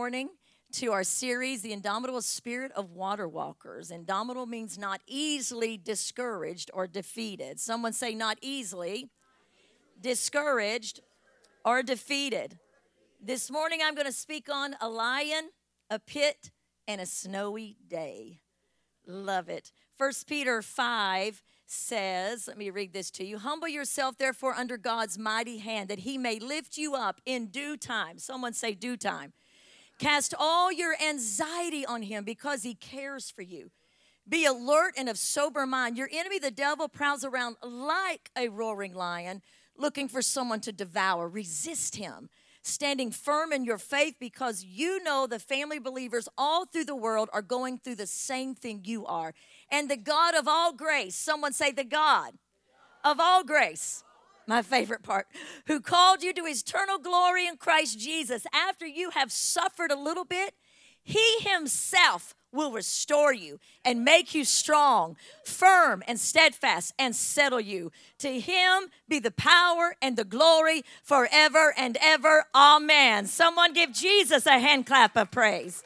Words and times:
morning 0.00 0.30
to 0.72 0.92
our 0.92 1.04
series, 1.04 1.60
The 1.60 1.74
Indomitable 1.74 2.22
Spirit 2.22 2.72
of 2.72 2.92
Water 2.92 3.28
Walkers. 3.28 3.90
Indomitable 3.90 4.46
means 4.46 4.78
not 4.78 5.02
easily 5.06 5.76
discouraged 5.76 6.70
or 6.72 6.86
defeated. 6.86 7.60
Someone 7.60 7.92
say, 7.92 8.14
not 8.14 8.38
easily 8.40 9.10
discouraged 10.00 11.00
or 11.66 11.82
defeated. 11.82 12.58
This 13.22 13.50
morning 13.50 13.80
I'm 13.84 13.94
going 13.94 14.06
to 14.06 14.12
speak 14.12 14.48
on 14.50 14.74
a 14.80 14.88
lion, 14.88 15.50
a 15.90 15.98
pit, 15.98 16.50
and 16.88 16.98
a 16.98 17.04
snowy 17.04 17.76
day. 17.86 18.40
Love 19.06 19.50
it. 19.50 19.70
First 19.98 20.26
Peter 20.26 20.62
5 20.62 21.42
says, 21.66 22.48
let 22.48 22.56
me 22.56 22.70
read 22.70 22.94
this 22.94 23.10
to 23.10 23.24
you. 23.26 23.36
Humble 23.36 23.68
yourself, 23.68 24.16
therefore, 24.16 24.54
under 24.54 24.78
God's 24.78 25.18
mighty 25.18 25.58
hand, 25.58 25.90
that 25.90 26.00
he 26.00 26.16
may 26.16 26.38
lift 26.38 26.78
you 26.78 26.94
up 26.94 27.20
in 27.26 27.48
due 27.48 27.76
time. 27.76 28.16
Someone 28.16 28.54
say, 28.54 28.72
due 28.72 28.96
time. 28.96 29.34
Cast 30.00 30.32
all 30.38 30.72
your 30.72 30.94
anxiety 30.98 31.84
on 31.84 32.00
him 32.00 32.24
because 32.24 32.62
he 32.62 32.74
cares 32.74 33.30
for 33.30 33.42
you. 33.42 33.70
Be 34.26 34.46
alert 34.46 34.94
and 34.96 35.10
of 35.10 35.18
sober 35.18 35.66
mind. 35.66 35.98
Your 35.98 36.08
enemy, 36.10 36.38
the 36.38 36.50
devil, 36.50 36.88
prowls 36.88 37.22
around 37.22 37.56
like 37.62 38.30
a 38.34 38.48
roaring 38.48 38.94
lion, 38.94 39.42
looking 39.76 40.08
for 40.08 40.22
someone 40.22 40.60
to 40.60 40.72
devour. 40.72 41.28
Resist 41.28 41.96
him, 41.96 42.30
standing 42.62 43.10
firm 43.10 43.52
in 43.52 43.66
your 43.66 43.76
faith 43.76 44.14
because 44.18 44.64
you 44.64 45.04
know 45.04 45.26
the 45.26 45.38
family 45.38 45.78
believers 45.78 46.30
all 46.38 46.64
through 46.64 46.86
the 46.86 46.96
world 46.96 47.28
are 47.34 47.42
going 47.42 47.78
through 47.78 47.96
the 47.96 48.06
same 48.06 48.54
thing 48.54 48.80
you 48.84 49.04
are. 49.04 49.34
And 49.70 49.90
the 49.90 49.98
God 49.98 50.34
of 50.34 50.48
all 50.48 50.72
grace, 50.72 51.14
someone 51.14 51.52
say, 51.52 51.72
the 51.72 51.84
God 51.84 52.32
of 53.04 53.20
all 53.20 53.44
grace 53.44 54.02
my 54.50 54.62
favorite 54.62 55.02
part, 55.02 55.28
who 55.68 55.80
called 55.80 56.22
you 56.22 56.32
to 56.34 56.44
eternal 56.44 56.98
glory 56.98 57.46
in 57.46 57.56
Christ 57.56 57.98
Jesus. 57.98 58.44
After 58.52 58.84
you 58.84 59.10
have 59.10 59.30
suffered 59.30 59.92
a 59.92 59.98
little 59.98 60.24
bit, 60.24 60.54
he 61.02 61.38
himself 61.40 62.34
will 62.52 62.72
restore 62.72 63.32
you 63.32 63.60
and 63.84 64.04
make 64.04 64.34
you 64.34 64.44
strong, 64.44 65.16
firm, 65.44 66.02
and 66.08 66.18
steadfast 66.18 66.92
and 66.98 67.14
settle 67.14 67.60
you. 67.60 67.92
To 68.18 68.40
him 68.40 68.90
be 69.08 69.20
the 69.20 69.30
power 69.30 69.94
and 70.02 70.16
the 70.16 70.24
glory 70.24 70.82
forever 71.04 71.72
and 71.78 71.96
ever. 72.00 72.46
Amen. 72.52 73.26
Someone 73.26 73.72
give 73.72 73.92
Jesus 73.92 74.46
a 74.46 74.58
hand 74.58 74.84
clap 74.84 75.16
of 75.16 75.30
praise. 75.30 75.84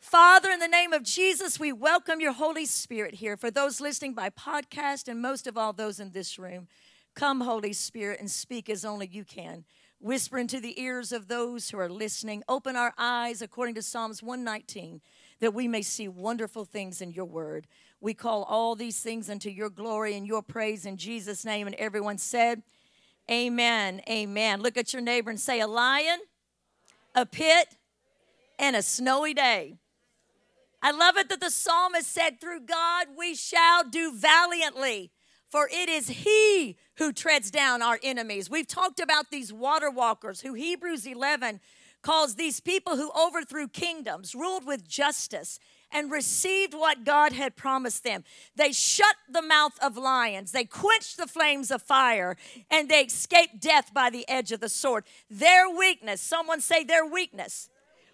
Father, 0.00 0.50
in 0.50 0.58
the 0.58 0.68
name 0.68 0.92
of 0.92 1.02
Jesus, 1.02 1.60
we 1.60 1.72
welcome 1.72 2.20
your 2.20 2.32
Holy 2.32 2.66
Spirit 2.66 3.14
here 3.14 3.36
for 3.36 3.50
those 3.50 3.80
listening 3.80 4.14
by 4.14 4.30
podcast 4.30 5.06
and 5.06 5.20
most 5.22 5.46
of 5.46 5.56
all 5.56 5.72
those 5.72 6.00
in 6.00 6.10
this 6.10 6.38
room. 6.38 6.68
Come, 7.14 7.42
Holy 7.42 7.72
Spirit, 7.72 8.20
and 8.20 8.30
speak 8.30 8.70
as 8.70 8.84
only 8.84 9.06
you 9.06 9.24
can. 9.24 9.64
Whisper 10.00 10.38
into 10.38 10.60
the 10.60 10.80
ears 10.80 11.12
of 11.12 11.28
those 11.28 11.70
who 11.70 11.78
are 11.78 11.88
listening. 11.88 12.42
Open 12.48 12.74
our 12.74 12.94
eyes, 12.96 13.42
according 13.42 13.74
to 13.76 13.82
Psalms 13.82 14.22
119, 14.22 15.00
that 15.40 15.54
we 15.54 15.68
may 15.68 15.82
see 15.82 16.08
wonderful 16.08 16.64
things 16.64 17.00
in 17.00 17.12
your 17.12 17.26
word. 17.26 17.66
We 18.00 18.14
call 18.14 18.44
all 18.44 18.74
these 18.74 19.00
things 19.00 19.28
unto 19.30 19.50
your 19.50 19.70
glory 19.70 20.16
and 20.16 20.26
your 20.26 20.42
praise 20.42 20.86
in 20.86 20.96
Jesus' 20.96 21.44
name. 21.44 21.66
And 21.66 21.76
everyone 21.76 22.18
said, 22.18 22.62
Amen. 23.30 24.00
Amen. 24.08 24.60
Look 24.60 24.76
at 24.76 24.92
your 24.92 25.02
neighbor 25.02 25.30
and 25.30 25.38
say, 25.38 25.60
A 25.60 25.68
lion, 25.68 26.18
a 27.14 27.26
pit, 27.26 27.76
and 28.58 28.74
a 28.74 28.82
snowy 28.82 29.34
day. 29.34 29.76
I 30.82 30.90
love 30.90 31.16
it 31.16 31.28
that 31.28 31.40
the 31.40 31.50
psalmist 31.50 32.10
said, 32.10 32.40
Through 32.40 32.60
God 32.60 33.08
we 33.16 33.34
shall 33.34 33.84
do 33.88 34.16
valiantly 34.16 35.12
for 35.52 35.68
it 35.70 35.90
is 35.90 36.08
He 36.08 36.78
who 37.02 37.12
treads 37.12 37.50
down 37.50 37.82
our 37.82 37.98
enemies. 38.04 38.48
We've 38.48 38.66
talked 38.66 39.00
about 39.00 39.32
these 39.32 39.52
water 39.52 39.90
walkers 39.90 40.40
who 40.40 40.54
Hebrews 40.54 41.04
11 41.04 41.58
calls 42.00 42.36
these 42.36 42.60
people 42.60 42.96
who 42.96 43.10
overthrew 43.10 43.66
kingdoms, 43.66 44.36
ruled 44.36 44.64
with 44.64 44.86
justice, 44.86 45.58
and 45.90 46.12
received 46.12 46.74
what 46.74 47.04
God 47.04 47.32
had 47.32 47.56
promised 47.56 48.04
them. 48.04 48.22
They 48.54 48.70
shut 48.70 49.16
the 49.28 49.42
mouth 49.42 49.72
of 49.82 49.96
lions, 49.96 50.52
they 50.52 50.64
quenched 50.64 51.16
the 51.16 51.26
flames 51.26 51.72
of 51.72 51.82
fire, 51.82 52.36
and 52.70 52.88
they 52.88 53.00
escaped 53.00 53.60
death 53.60 53.92
by 53.92 54.08
the 54.08 54.28
edge 54.28 54.52
of 54.52 54.60
the 54.60 54.68
sword. 54.68 55.04
Their 55.28 55.68
weakness, 55.68 56.20
someone 56.20 56.60
say 56.60 56.84
their 56.84 57.04
weakness, 57.04 57.68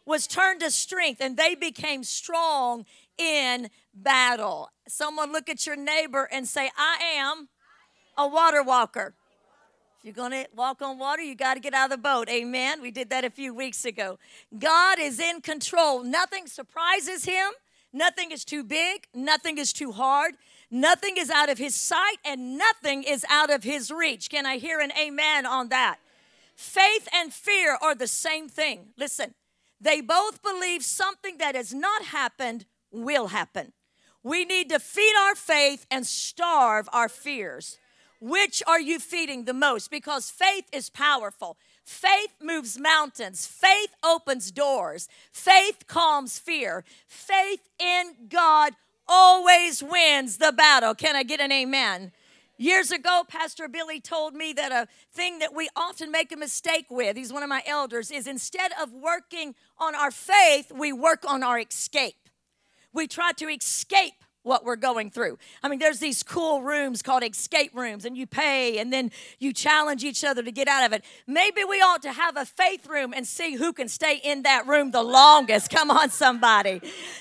was 0.07 0.27
turned 0.27 0.61
to 0.61 0.71
strength, 0.71 1.21
and 1.21 1.37
they 1.37 1.55
became 1.55 2.05
strong 2.05 2.87
in 3.19 3.69
battle. 3.93 4.71
Someone 4.89 5.31
look 5.31 5.51
at 5.51 5.67
your 5.67 5.77
neighbor 5.77 6.27
and 6.33 6.49
say, 6.49 6.71
I 6.79 6.97
am 7.17 7.49
a 8.19 8.27
water 8.27 8.63
walker. 8.63 9.15
If 9.99 10.05
you're 10.05 10.15
going 10.15 10.33
to 10.33 10.47
walk 10.55 10.83
on 10.83 10.99
water, 10.99 11.23
you 11.23 11.35
got 11.35 11.55
to 11.55 11.61
get 11.61 11.73
out 11.73 11.87
of 11.87 11.91
the 11.91 12.03
boat. 12.03 12.29
Amen. 12.29 12.83
We 12.83 12.91
did 12.91 13.11
that 13.11 13.25
a 13.25 13.31
few 13.31 13.55
weeks 13.55 13.85
ago. 13.85 14.19
God 14.59 14.99
is 15.01 15.19
in 15.19 15.41
control. 15.41 16.03
Nothing 16.03 16.47
surprises 16.47 17.25
him. 17.25 17.51
Nothing 17.93 18.31
is 18.31 18.45
too 18.45 18.63
big. 18.63 19.07
Nothing 19.15 19.57
is 19.57 19.73
too 19.73 19.93
hard. 19.93 20.35
Nothing 20.71 21.17
is 21.17 21.31
out 21.31 21.49
of 21.49 21.59
his 21.59 21.75
sight 21.75 22.19
and 22.25 22.59
nothing 22.59 23.03
is 23.03 23.25
out 23.31 23.51
of 23.51 23.65
his 23.65 23.91
reach. 23.91 24.29
Can 24.29 24.45
I 24.45 24.59
hear 24.59 24.81
an 24.81 24.93
amen 25.01 25.47
on 25.47 25.71
that? 25.71 25.99
Faith 26.55 27.09
and 27.15 27.33
fear 27.33 27.79
are 27.81 27.95
the 27.95 28.07
same 28.07 28.49
thing. 28.49 28.89
Listen, 28.99 29.35
they 29.81 30.01
both 30.01 30.43
believe 30.43 30.83
something 30.83 31.39
that 31.39 31.55
has 31.55 31.73
not 31.73 32.03
happened 32.07 32.67
will 32.91 33.29
happen. 33.29 33.73
We 34.23 34.45
need 34.45 34.69
to 34.69 34.79
feed 34.79 35.15
our 35.19 35.35
faith 35.35 35.87
and 35.91 36.07
starve 36.07 36.89
our 36.93 37.09
fears. 37.09 37.79
Which 38.21 38.63
are 38.67 38.81
you 38.81 38.99
feeding 38.99 39.45
the 39.45 39.55
most? 39.55 39.91
Because 39.91 40.31
faith 40.31 40.67
is 40.73 40.91
powerful. 40.91 41.57
Faith 41.85 42.35
moves 42.43 42.79
mountains. 42.79 43.47
Faith 43.47 43.95
opens 44.05 44.51
doors. 44.51 45.09
Faith 45.33 45.87
calms 45.87 46.39
fear. 46.39 46.85
Faith 47.07 47.69
in 47.79 48.29
God 48.29 48.75
always 49.07 49.83
wins 49.83 50.39
the 50.39 50.53
battle. 50.53 50.95
Can 50.95 51.17
I 51.17 51.23
get 51.23 51.41
an 51.41 51.53
amen? 51.53 52.13
Years 52.57 52.91
ago, 52.91 53.23
Pastor 53.29 53.69
Billy 53.69 54.01
told 54.01 54.35
me 54.35 54.53
that 54.53 54.73
a 54.73 54.89
thing 55.13 55.39
that 55.39 55.55
we 55.55 55.69
often 55.77 56.11
make 56.11 56.33
a 56.33 56.37
mistake 56.37 56.87
with, 56.91 57.17
he's 57.17 57.33
one 57.33 57.45
of 57.45 57.49
my 57.49 57.63
elders, 57.67 58.11
is 58.11 58.27
instead 58.27 58.73
of 58.83 58.93
working 58.93 59.55
on 59.79 59.95
our 59.95 60.11
faith, 60.11 60.73
we 60.75 60.93
work 60.93 61.25
on 61.25 61.45
our 61.45 61.61
escape 61.61 62.17
we 62.93 63.07
try 63.07 63.33
to 63.33 63.49
escape 63.49 64.25
what 64.49 64.65
we're 64.65 64.77
going 64.77 65.11
through. 65.11 65.39
I 65.63 65.69
mean, 65.69 65.79
there's 65.79 66.01
these 66.01 66.23
cool 66.23 66.63
rooms 66.63 67.03
called 67.03 67.23
escape 67.23 67.73
rooms, 67.75 68.05
and 68.05 68.17
you 68.17 68.27
pay 68.27 68.79
and 68.79 68.93
then 68.93 69.13
you 69.39 69.53
challenge 69.53 70.03
each 70.03 70.25
other 70.25 70.43
to 70.43 70.51
get 70.51 70.67
out 70.67 70.85
of 70.87 70.93
it. 70.93 71.05
Maybe 71.27 71.63
we 71.63 71.77
ought 71.77 72.03
to 72.03 72.13
have 72.13 72.37
a 72.37 72.45
faith 72.45 72.89
room 72.89 73.13
and 73.15 73.27
see 73.27 73.55
who 73.55 73.73
can 73.73 73.89
stay 73.89 74.21
in 74.25 74.43
that 74.43 74.67
room 74.67 74.91
the 74.91 75.03
longest. 75.03 75.71
Come 75.79 75.91
on, 75.91 76.11
somebody. 76.11 76.81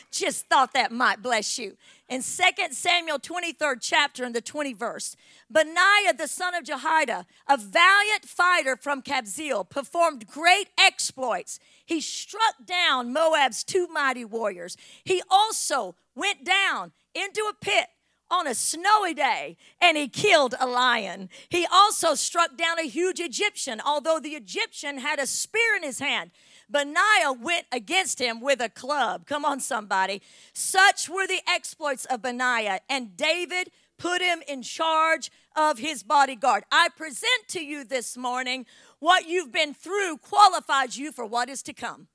Just 0.10 0.48
thought 0.48 0.74
that 0.74 0.92
might 0.92 1.22
bless 1.22 1.60
you. 1.60 1.78
In 2.10 2.22
2 2.22 2.24
Samuel 2.72 3.20
23rd 3.20 3.80
chapter 3.82 4.24
in 4.24 4.32
the 4.32 4.42
20th 4.42 4.78
verse, 4.78 5.18
Benaiah 5.52 6.14
the 6.18 6.28
son 6.28 6.56
of 6.56 6.64
Jehoiada, 6.64 7.26
a 7.50 7.58
valiant 7.58 8.24
fighter 8.24 8.78
from 8.78 9.02
Kabzeel, 9.02 9.70
performed 9.70 10.26
great 10.26 10.70
exploits. 10.80 11.60
He 11.86 12.00
struck 12.00 12.66
down 12.66 13.12
Moab's 13.12 13.66
two 13.66 13.88
mighty 13.88 14.24
warriors. 14.24 14.78
He 15.04 15.22
also 15.30 15.96
went 16.16 16.46
down 16.46 16.94
into 17.18 17.42
a 17.50 17.54
pit 17.54 17.88
on 18.30 18.48
a 18.48 18.56
snowy 18.56 19.14
day 19.14 19.58
and 19.82 19.98
he 19.98 20.08
killed 20.08 20.56
a 20.60 20.68
lion. 20.68 21.30
He 21.50 21.66
also 21.72 22.16
struck 22.16 22.58
down 22.58 22.80
a 22.80 22.88
huge 22.88 23.20
Egyptian, 23.20 23.82
although 23.86 24.20
the 24.20 24.36
Egyptian 24.36 25.00
had 25.00 25.20
a 25.20 25.28
spear 25.28 25.76
in 25.76 25.84
his 25.84 26.00
hand. 26.00 26.32
Benaiah 26.70 27.32
went 27.32 27.66
against 27.72 28.20
him 28.20 28.42
with 28.42 28.60
a 28.62 28.70
club. 28.70 29.26
Come 29.26 29.46
on, 29.46 29.60
somebody. 29.60 30.22
Such 30.54 31.08
were 31.08 31.26
the 31.26 31.42
exploits 31.48 32.06
of 32.06 32.22
Benaiah, 32.22 32.82
and 32.90 33.16
David 33.16 33.72
put 33.98 34.22
him 34.22 34.42
in 34.48 34.62
charge 34.62 35.32
of 35.56 35.80
his 35.80 36.04
bodyguard. 36.04 36.66
I 36.72 36.90
present 36.96 37.48
to 37.50 37.64
you 37.64 37.86
this 37.86 38.18
morning 38.18 38.66
what 39.00 39.28
you've 39.28 39.52
been 39.52 39.74
through 39.74 40.18
qualifies 40.18 40.98
you 40.98 41.12
for 41.12 41.26
what 41.26 41.50
is 41.50 41.64
to 41.64 41.74
come. 41.74 42.08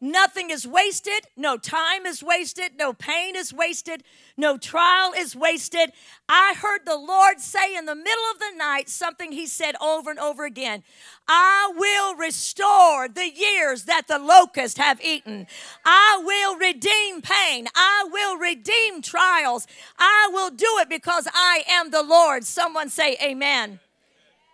Nothing 0.00 0.48
is 0.48 0.66
wasted. 0.66 1.26
No 1.36 1.58
time 1.58 2.06
is 2.06 2.22
wasted. 2.22 2.72
No 2.78 2.94
pain 2.94 3.36
is 3.36 3.52
wasted. 3.52 4.02
No 4.34 4.56
trial 4.56 5.12
is 5.14 5.36
wasted. 5.36 5.92
I 6.26 6.54
heard 6.56 6.86
the 6.86 6.96
Lord 6.96 7.38
say 7.38 7.76
in 7.76 7.84
the 7.84 7.94
middle 7.94 8.24
of 8.32 8.38
the 8.38 8.56
night 8.56 8.88
something 8.88 9.30
He 9.32 9.46
said 9.46 9.74
over 9.78 10.10
and 10.10 10.18
over 10.18 10.46
again 10.46 10.82
I 11.28 11.70
will 11.76 12.16
restore 12.16 13.08
the 13.08 13.28
years 13.28 13.84
that 13.84 14.08
the 14.08 14.18
locust 14.18 14.78
have 14.78 15.02
eaten. 15.04 15.46
I 15.84 16.22
will 16.24 16.56
redeem 16.56 17.20
pain. 17.20 17.68
I 17.74 18.08
will 18.10 18.38
redeem 18.38 19.02
trials. 19.02 19.66
I 19.98 20.30
will 20.32 20.50
do 20.50 20.78
it 20.78 20.88
because 20.88 21.28
I 21.32 21.62
am 21.68 21.90
the 21.90 22.02
Lord. 22.02 22.44
Someone 22.44 22.88
say, 22.88 23.16
Amen. 23.22 23.80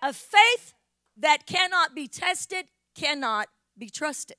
A 0.03 0.13
faith 0.13 0.75
that 1.17 1.47
cannot 1.47 1.95
be 1.95 2.09
tested 2.09 2.67
cannot 2.95 3.49
be 3.79 3.89
trusted. 3.89 4.37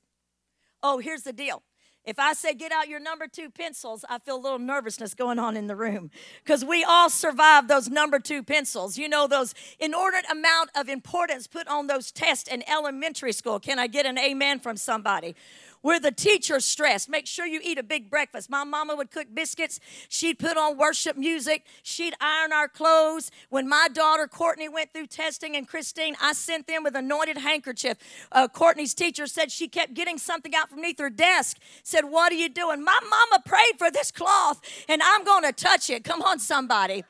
Oh, 0.82 0.98
here's 0.98 1.22
the 1.22 1.32
deal. 1.32 1.62
If 2.04 2.18
I 2.18 2.32
say 2.32 2.54
get 2.54 2.72
out 2.72 2.88
your 2.88 3.00
number 3.00 3.26
two 3.26 3.50
pencils, 3.50 4.02
I 4.08 4.18
feel 4.18 4.36
a 4.36 4.40
little 4.40 4.58
nervousness 4.58 5.12
going 5.12 5.38
on 5.38 5.58
in 5.58 5.66
the 5.66 5.76
room 5.76 6.10
because 6.42 6.64
we 6.64 6.82
all 6.82 7.10
survived 7.10 7.68
those 7.68 7.90
number 7.90 8.18
two 8.18 8.42
pencils. 8.42 8.96
You 8.96 9.10
know, 9.10 9.26
those 9.26 9.54
inordinate 9.78 10.24
amount 10.30 10.70
of 10.74 10.88
importance 10.88 11.46
put 11.46 11.68
on 11.68 11.86
those 11.86 12.10
tests 12.10 12.48
in 12.48 12.66
elementary 12.66 13.32
school. 13.32 13.60
Can 13.60 13.78
I 13.78 13.88
get 13.88 14.06
an 14.06 14.16
amen 14.16 14.60
from 14.60 14.78
somebody? 14.78 15.36
Where 15.82 16.00
the 16.00 16.10
teacher's 16.10 16.64
stressed. 16.64 17.08
Make 17.08 17.26
sure 17.26 17.46
you 17.46 17.60
eat 17.62 17.78
a 17.78 17.82
big 17.82 18.10
breakfast. 18.10 18.50
My 18.50 18.64
mama 18.64 18.96
would 18.96 19.10
cook 19.10 19.28
biscuits. 19.32 19.80
She'd 20.08 20.38
put 20.38 20.56
on 20.56 20.76
worship 20.76 21.16
music. 21.16 21.64
She'd 21.82 22.14
iron 22.20 22.52
our 22.52 22.68
clothes. 22.68 23.30
When 23.50 23.68
my 23.68 23.88
daughter 23.92 24.26
Courtney 24.26 24.68
went 24.68 24.92
through 24.92 25.06
testing 25.06 25.56
and 25.56 25.66
Christine, 25.66 26.16
I 26.20 26.32
sent 26.32 26.66
them 26.66 26.82
with 26.82 26.94
anointed 26.94 27.38
handkerchief. 27.38 27.98
Uh, 28.32 28.48
Courtney's 28.48 28.94
teacher 28.94 29.26
said 29.26 29.50
she 29.50 29.68
kept 29.68 29.94
getting 29.94 30.18
something 30.18 30.54
out 30.54 30.68
from 30.68 30.76
beneath 30.76 30.98
her 30.98 31.10
desk. 31.10 31.58
Said, 31.82 32.04
What 32.04 32.32
are 32.32 32.36
you 32.36 32.48
doing? 32.48 32.82
My 32.84 32.98
mama 33.08 33.42
prayed 33.44 33.78
for 33.78 33.90
this 33.90 34.10
cloth 34.10 34.60
and 34.88 35.02
I'm 35.02 35.24
going 35.24 35.44
to 35.44 35.52
touch 35.52 35.90
it. 35.90 36.04
Come 36.04 36.22
on, 36.22 36.38
somebody. 36.38 37.04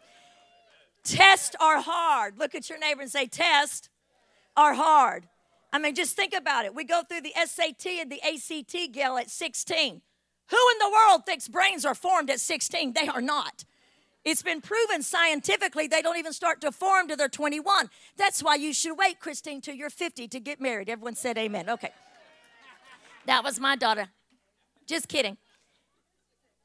Tests 1.04 1.56
are 1.60 1.80
hard. 1.80 2.38
Look 2.38 2.54
at 2.54 2.68
your 2.68 2.78
neighbor 2.78 3.02
and 3.02 3.10
say, 3.10 3.26
Tests 3.26 3.88
are 4.56 4.74
hard. 4.74 5.24
I 5.78 5.80
mean, 5.80 5.94
just 5.94 6.16
think 6.16 6.34
about 6.34 6.64
it. 6.64 6.74
We 6.74 6.82
go 6.82 7.02
through 7.08 7.20
the 7.20 7.32
SAT 7.36 7.86
and 8.00 8.10
the 8.10 8.20
ACT, 8.20 8.92
Gail, 8.92 9.16
at 9.16 9.30
16. 9.30 10.02
Who 10.50 10.56
in 10.56 10.78
the 10.80 10.90
world 10.90 11.24
thinks 11.24 11.46
brains 11.46 11.84
are 11.84 11.94
formed 11.94 12.30
at 12.30 12.40
16? 12.40 12.94
They 12.94 13.06
are 13.06 13.20
not. 13.20 13.64
It's 14.24 14.42
been 14.42 14.60
proven 14.60 15.04
scientifically 15.04 15.86
they 15.86 16.02
don't 16.02 16.16
even 16.16 16.32
start 16.32 16.60
to 16.62 16.72
form 16.72 17.06
till 17.06 17.16
they're 17.16 17.28
21. 17.28 17.90
That's 18.16 18.42
why 18.42 18.56
you 18.56 18.72
should 18.72 18.96
wait, 18.98 19.20
Christine, 19.20 19.60
till 19.60 19.76
you're 19.76 19.88
50 19.88 20.26
to 20.26 20.40
get 20.40 20.60
married. 20.60 20.90
Everyone 20.90 21.14
said 21.14 21.38
amen. 21.38 21.70
Okay. 21.70 21.92
That 23.26 23.44
was 23.44 23.60
my 23.60 23.76
daughter. 23.76 24.08
Just 24.84 25.06
kidding. 25.06 25.36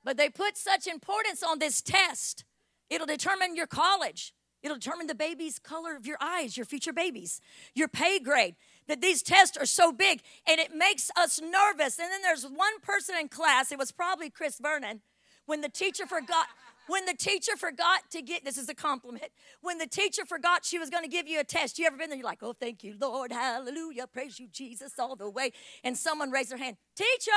But 0.04 0.18
they 0.18 0.30
put 0.30 0.58
such 0.58 0.88
importance 0.88 1.44
on 1.44 1.60
this 1.60 1.84
test. 1.84 2.46
It'll 2.90 3.06
determine 3.06 3.56
your 3.56 3.68
college. 3.68 4.34
It'll 4.64 4.78
determine 4.78 5.06
the 5.06 5.14
baby's 5.14 5.60
color 5.60 5.96
of 5.96 6.08
your 6.08 6.18
eyes, 6.20 6.58
your 6.58 6.66
future 6.66 6.94
babies, 6.94 7.42
your 7.76 7.90
pay 7.90 8.18
grade 8.18 8.56
that 8.88 9.02
these 9.02 9.22
tests 9.22 9.58
are 9.58 9.66
so 9.66 9.92
big 9.92 10.22
and 10.48 10.60
it 10.60 10.76
makes 10.76 11.12
us 11.18 11.42
nervous. 11.42 12.00
And 12.00 12.12
then 12.12 12.22
there's 12.22 12.44
one 12.44 12.80
person 12.82 13.16
in 13.20 13.30
class, 13.30 13.72
it 13.72 13.78
was 13.78 13.92
probably 13.92 14.30
Chris 14.30 14.60
Vernon, 14.60 15.02
when 15.46 15.62
the 15.62 15.70
teacher 15.70 16.06
forgot. 16.06 16.48
When 16.88 17.06
the 17.06 17.14
teacher 17.14 17.56
forgot 17.56 18.12
to 18.12 18.22
get, 18.22 18.44
this 18.44 18.58
is 18.58 18.68
a 18.68 18.74
compliment. 18.74 19.32
When 19.62 19.78
the 19.78 19.88
teacher 19.88 20.26
forgot 20.26 20.66
she 20.66 20.80
was 20.80 20.90
going 20.90 21.06
to 21.06 21.10
give 21.10 21.30
you 21.30 21.40
a 21.40 21.44
test, 21.46 21.80
you 21.80 21.86
ever 21.86 21.96
been 21.96 22.10
there? 22.10 22.18
You're 22.18 22.26
like, 22.26 22.44
oh, 22.44 22.52
thank 22.52 22.84
you, 22.84 22.96
Lord, 23.00 23.32
hallelujah, 23.32 24.06
praise 24.06 24.38
you, 24.38 24.50
Jesus, 24.52 25.00
all 25.00 25.16
the 25.16 25.30
way. 25.30 25.54
And 25.86 25.98
someone 25.98 26.30
raised 26.30 26.52
their 26.52 26.58
hand, 26.58 26.76
teacher, 26.98 27.32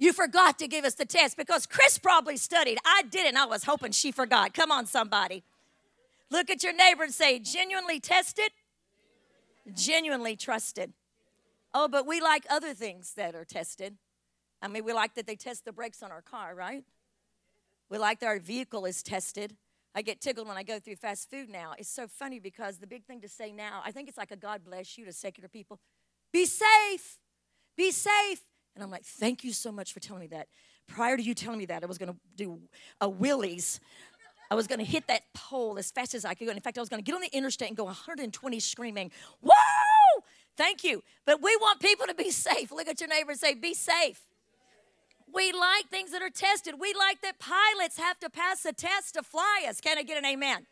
you 0.00 0.14
forgot 0.14 0.58
to 0.60 0.66
give 0.66 0.86
us 0.86 0.94
the 0.94 1.04
test 1.04 1.36
because 1.36 1.66
Chris 1.66 1.98
probably 1.98 2.38
studied. 2.38 2.78
I 2.86 3.02
didn't. 3.10 3.36
I 3.36 3.44
was 3.44 3.64
hoping 3.64 3.92
she 3.92 4.12
forgot. 4.12 4.54
Come 4.54 4.72
on, 4.72 4.86
somebody. 4.86 5.44
Look 6.30 6.50
at 6.50 6.62
your 6.62 6.72
neighbor 6.72 7.02
and 7.02 7.12
say, 7.12 7.38
genuinely 7.38 8.00
tested, 8.00 8.50
genuinely 9.74 10.36
trusted. 10.36 10.92
Oh, 11.74 11.88
but 11.88 12.06
we 12.06 12.20
like 12.20 12.44
other 12.48 12.74
things 12.74 13.14
that 13.14 13.34
are 13.34 13.44
tested. 13.44 13.96
I 14.62 14.68
mean, 14.68 14.84
we 14.84 14.92
like 14.92 15.14
that 15.14 15.26
they 15.26 15.36
test 15.36 15.64
the 15.64 15.72
brakes 15.72 16.02
on 16.02 16.10
our 16.10 16.22
car, 16.22 16.54
right? 16.54 16.84
We 17.88 17.98
like 17.98 18.20
that 18.20 18.26
our 18.26 18.38
vehicle 18.38 18.84
is 18.84 19.02
tested. 19.02 19.56
I 19.94 20.02
get 20.02 20.20
tickled 20.20 20.46
when 20.46 20.56
I 20.56 20.62
go 20.62 20.78
through 20.78 20.96
fast 20.96 21.30
food 21.30 21.48
now. 21.48 21.74
It's 21.76 21.88
so 21.88 22.06
funny 22.06 22.38
because 22.38 22.78
the 22.78 22.86
big 22.86 23.04
thing 23.04 23.20
to 23.22 23.28
say 23.28 23.50
now, 23.50 23.82
I 23.84 23.90
think 23.90 24.08
it's 24.08 24.18
like 24.18 24.30
a 24.30 24.36
God 24.36 24.64
bless 24.64 24.96
you 24.96 25.04
to 25.06 25.12
secular 25.12 25.48
people 25.48 25.80
be 26.32 26.46
safe, 26.46 27.18
be 27.76 27.90
safe. 27.90 28.40
And 28.74 28.84
I'm 28.84 28.90
like, 28.90 29.04
thank 29.04 29.42
you 29.42 29.52
so 29.52 29.72
much 29.72 29.92
for 29.92 30.00
telling 30.00 30.20
me 30.20 30.26
that. 30.28 30.48
Prior 30.86 31.16
to 31.16 31.22
you 31.22 31.34
telling 31.34 31.58
me 31.58 31.66
that, 31.66 31.82
I 31.82 31.86
was 31.86 31.98
going 31.98 32.12
to 32.12 32.18
do 32.36 32.60
a 33.00 33.08
Willie's 33.08 33.80
I 34.50 34.56
was 34.56 34.66
going 34.66 34.80
to 34.80 34.84
hit 34.84 35.06
that 35.06 35.22
pole 35.32 35.78
as 35.78 35.90
fast 35.92 36.14
as 36.14 36.24
I 36.24 36.34
could 36.34 36.48
in 36.48 36.60
fact, 36.60 36.76
I 36.76 36.80
was 36.80 36.88
going 36.88 37.02
to 37.02 37.06
get 37.06 37.14
on 37.14 37.20
the 37.20 37.32
interstate 37.32 37.68
and 37.68 37.76
go 37.76 37.84
120 37.84 38.60
screaming, 38.60 39.12
Whoa! 39.40 39.52
Thank 40.56 40.84
you. 40.84 41.02
But 41.24 41.40
we 41.40 41.56
want 41.56 41.80
people 41.80 42.06
to 42.06 42.14
be 42.14 42.30
safe. 42.30 42.72
Look 42.72 42.88
at 42.88 43.00
your 43.00 43.08
neighbor 43.08 43.30
and 43.30 43.40
say, 43.40 43.54
Be 43.54 43.74
safe. 43.74 44.20
We 45.32 45.52
like 45.52 45.88
things 45.88 46.10
that 46.10 46.22
are 46.22 46.30
tested. 46.30 46.74
We 46.80 46.92
like 46.92 47.20
that 47.22 47.38
pilots 47.38 47.98
have 47.98 48.18
to 48.18 48.30
pass 48.30 48.64
a 48.64 48.72
test 48.72 49.14
to 49.14 49.22
fly 49.22 49.64
us. 49.68 49.80
Can 49.80 49.96
I 49.96 50.02
get 50.02 50.18
an 50.18 50.26
amen? 50.26 50.66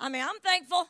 I 0.00 0.08
mean, 0.08 0.22
I'm 0.22 0.40
thankful. 0.42 0.88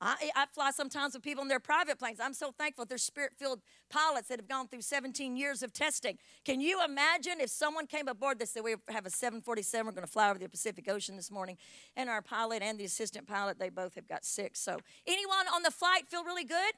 I, 0.00 0.30
I, 0.36 0.44
fly 0.52 0.72
sometimes 0.72 1.14
with 1.14 1.22
people 1.22 1.40
in 1.42 1.48
their 1.48 1.60
private 1.60 1.98
planes. 1.98 2.20
I'm 2.20 2.34
so 2.34 2.52
thankful 2.52 2.84
they're 2.84 2.98
spirit 2.98 3.32
filled 3.38 3.62
pilots 3.88 4.28
that 4.28 4.38
have 4.38 4.48
gone 4.48 4.68
through 4.68 4.82
17 4.82 5.36
years 5.36 5.62
of 5.62 5.72
testing. 5.72 6.18
Can 6.44 6.60
you 6.60 6.84
imagine 6.84 7.40
if 7.40 7.48
someone 7.48 7.86
came 7.86 8.06
aboard 8.06 8.38
that 8.40 8.48
said, 8.48 8.62
We 8.62 8.74
have 8.90 9.06
a 9.06 9.10
747, 9.10 9.86
we're 9.86 9.92
going 9.92 10.06
to 10.06 10.12
fly 10.12 10.28
over 10.28 10.38
the 10.38 10.48
Pacific 10.48 10.86
Ocean 10.88 11.16
this 11.16 11.30
morning, 11.30 11.56
and 11.96 12.10
our 12.10 12.20
pilot 12.20 12.62
and 12.62 12.78
the 12.78 12.84
assistant 12.84 13.26
pilot, 13.26 13.58
they 13.58 13.70
both 13.70 13.94
have 13.94 14.06
got 14.06 14.24
sick. 14.26 14.54
So, 14.54 14.78
anyone 15.06 15.46
on 15.54 15.62
the 15.62 15.70
flight 15.70 16.08
feel 16.08 16.24
really 16.24 16.44
good? 16.44 16.74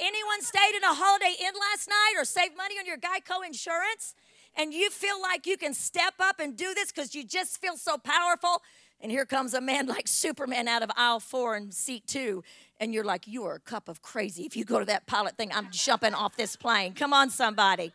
Anyone 0.00 0.40
stayed 0.40 0.74
in 0.74 0.82
a 0.84 0.94
Holiday 0.94 1.34
Inn 1.38 1.52
last 1.70 1.88
night 1.88 2.14
or 2.16 2.24
saved 2.24 2.56
money 2.56 2.76
on 2.78 2.86
your 2.86 2.96
Geico 2.96 3.46
insurance? 3.46 4.14
And 4.56 4.72
you 4.74 4.90
feel 4.90 5.20
like 5.20 5.46
you 5.46 5.56
can 5.56 5.74
step 5.74 6.14
up 6.20 6.38
and 6.38 6.56
do 6.56 6.74
this 6.74 6.92
because 6.92 7.14
you 7.14 7.24
just 7.24 7.60
feel 7.60 7.76
so 7.76 7.96
powerful? 7.98 8.62
And 9.02 9.10
here 9.10 9.26
comes 9.26 9.52
a 9.52 9.60
man 9.60 9.86
like 9.86 10.06
Superman 10.06 10.68
out 10.68 10.82
of 10.82 10.90
aisle 10.96 11.18
four 11.18 11.56
and 11.56 11.74
seat 11.74 12.06
two. 12.06 12.44
And 12.78 12.94
you're 12.94 13.04
like, 13.04 13.26
you 13.26 13.44
are 13.44 13.56
a 13.56 13.60
cup 13.60 13.88
of 13.88 14.00
crazy. 14.00 14.44
If 14.44 14.56
you 14.56 14.64
go 14.64 14.78
to 14.78 14.84
that 14.86 15.06
pilot 15.06 15.36
thing, 15.36 15.50
I'm 15.52 15.68
jumping 15.70 16.14
off 16.14 16.36
this 16.36 16.54
plane. 16.54 16.94
Come 16.94 17.12
on, 17.12 17.28
somebody. 17.28 17.92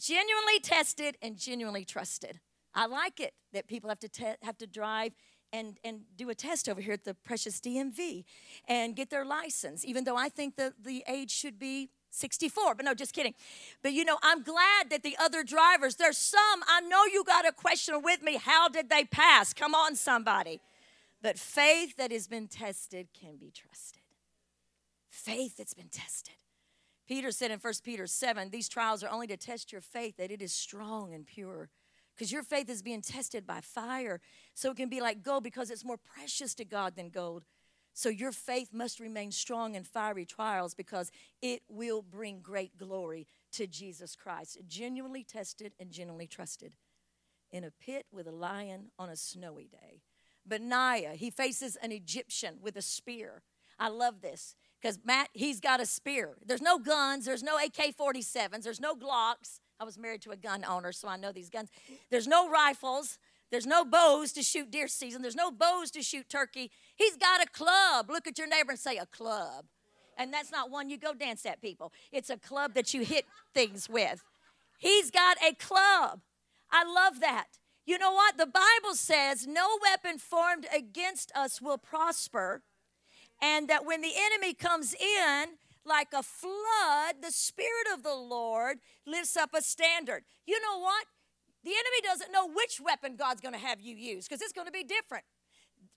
Genuinely 0.00 0.60
tested 0.62 1.16
and 1.20 1.36
genuinely 1.36 1.84
trusted. 1.84 2.38
I 2.74 2.86
like 2.86 3.18
it 3.18 3.34
that 3.52 3.66
people 3.66 3.88
have 3.88 3.98
to 4.00 4.08
te- 4.08 4.36
have 4.42 4.56
to 4.58 4.66
drive 4.66 5.12
and, 5.52 5.78
and 5.82 6.02
do 6.16 6.30
a 6.30 6.34
test 6.34 6.68
over 6.68 6.80
here 6.80 6.92
at 6.92 7.04
the 7.04 7.14
precious 7.14 7.60
DMV 7.60 8.24
and 8.68 8.94
get 8.94 9.10
their 9.10 9.24
license, 9.24 9.84
even 9.84 10.04
though 10.04 10.16
I 10.16 10.28
think 10.28 10.56
that 10.56 10.74
the 10.84 11.02
age 11.08 11.30
should 11.30 11.58
be 11.58 11.90
64, 12.18 12.74
but 12.74 12.84
no, 12.84 12.94
just 12.94 13.12
kidding. 13.12 13.34
But 13.82 13.92
you 13.92 14.04
know, 14.04 14.18
I'm 14.22 14.42
glad 14.42 14.90
that 14.90 15.02
the 15.02 15.16
other 15.18 15.42
drivers, 15.42 15.96
there's 15.96 16.18
some, 16.18 16.62
I 16.68 16.80
know 16.82 17.04
you 17.04 17.24
got 17.24 17.46
a 17.46 17.52
question 17.52 18.02
with 18.02 18.22
me. 18.22 18.36
How 18.36 18.68
did 18.68 18.90
they 18.90 19.04
pass? 19.04 19.52
Come 19.52 19.74
on, 19.74 19.96
somebody. 19.96 20.60
But 21.22 21.38
faith 21.38 21.96
that 21.96 22.12
has 22.12 22.28
been 22.28 22.46
tested 22.46 23.08
can 23.12 23.36
be 23.36 23.50
trusted. 23.50 24.02
Faith 25.08 25.56
that's 25.56 25.74
been 25.74 25.88
tested. 25.88 26.34
Peter 27.08 27.30
said 27.32 27.50
in 27.50 27.58
1 27.58 27.72
Peter 27.82 28.06
7, 28.06 28.50
these 28.50 28.68
trials 28.68 29.02
are 29.02 29.10
only 29.10 29.26
to 29.26 29.36
test 29.36 29.72
your 29.72 29.80
faith 29.80 30.16
that 30.18 30.30
it 30.30 30.42
is 30.42 30.52
strong 30.52 31.14
and 31.14 31.26
pure. 31.26 31.70
Because 32.14 32.30
your 32.30 32.42
faith 32.42 32.68
is 32.68 32.82
being 32.82 33.00
tested 33.00 33.46
by 33.46 33.60
fire. 33.60 34.20
So 34.54 34.70
it 34.72 34.76
can 34.76 34.88
be 34.88 35.00
like 35.00 35.22
gold 35.22 35.44
because 35.44 35.70
it's 35.70 35.84
more 35.84 35.96
precious 35.96 36.54
to 36.56 36.64
God 36.64 36.96
than 36.96 37.08
gold. 37.08 37.44
So 37.98 38.10
your 38.10 38.30
faith 38.30 38.72
must 38.72 39.00
remain 39.00 39.32
strong 39.32 39.74
in 39.74 39.82
fiery 39.82 40.24
trials 40.24 40.72
because 40.72 41.10
it 41.42 41.62
will 41.68 42.00
bring 42.00 42.38
great 42.38 42.78
glory 42.78 43.26
to 43.50 43.66
Jesus 43.66 44.14
Christ. 44.14 44.56
Genuinely 44.68 45.24
tested 45.24 45.72
and 45.80 45.90
genuinely 45.90 46.28
trusted. 46.28 46.74
In 47.50 47.64
a 47.64 47.72
pit 47.72 48.06
with 48.12 48.28
a 48.28 48.30
lion 48.30 48.92
on 49.00 49.08
a 49.08 49.16
snowy 49.16 49.66
day. 49.66 50.02
Benaiah, 50.46 51.14
he 51.16 51.28
faces 51.28 51.74
an 51.74 51.90
Egyptian 51.90 52.58
with 52.62 52.76
a 52.76 52.82
spear. 52.82 53.42
I 53.80 53.88
love 53.88 54.20
this 54.20 54.54
because 54.80 55.00
Matt, 55.04 55.30
he's 55.32 55.58
got 55.58 55.80
a 55.80 55.86
spear. 55.86 56.36
There's 56.46 56.62
no 56.62 56.78
guns, 56.78 57.24
there's 57.24 57.42
no 57.42 57.56
AK 57.56 57.96
47s, 57.96 58.62
there's 58.62 58.78
no 58.78 58.94
Glocks. 58.94 59.58
I 59.80 59.84
was 59.84 59.98
married 59.98 60.22
to 60.22 60.30
a 60.30 60.36
gun 60.36 60.64
owner, 60.64 60.92
so 60.92 61.08
I 61.08 61.16
know 61.16 61.32
these 61.32 61.50
guns. 61.50 61.70
There's 62.10 62.28
no 62.28 62.48
rifles, 62.48 63.18
there's 63.50 63.66
no 63.66 63.84
bows 63.84 64.32
to 64.32 64.42
shoot 64.42 64.70
deer 64.70 64.88
season. 64.88 65.22
There's 65.22 65.34
no 65.34 65.50
bows 65.50 65.90
to 65.92 66.02
shoot 66.02 66.28
turkey. 66.28 66.70
He's 66.96 67.16
got 67.16 67.42
a 67.42 67.48
club. 67.48 68.10
Look 68.10 68.26
at 68.26 68.38
your 68.38 68.46
neighbor 68.46 68.72
and 68.72 68.78
say, 68.78 68.98
a 68.98 69.06
club. 69.06 69.66
And 70.18 70.32
that's 70.32 70.50
not 70.50 70.70
one 70.70 70.90
you 70.90 70.98
go 70.98 71.14
dance 71.14 71.46
at, 71.46 71.62
people. 71.62 71.92
It's 72.12 72.28
a 72.28 72.36
club 72.36 72.74
that 72.74 72.92
you 72.92 73.04
hit 73.04 73.24
things 73.54 73.88
with. 73.88 74.22
He's 74.78 75.10
got 75.10 75.36
a 75.42 75.54
club. 75.54 76.20
I 76.70 76.84
love 76.84 77.20
that. 77.20 77.46
You 77.86 77.98
know 77.98 78.12
what? 78.12 78.36
The 78.36 78.46
Bible 78.46 78.94
says 78.94 79.46
no 79.46 79.78
weapon 79.82 80.18
formed 80.18 80.66
against 80.76 81.32
us 81.34 81.62
will 81.62 81.78
prosper. 81.78 82.62
And 83.40 83.68
that 83.68 83.86
when 83.86 84.02
the 84.02 84.12
enemy 84.14 84.52
comes 84.52 84.94
in, 84.94 85.44
like 85.86 86.08
a 86.12 86.22
flood, 86.22 87.22
the 87.22 87.30
Spirit 87.30 87.86
of 87.94 88.02
the 88.02 88.14
Lord 88.14 88.78
lifts 89.06 89.36
up 89.36 89.50
a 89.54 89.62
standard. 89.62 90.24
You 90.46 90.60
know 90.60 90.80
what? 90.80 91.06
The 91.64 91.70
enemy 91.70 92.00
doesn't 92.04 92.32
know 92.32 92.48
which 92.48 92.80
weapon 92.80 93.16
God's 93.16 93.40
going 93.40 93.54
to 93.54 93.60
have 93.60 93.80
you 93.80 93.94
use 93.94 94.26
because 94.26 94.40
it's 94.40 94.52
going 94.52 94.66
to 94.66 94.72
be 94.72 94.84
different. 94.84 95.24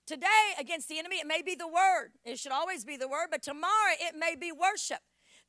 Today, 0.06 0.54
against 0.58 0.88
the 0.88 0.98
enemy, 0.98 1.16
it 1.16 1.26
may 1.26 1.42
be 1.42 1.54
the 1.54 1.68
word. 1.68 2.10
It 2.24 2.38
should 2.38 2.52
always 2.52 2.84
be 2.84 2.96
the 2.96 3.08
word, 3.08 3.28
but 3.30 3.42
tomorrow 3.42 3.94
it 4.00 4.16
may 4.18 4.34
be 4.34 4.50
worship. 4.50 4.98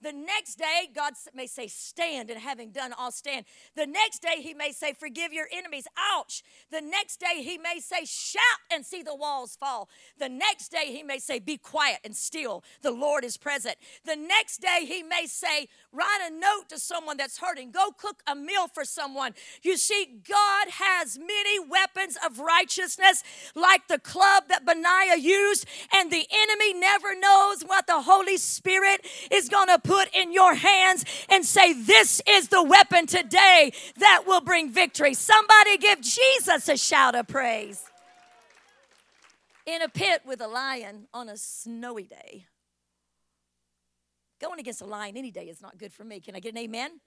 The 0.03 0.11
next 0.11 0.55
day, 0.55 0.89
God 0.93 1.13
may 1.33 1.47
say, 1.47 1.67
Stand, 1.67 2.29
and 2.29 2.37
having 2.37 2.71
done 2.71 2.91
all 2.91 3.11
stand. 3.11 3.45
The 3.77 3.87
next 3.87 4.21
day, 4.21 4.41
He 4.41 4.53
may 4.53 4.73
say, 4.73 4.91
Forgive 4.91 5.31
your 5.31 5.47
enemies. 5.51 5.87
Ouch. 6.13 6.43
The 6.71 6.81
next 6.81 7.21
day, 7.21 7.41
He 7.41 7.57
may 7.57 7.79
say, 7.79 8.03
Shout 8.03 8.43
and 8.69 8.85
see 8.85 9.01
the 9.01 9.15
walls 9.15 9.55
fall. 9.55 9.87
The 10.19 10.27
next 10.27 10.69
day, 10.69 10.87
He 10.87 11.03
may 11.03 11.19
say, 11.19 11.39
Be 11.39 11.55
quiet 11.55 11.99
and 12.03 12.13
still. 12.13 12.65
The 12.81 12.91
Lord 12.91 13.23
is 13.23 13.37
present. 13.37 13.77
The 14.05 14.17
next 14.17 14.57
day, 14.57 14.85
He 14.85 15.03
may 15.03 15.25
say, 15.25 15.69
Write 15.93 16.29
a 16.29 16.33
note 16.33 16.65
to 16.69 16.79
someone 16.79 17.15
that's 17.15 17.37
hurting. 17.37 17.71
Go 17.71 17.91
cook 17.97 18.23
a 18.27 18.35
meal 18.35 18.67
for 18.67 18.83
someone. 18.83 19.33
You 19.61 19.77
see, 19.77 20.19
God 20.27 20.67
has 20.69 21.17
many 21.17 21.59
weapons 21.59 22.17
of 22.25 22.39
righteousness, 22.39 23.23
like 23.55 23.87
the 23.87 23.99
club 23.99 24.45
that 24.49 24.65
Benaiah 24.65 25.17
used, 25.17 25.65
and 25.93 26.11
the 26.11 26.27
enemy 26.29 26.73
never 26.73 27.17
knows 27.17 27.61
what 27.61 27.87
the 27.87 28.01
Holy 28.01 28.35
Spirit 28.35 29.05
is 29.31 29.47
going 29.47 29.69
to 29.69 29.79
put 29.79 29.92
put 29.93 30.09
in 30.15 30.33
your 30.33 30.55
hands 30.55 31.05
and 31.29 31.45
say, 31.45 31.73
This 31.73 32.21
is 32.27 32.47
the 32.47 32.63
weapon 32.63 33.05
today 33.05 33.71
that 33.97 34.23
will 34.25 34.41
bring 34.41 34.71
victory. 34.71 35.13
Somebody 35.13 35.77
give 35.77 36.01
Jesus 36.01 36.67
a 36.67 36.77
shout 36.77 37.15
of 37.15 37.27
praise. 37.27 37.83
In 39.65 39.81
a 39.81 39.89
pit 39.89 40.21
with 40.25 40.41
a 40.41 40.47
lion 40.47 41.07
on 41.13 41.29
a 41.29 41.37
snowy 41.37 42.03
day. 42.03 42.45
Going 44.41 44.59
against 44.59 44.81
a 44.81 44.85
lion 44.85 45.15
any 45.15 45.31
day 45.31 45.45
is 45.45 45.61
not 45.61 45.77
good 45.77 45.93
for 45.93 46.03
me. 46.03 46.19
Can 46.19 46.35
I 46.35 46.39
get 46.39 46.53
an 46.53 46.57
amen? 46.57 46.99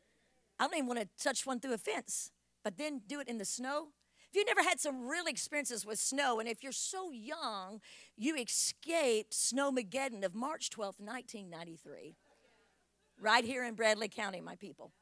I 0.59 0.65
don't 0.65 0.75
even 0.75 0.87
want 0.87 1.01
to 1.01 1.09
touch 1.23 1.45
one 1.45 1.61
through 1.61 1.75
a 1.75 1.79
fence, 1.79 2.31
but 2.65 2.79
then 2.79 3.03
do 3.07 3.21
it 3.21 3.29
in 3.29 3.37
the 3.37 3.45
snow. 3.45 3.89
If 4.31 4.37
you've 4.37 4.47
never 4.47 4.63
had 4.63 4.81
some 4.81 5.07
real 5.07 5.27
experiences 5.27 5.85
with 5.85 5.99
snow, 5.99 6.39
and 6.41 6.49
if 6.49 6.63
you're 6.63 6.73
so 6.73 7.11
young, 7.11 7.81
you 8.17 8.37
escaped 8.37 9.33
Snowmageddon 9.33 10.25
of 10.25 10.35
March 10.35 10.71
12th, 10.71 11.01
1993, 11.01 12.17
right 13.21 13.45
here 13.45 13.65
in 13.65 13.75
Bradley 13.75 14.09
County, 14.09 14.41
my 14.41 14.57
people. 14.57 14.93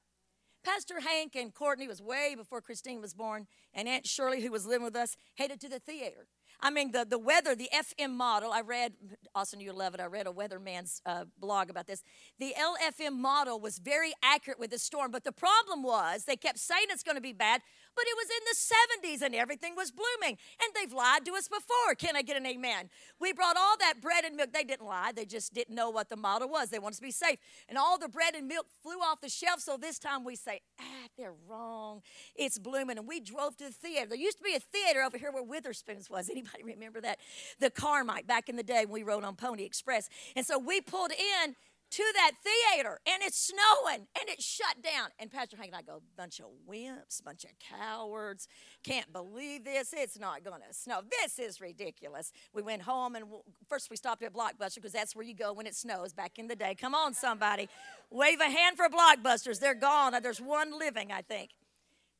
Pastor 0.64 1.00
Hank 1.00 1.36
and 1.36 1.52
Courtney 1.52 1.86
was 1.86 2.00
way 2.00 2.34
before 2.34 2.62
Christine 2.62 3.00
was 3.00 3.12
born, 3.12 3.46
and 3.74 3.86
Aunt 3.86 4.06
Shirley, 4.06 4.40
who 4.40 4.50
was 4.50 4.64
living 4.64 4.84
with 4.84 4.96
us, 4.96 5.14
headed 5.36 5.60
to 5.60 5.68
the 5.68 5.78
theater. 5.78 6.26
I 6.60 6.70
mean, 6.70 6.92
the, 6.92 7.04
the 7.04 7.18
weather, 7.18 7.54
the 7.54 7.68
FM 7.74 8.12
model, 8.12 8.52
I 8.52 8.62
read, 8.62 8.94
Austin, 9.34 9.60
you 9.60 9.72
love 9.72 9.92
it, 9.92 10.00
I 10.00 10.06
read 10.06 10.26
a 10.26 10.32
weatherman's 10.32 11.02
uh, 11.04 11.24
blog 11.38 11.68
about 11.68 11.86
this. 11.86 12.02
The 12.38 12.54
LFM 12.58 13.18
model 13.18 13.60
was 13.60 13.78
very 13.78 14.12
accurate 14.22 14.58
with 14.58 14.70
the 14.70 14.78
storm, 14.78 15.10
but 15.10 15.24
the 15.24 15.32
problem 15.32 15.82
was 15.82 16.24
they 16.24 16.36
kept 16.36 16.58
saying 16.58 16.86
it's 16.88 17.02
going 17.02 17.16
to 17.16 17.20
be 17.20 17.32
bad, 17.34 17.60
but 17.94 18.04
it 18.06 18.16
was 18.16 18.28
in 18.30 18.42
the 18.44 19.18
70s 19.18 19.26
and 19.26 19.34
everything 19.34 19.74
was 19.76 19.90
blooming. 19.90 20.38
And 20.62 20.72
they've 20.74 20.92
lied 20.92 21.24
to 21.26 21.32
us 21.34 21.48
before. 21.48 21.94
Can 21.96 22.16
I 22.16 22.22
get 22.22 22.36
an 22.36 22.46
amen? 22.46 22.90
We 23.20 23.32
brought 23.32 23.56
all 23.56 23.76
that 23.80 24.00
bread 24.00 24.24
and 24.24 24.36
milk. 24.36 24.52
They 24.52 24.64
didn't 24.64 24.86
lie, 24.86 25.12
they 25.14 25.24
just 25.24 25.54
didn't 25.54 25.74
know 25.74 25.90
what 25.90 26.08
the 26.08 26.16
model 26.16 26.48
was. 26.48 26.70
They 26.70 26.78
wanted 26.78 26.96
to 26.96 27.02
be 27.02 27.10
safe. 27.10 27.38
And 27.68 27.78
all 27.78 27.98
the 27.98 28.08
bread 28.08 28.34
and 28.34 28.48
milk 28.48 28.66
flew 28.82 28.98
off 28.98 29.20
the 29.20 29.28
shelf, 29.28 29.60
so 29.60 29.76
this 29.76 29.98
time 29.98 30.24
we 30.24 30.36
say, 30.36 30.60
ah, 30.80 30.84
they're 31.16 31.34
wrong. 31.48 32.02
It's 32.34 32.58
blooming. 32.58 32.98
And 32.98 33.06
we 33.06 33.20
drove 33.20 33.56
to 33.58 33.64
the 33.64 33.72
theater. 33.72 34.08
There 34.08 34.18
used 34.18 34.38
to 34.38 34.44
be 34.44 34.54
a 34.54 34.60
theater 34.60 35.02
over 35.02 35.18
here 35.18 35.32
where 35.32 35.42
Witherspoon's 35.42 36.10
was. 36.10 36.28
Anybody 36.30 36.62
remember 36.64 37.00
that? 37.00 37.18
The 37.60 37.70
Carmike 37.70 38.26
back 38.26 38.48
in 38.48 38.56
the 38.56 38.62
day 38.62 38.84
when 38.84 38.92
we 38.92 39.02
rode 39.02 39.24
on 39.24 39.36
Pony 39.36 39.64
Express. 39.64 40.08
And 40.36 40.44
so 40.44 40.58
we 40.58 40.80
pulled 40.80 41.12
in 41.12 41.54
to 41.94 42.02
that 42.14 42.32
theater 42.42 42.98
and 43.06 43.22
it's 43.22 43.38
snowing 43.38 44.08
and 44.18 44.28
it's 44.28 44.44
shut 44.44 44.82
down. 44.82 45.10
And 45.20 45.30
Pastor 45.30 45.56
Hank 45.56 45.68
and 45.68 45.76
I 45.76 45.82
go, 45.82 46.02
bunch 46.16 46.40
of 46.40 46.46
wimps, 46.68 47.22
bunch 47.22 47.44
of 47.44 47.50
cowards, 47.60 48.48
can't 48.82 49.12
believe 49.12 49.64
this. 49.64 49.94
It's 49.96 50.18
not 50.18 50.42
going 50.42 50.60
to 50.66 50.74
snow. 50.74 51.02
This 51.22 51.38
is 51.38 51.60
ridiculous. 51.60 52.32
We 52.52 52.62
went 52.62 52.82
home 52.82 53.14
and 53.14 53.26
first 53.68 53.90
we 53.90 53.96
stopped 53.96 54.24
at 54.24 54.32
Blockbuster 54.32 54.76
because 54.76 54.90
that's 54.90 55.14
where 55.14 55.24
you 55.24 55.34
go 55.34 55.52
when 55.52 55.66
it 55.66 55.76
snows 55.76 56.12
back 56.12 56.36
in 56.36 56.48
the 56.48 56.56
day. 56.56 56.74
Come 56.74 56.96
on, 56.96 57.14
somebody. 57.14 57.68
Wave 58.10 58.40
a 58.40 58.50
hand 58.50 58.76
for 58.76 58.88
Blockbusters. 58.88 59.60
They're 59.60 59.74
gone. 59.74 60.14
Uh, 60.14 60.20
there's 60.20 60.40
one 60.40 60.76
living, 60.76 61.12
I 61.12 61.22
think. 61.22 61.50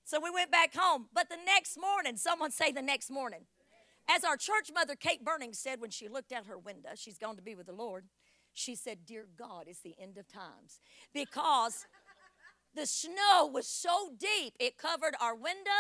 So 0.05 0.21
we 0.21 0.31
went 0.31 0.53
back 0.53 0.73
home. 0.77 1.07
But 1.13 1.29
the 1.31 1.39
next 1.45 1.81
morning, 1.81 2.17
someone 2.17 2.53
say 2.53 2.71
the 2.71 2.83
next 2.83 3.11
morning. 3.11 3.47
As 4.09 4.23
our 4.23 4.37
church 4.37 4.71
mother, 4.73 4.95
Kate 4.95 5.25
Burning, 5.25 5.53
said 5.55 5.81
when 5.81 5.91
she 5.91 6.09
looked 6.09 6.31
out 6.31 6.47
her 6.47 6.59
window, 6.59 6.91
she's 6.95 7.19
gone 7.19 7.37
to 7.37 7.43
be 7.43 7.55
with 7.55 7.67
the 7.67 7.73
Lord 7.73 8.05
she 8.55 8.75
said, 8.75 9.05
Dear 9.05 9.27
God, 9.37 9.65
it's 9.67 9.81
the 9.81 9.95
end 10.01 10.17
of 10.17 10.27
times. 10.29 10.81
Because 11.13 11.87
the 12.75 12.87
snow 12.87 13.51
was 13.53 13.67
so 13.67 14.11
deep, 14.19 14.55
it 14.59 14.79
covered 14.79 15.15
our 15.21 15.35
window, 15.35 15.71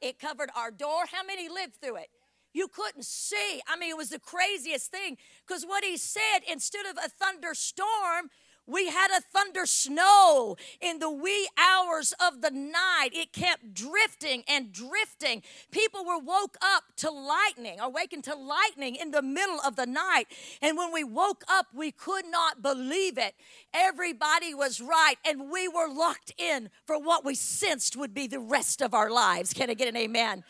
it 0.00 0.18
covered 0.18 0.50
our 0.56 0.70
door. 0.70 1.04
How 1.10 1.24
many 1.24 1.48
lived 1.48 1.76
through 1.76 1.96
it? 1.96 2.08
You 2.52 2.68
couldn't 2.68 3.04
see. 3.04 3.60
I 3.66 3.76
mean, 3.76 3.90
it 3.90 3.96
was 3.96 4.10
the 4.10 4.20
craziest 4.20 4.90
thing 4.90 5.16
because 5.46 5.64
what 5.64 5.84
he 5.84 5.96
said, 5.96 6.40
instead 6.48 6.86
of 6.86 6.96
a 6.96 7.08
thunderstorm, 7.08 8.30
we 8.66 8.88
had 8.88 9.08
a 9.10 9.20
thunder 9.20 9.66
snow 9.66 10.56
in 10.80 10.98
the 10.98 11.10
wee 11.10 11.48
hours 11.58 12.14
of 12.20 12.40
the 12.40 12.50
night. 12.50 13.10
It 13.12 13.32
kept 13.32 13.74
drifting 13.74 14.42
and 14.48 14.72
drifting. 14.72 15.42
People 15.70 16.04
were 16.04 16.18
woke 16.18 16.56
up 16.62 16.84
to 16.96 17.10
lightning, 17.10 17.78
awakened 17.80 18.24
to 18.24 18.34
lightning 18.34 18.96
in 18.96 19.10
the 19.10 19.22
middle 19.22 19.60
of 19.64 19.76
the 19.76 19.86
night. 19.86 20.26
And 20.62 20.78
when 20.78 20.92
we 20.92 21.04
woke 21.04 21.44
up, 21.48 21.66
we 21.74 21.90
could 21.90 22.24
not 22.26 22.62
believe 22.62 23.18
it. 23.18 23.34
Everybody 23.74 24.54
was 24.54 24.80
right, 24.80 25.16
and 25.26 25.50
we 25.50 25.68
were 25.68 25.88
locked 25.92 26.32
in 26.38 26.70
for 26.86 26.98
what 26.98 27.24
we 27.24 27.34
sensed 27.34 27.96
would 27.96 28.14
be 28.14 28.26
the 28.26 28.40
rest 28.40 28.80
of 28.80 28.94
our 28.94 29.10
lives. 29.10 29.52
Can 29.52 29.68
I 29.68 29.74
get 29.74 29.88
an 29.88 29.96
amen? 29.96 30.44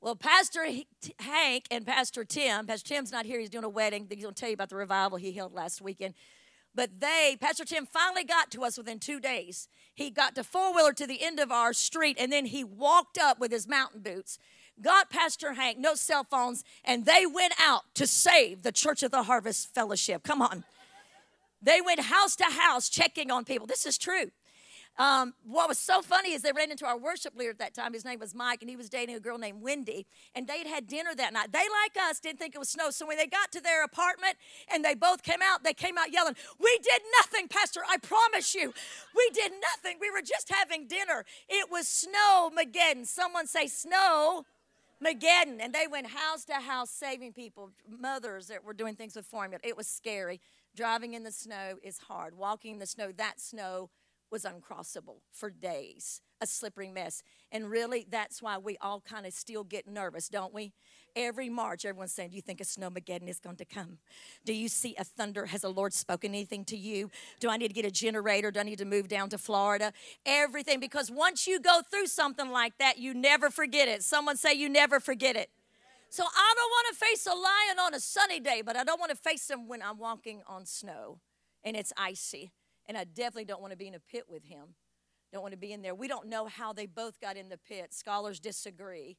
Well, 0.00 0.14
Pastor 0.14 0.64
Hank 1.18 1.64
and 1.70 1.84
Pastor 1.84 2.24
Tim, 2.24 2.66
Pastor 2.66 2.94
Tim's 2.94 3.10
not 3.10 3.26
here, 3.26 3.40
he's 3.40 3.50
doing 3.50 3.64
a 3.64 3.68
wedding. 3.68 4.06
He's 4.08 4.22
going 4.22 4.34
to 4.34 4.40
tell 4.40 4.48
you 4.48 4.54
about 4.54 4.68
the 4.68 4.76
revival 4.76 5.18
he 5.18 5.32
held 5.32 5.52
last 5.52 5.80
weekend. 5.80 6.14
But 6.78 7.00
they, 7.00 7.36
Pastor 7.40 7.64
Tim 7.64 7.86
finally 7.86 8.22
got 8.22 8.52
to 8.52 8.62
us 8.62 8.78
within 8.78 9.00
two 9.00 9.18
days. 9.18 9.66
He 9.96 10.10
got 10.10 10.36
to 10.36 10.44
four 10.44 10.72
wheeler 10.72 10.92
to 10.92 11.08
the 11.08 11.24
end 11.24 11.40
of 11.40 11.50
our 11.50 11.72
street, 11.72 12.16
and 12.20 12.30
then 12.30 12.46
he 12.46 12.62
walked 12.62 13.18
up 13.18 13.40
with 13.40 13.50
his 13.50 13.66
mountain 13.66 14.00
boots, 14.00 14.38
got 14.80 15.10
Pastor 15.10 15.54
Hank, 15.54 15.78
no 15.78 15.96
cell 15.96 16.22
phones, 16.22 16.62
and 16.84 17.04
they 17.04 17.26
went 17.26 17.54
out 17.60 17.82
to 17.94 18.06
save 18.06 18.62
the 18.62 18.70
Church 18.70 19.02
of 19.02 19.10
the 19.10 19.24
Harvest 19.24 19.74
Fellowship. 19.74 20.22
Come 20.22 20.40
on. 20.40 20.62
They 21.60 21.80
went 21.80 21.98
house 21.98 22.36
to 22.36 22.44
house 22.44 22.88
checking 22.88 23.32
on 23.32 23.44
people. 23.44 23.66
This 23.66 23.84
is 23.84 23.98
true. 23.98 24.30
Um, 24.98 25.34
what 25.44 25.68
was 25.68 25.78
so 25.78 26.02
funny 26.02 26.32
is 26.32 26.42
they 26.42 26.50
ran 26.50 26.72
into 26.72 26.84
our 26.84 26.98
worship 26.98 27.36
leader 27.36 27.50
at 27.50 27.58
that 27.58 27.72
time. 27.72 27.92
His 27.92 28.04
name 28.04 28.18
was 28.18 28.34
Mike, 28.34 28.62
and 28.62 28.68
he 28.68 28.76
was 28.76 28.88
dating 28.88 29.14
a 29.14 29.20
girl 29.20 29.38
named 29.38 29.62
Wendy. 29.62 30.06
And 30.34 30.48
they 30.48 30.58
had 30.58 30.66
had 30.66 30.86
dinner 30.88 31.14
that 31.16 31.32
night. 31.32 31.52
They, 31.52 31.58
like 31.58 32.10
us, 32.10 32.18
didn't 32.18 32.40
think 32.40 32.56
it 32.56 32.58
was 32.58 32.68
snow. 32.68 32.90
So 32.90 33.06
when 33.06 33.16
they 33.16 33.26
got 33.26 33.52
to 33.52 33.60
their 33.60 33.84
apartment 33.84 34.34
and 34.72 34.84
they 34.84 34.94
both 34.94 35.22
came 35.22 35.38
out, 35.42 35.62
they 35.62 35.72
came 35.72 35.96
out 35.96 36.12
yelling, 36.12 36.34
We 36.58 36.78
did 36.82 37.02
nothing, 37.20 37.46
Pastor. 37.46 37.80
I 37.88 37.98
promise 37.98 38.54
you. 38.54 38.74
We 39.14 39.30
did 39.32 39.52
nothing. 39.52 39.98
We 40.00 40.10
were 40.10 40.22
just 40.22 40.52
having 40.52 40.88
dinner. 40.88 41.24
It 41.48 41.70
was 41.70 41.86
snow 41.86 42.50
Mageddon. 42.56 43.06
Someone 43.06 43.46
say, 43.46 43.68
Snow. 43.68 44.44
Mageddon. 45.04 45.58
And 45.60 45.72
they 45.72 45.86
went 45.88 46.08
house 46.08 46.44
to 46.46 46.54
house 46.54 46.90
saving 46.90 47.32
people, 47.32 47.70
mothers 47.88 48.48
that 48.48 48.64
were 48.64 48.72
doing 48.72 48.96
things 48.96 49.14
with 49.14 49.26
formula. 49.26 49.60
It 49.62 49.76
was 49.76 49.86
scary. 49.86 50.40
Driving 50.74 51.14
in 51.14 51.22
the 51.22 51.30
snow 51.30 51.76
is 51.84 51.98
hard. 51.98 52.36
Walking 52.36 52.72
in 52.72 52.78
the 52.80 52.86
snow, 52.86 53.12
that 53.16 53.40
snow 53.40 53.90
was 54.30 54.44
uncrossable 54.44 55.20
for 55.32 55.50
days, 55.50 56.20
a 56.40 56.46
slippery 56.46 56.90
mess. 56.90 57.22
And 57.50 57.70
really, 57.70 58.06
that's 58.08 58.42
why 58.42 58.58
we 58.58 58.76
all 58.78 59.00
kind 59.00 59.26
of 59.26 59.32
still 59.32 59.64
get 59.64 59.86
nervous, 59.86 60.28
don't 60.28 60.52
we? 60.52 60.72
Every 61.16 61.48
March, 61.48 61.84
everyone's 61.84 62.12
saying, 62.12 62.30
Do 62.30 62.36
you 62.36 62.42
think 62.42 62.60
a 62.60 62.64
snowmageddon 62.64 63.28
is 63.28 63.40
going 63.40 63.56
to 63.56 63.64
come? 63.64 63.98
Do 64.44 64.52
you 64.52 64.68
see 64.68 64.94
a 64.98 65.04
thunder? 65.04 65.46
Has 65.46 65.62
the 65.62 65.70
Lord 65.70 65.92
spoken 65.92 66.32
anything 66.32 66.64
to 66.66 66.76
you? 66.76 67.10
Do 67.40 67.48
I 67.48 67.56
need 67.56 67.68
to 67.68 67.74
get 67.74 67.84
a 67.84 67.90
generator? 67.90 68.50
Do 68.50 68.60
I 68.60 68.62
need 68.62 68.78
to 68.78 68.84
move 68.84 69.08
down 69.08 69.30
to 69.30 69.38
Florida? 69.38 69.92
Everything, 70.26 70.80
because 70.80 71.10
once 71.10 71.46
you 71.46 71.60
go 71.60 71.80
through 71.90 72.06
something 72.06 72.50
like 72.50 72.76
that, 72.78 72.98
you 72.98 73.14
never 73.14 73.50
forget 73.50 73.88
it. 73.88 74.02
Someone 74.02 74.36
say, 74.36 74.52
You 74.54 74.68
never 74.68 75.00
forget 75.00 75.36
it. 75.36 75.50
So 76.10 76.24
I 76.24 76.54
don't 76.56 76.70
want 76.70 76.86
to 76.92 77.04
face 77.06 77.26
a 77.26 77.34
lion 77.34 77.78
on 77.80 77.94
a 77.94 78.00
sunny 78.00 78.40
day, 78.40 78.62
but 78.64 78.76
I 78.76 78.84
don't 78.84 78.98
want 78.98 79.10
to 79.10 79.16
face 79.16 79.50
him 79.50 79.68
when 79.68 79.82
I'm 79.82 79.98
walking 79.98 80.42
on 80.46 80.64
snow 80.64 81.18
and 81.64 81.76
it's 81.76 81.92
icy. 81.96 82.52
And 82.88 82.96
I 82.96 83.04
definitely 83.04 83.44
don't 83.44 83.60
want 83.60 83.72
to 83.72 83.76
be 83.76 83.86
in 83.86 83.94
a 83.94 84.00
pit 84.00 84.24
with 84.28 84.44
him. 84.44 84.74
Don't 85.32 85.42
want 85.42 85.52
to 85.52 85.58
be 85.58 85.72
in 85.72 85.82
there. 85.82 85.94
We 85.94 86.08
don't 86.08 86.26
know 86.26 86.46
how 86.46 86.72
they 86.72 86.86
both 86.86 87.20
got 87.20 87.36
in 87.36 87.50
the 87.50 87.58
pit. 87.58 87.92
Scholars 87.92 88.40
disagree. 88.40 89.18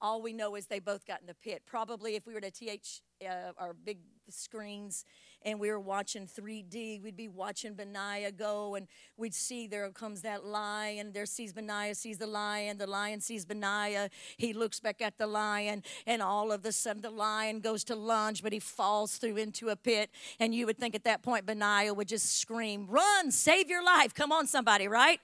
All 0.00 0.22
we 0.22 0.32
know 0.32 0.54
is 0.54 0.66
they 0.66 0.78
both 0.78 1.06
got 1.06 1.20
in 1.20 1.26
the 1.26 1.34
pit. 1.34 1.62
Probably 1.66 2.14
if 2.14 2.26
we 2.26 2.34
were 2.34 2.40
to 2.40 2.50
TH 2.50 3.02
uh, 3.24 3.52
our 3.58 3.74
big 3.74 3.98
screens 4.28 5.04
and 5.42 5.58
we 5.58 5.70
were 5.70 5.80
watching 5.80 6.26
3D, 6.26 7.02
we'd 7.02 7.16
be 7.16 7.28
watching 7.28 7.74
Benaiah 7.74 8.30
go 8.32 8.74
and 8.74 8.86
we'd 9.16 9.34
see 9.34 9.66
there 9.66 9.88
comes 9.90 10.22
that 10.22 10.44
lion. 10.44 11.12
There 11.12 11.26
sees 11.26 11.52
Benaiah, 11.52 11.94
sees 11.94 12.18
the 12.18 12.26
lion. 12.26 12.78
The 12.78 12.86
lion 12.86 13.20
sees 13.20 13.44
Benaiah. 13.44 14.10
He 14.36 14.52
looks 14.52 14.80
back 14.80 15.00
at 15.00 15.18
the 15.18 15.26
lion 15.26 15.82
and 16.06 16.22
all 16.22 16.52
of 16.52 16.64
a 16.64 16.72
sudden 16.72 17.02
the 17.02 17.10
lion 17.10 17.60
goes 17.60 17.84
to 17.84 17.96
lunge, 17.96 18.42
but 18.42 18.52
he 18.52 18.58
falls 18.58 19.16
through 19.16 19.36
into 19.36 19.70
a 19.70 19.76
pit. 19.76 20.10
And 20.38 20.54
you 20.54 20.66
would 20.66 20.78
think 20.78 20.94
at 20.94 21.04
that 21.04 21.22
point 21.22 21.46
Benaiah 21.46 21.94
would 21.94 22.08
just 22.08 22.38
scream, 22.38 22.86
Run, 22.88 23.30
save 23.30 23.68
your 23.68 23.84
life. 23.84 24.14
Come 24.14 24.32
on, 24.32 24.46
somebody, 24.46 24.88
right? 24.88 25.20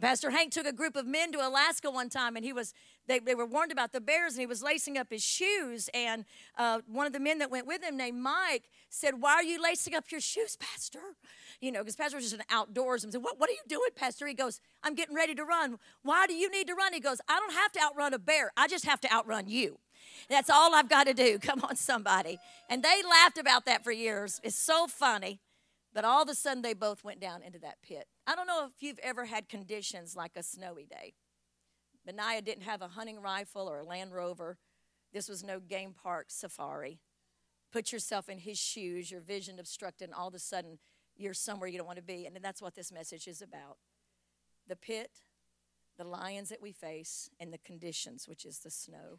Pastor 0.00 0.30
Hank 0.30 0.52
took 0.52 0.66
a 0.66 0.72
group 0.72 0.96
of 0.96 1.06
men 1.06 1.32
to 1.32 1.46
Alaska 1.46 1.90
one 1.90 2.08
time 2.08 2.34
and 2.34 2.44
he 2.44 2.52
was 2.52 2.72
they, 3.06 3.18
they 3.18 3.34
were 3.34 3.46
warned 3.46 3.72
about 3.72 3.92
the 3.92 4.00
bears 4.00 4.34
and 4.34 4.40
he 4.40 4.46
was 4.46 4.62
lacing 4.62 4.96
up 4.96 5.08
his 5.10 5.22
shoes 5.22 5.90
and 5.92 6.24
uh, 6.56 6.80
one 6.86 7.06
of 7.06 7.12
the 7.12 7.20
men 7.20 7.38
that 7.38 7.50
went 7.50 7.66
with 7.66 7.82
him 7.82 7.96
named 7.96 8.18
mike 8.18 8.70
said 8.90 9.20
why 9.20 9.34
are 9.34 9.42
you 9.42 9.62
lacing 9.62 9.94
up 9.94 10.04
your 10.10 10.20
shoes 10.20 10.56
pastor? 10.56 11.00
You 11.60 11.72
know 11.72 11.80
because 11.80 11.96
pastor 11.96 12.16
was 12.16 12.24
just 12.24 12.36
an 12.36 12.46
outdoors 12.50 13.04
and 13.04 13.12
said 13.12 13.22
what, 13.22 13.38
what 13.38 13.48
are 13.48 13.52
you 13.52 13.62
doing 13.68 13.90
pastor? 13.94 14.26
He 14.26 14.34
goes 14.34 14.60
i'm 14.82 14.94
getting 14.94 15.14
ready 15.14 15.34
to 15.34 15.44
run. 15.44 15.78
Why 16.02 16.26
do 16.26 16.34
you 16.34 16.50
need 16.50 16.66
to 16.68 16.74
run? 16.74 16.92
He 16.92 17.00
goes 17.00 17.20
i 17.28 17.38
don't 17.38 17.54
have 17.54 17.72
to 17.72 17.80
outrun 17.80 18.14
a 18.14 18.18
bear. 18.18 18.52
I 18.56 18.68
just 18.68 18.84
have 18.84 19.00
to 19.02 19.12
outrun 19.12 19.48
you. 19.48 19.78
That's 20.28 20.50
all 20.50 20.74
i've 20.74 20.88
got 20.88 21.06
to 21.06 21.14
do. 21.14 21.38
Come 21.40 21.60
on 21.62 21.76
somebody. 21.76 22.38
And 22.68 22.82
they 22.82 23.02
laughed 23.08 23.38
about 23.38 23.66
that 23.66 23.84
for 23.84 23.92
years. 23.92 24.40
It's 24.42 24.56
so 24.56 24.86
funny. 24.86 25.40
But 25.94 26.06
all 26.06 26.22
of 26.22 26.28
a 26.30 26.34
sudden 26.34 26.62
they 26.62 26.72
both 26.72 27.04
went 27.04 27.20
down 27.20 27.42
into 27.42 27.58
that 27.58 27.76
pit. 27.82 28.06
I 28.26 28.34
don't 28.34 28.46
know 28.46 28.64
if 28.64 28.82
you've 28.82 29.00
ever 29.00 29.26
had 29.26 29.48
conditions 29.50 30.16
like 30.16 30.32
a 30.36 30.42
snowy 30.42 30.86
day 30.86 31.12
Benaiah 32.04 32.42
didn't 32.42 32.64
have 32.64 32.82
a 32.82 32.88
hunting 32.88 33.20
rifle 33.20 33.68
or 33.68 33.80
a 33.80 33.84
Land 33.84 34.12
Rover. 34.12 34.58
This 35.12 35.28
was 35.28 35.44
no 35.44 35.60
game 35.60 35.94
park 35.94 36.26
safari. 36.28 37.00
Put 37.72 37.92
yourself 37.92 38.28
in 38.28 38.38
his 38.38 38.58
shoes, 38.58 39.10
your 39.10 39.20
vision 39.20 39.58
obstructed, 39.58 40.06
and 40.06 40.14
all 40.14 40.28
of 40.28 40.34
a 40.34 40.38
sudden 40.38 40.78
you're 41.16 41.34
somewhere 41.34 41.68
you 41.68 41.78
don't 41.78 41.86
want 41.86 41.98
to 41.98 42.02
be. 42.02 42.26
And 42.26 42.36
that's 42.42 42.62
what 42.62 42.74
this 42.74 42.92
message 42.92 43.26
is 43.28 43.40
about 43.42 43.78
the 44.66 44.76
pit, 44.76 45.10
the 45.98 46.04
lions 46.04 46.48
that 46.48 46.62
we 46.62 46.72
face, 46.72 47.28
and 47.40 47.52
the 47.52 47.58
conditions, 47.58 48.28
which 48.28 48.44
is 48.44 48.60
the 48.60 48.70
snow. 48.70 49.18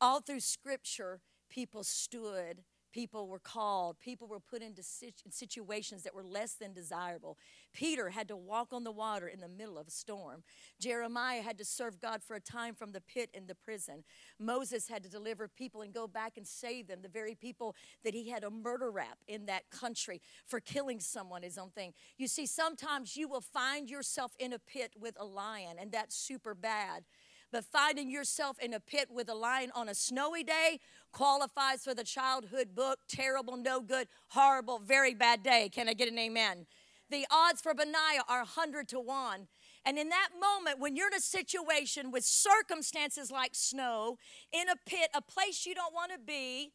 All 0.00 0.20
through 0.20 0.40
Scripture, 0.40 1.20
people 1.48 1.84
stood 1.84 2.62
People 2.96 3.28
were 3.28 3.38
called. 3.38 4.00
People 4.00 4.26
were 4.26 4.40
put 4.40 4.62
into 4.62 4.82
situations 4.82 6.02
that 6.02 6.14
were 6.14 6.24
less 6.24 6.54
than 6.54 6.72
desirable. 6.72 7.36
Peter 7.74 8.08
had 8.08 8.26
to 8.28 8.36
walk 8.36 8.72
on 8.72 8.84
the 8.84 8.90
water 8.90 9.28
in 9.28 9.40
the 9.40 9.48
middle 9.48 9.76
of 9.76 9.86
a 9.86 9.90
storm. 9.90 10.42
Jeremiah 10.80 11.42
had 11.42 11.58
to 11.58 11.64
serve 11.66 12.00
God 12.00 12.22
for 12.22 12.36
a 12.36 12.40
time 12.40 12.74
from 12.74 12.92
the 12.92 13.02
pit 13.02 13.28
in 13.34 13.48
the 13.48 13.54
prison. 13.54 14.02
Moses 14.40 14.88
had 14.88 15.02
to 15.02 15.10
deliver 15.10 15.46
people 15.46 15.82
and 15.82 15.92
go 15.92 16.06
back 16.06 16.38
and 16.38 16.46
save 16.46 16.86
them, 16.86 17.02
the 17.02 17.08
very 17.10 17.34
people 17.34 17.76
that 18.02 18.14
he 18.14 18.30
had 18.30 18.44
a 18.44 18.50
murder 18.50 18.90
rap 18.90 19.18
in 19.28 19.44
that 19.44 19.68
country 19.68 20.22
for 20.46 20.58
killing 20.58 20.98
someone, 20.98 21.42
his 21.42 21.58
own 21.58 21.68
thing. 21.68 21.92
You 22.16 22.28
see, 22.28 22.46
sometimes 22.46 23.14
you 23.14 23.28
will 23.28 23.42
find 23.42 23.90
yourself 23.90 24.32
in 24.38 24.54
a 24.54 24.58
pit 24.58 24.94
with 24.98 25.20
a 25.20 25.24
lion, 25.26 25.76
and 25.78 25.92
that's 25.92 26.16
super 26.16 26.54
bad. 26.54 27.04
But 27.52 27.64
finding 27.64 28.10
yourself 28.10 28.58
in 28.58 28.74
a 28.74 28.80
pit 28.80 29.08
with 29.10 29.28
a 29.28 29.34
lion 29.34 29.70
on 29.74 29.88
a 29.88 29.94
snowy 29.94 30.42
day 30.42 30.80
qualifies 31.12 31.84
for 31.84 31.94
the 31.94 32.04
childhood 32.04 32.74
book 32.74 32.98
terrible, 33.08 33.56
no 33.56 33.80
good, 33.80 34.08
horrible, 34.28 34.78
very 34.78 35.14
bad 35.14 35.42
day. 35.42 35.70
Can 35.72 35.88
I 35.88 35.94
get 35.94 36.08
an 36.08 36.18
amen? 36.18 36.66
The 37.08 37.24
odds 37.30 37.60
for 37.60 37.72
Benaiah 37.72 38.24
are 38.28 38.40
100 38.40 38.88
to 38.88 39.00
1. 39.00 39.46
And 39.84 39.98
in 39.98 40.08
that 40.08 40.30
moment, 40.40 40.80
when 40.80 40.96
you're 40.96 41.06
in 41.06 41.14
a 41.14 41.20
situation 41.20 42.10
with 42.10 42.24
circumstances 42.24 43.30
like 43.30 43.54
snow, 43.54 44.18
in 44.52 44.68
a 44.68 44.74
pit, 44.84 45.08
a 45.14 45.22
place 45.22 45.64
you 45.64 45.74
don't 45.74 45.94
want 45.94 46.10
to 46.10 46.18
be, 46.18 46.72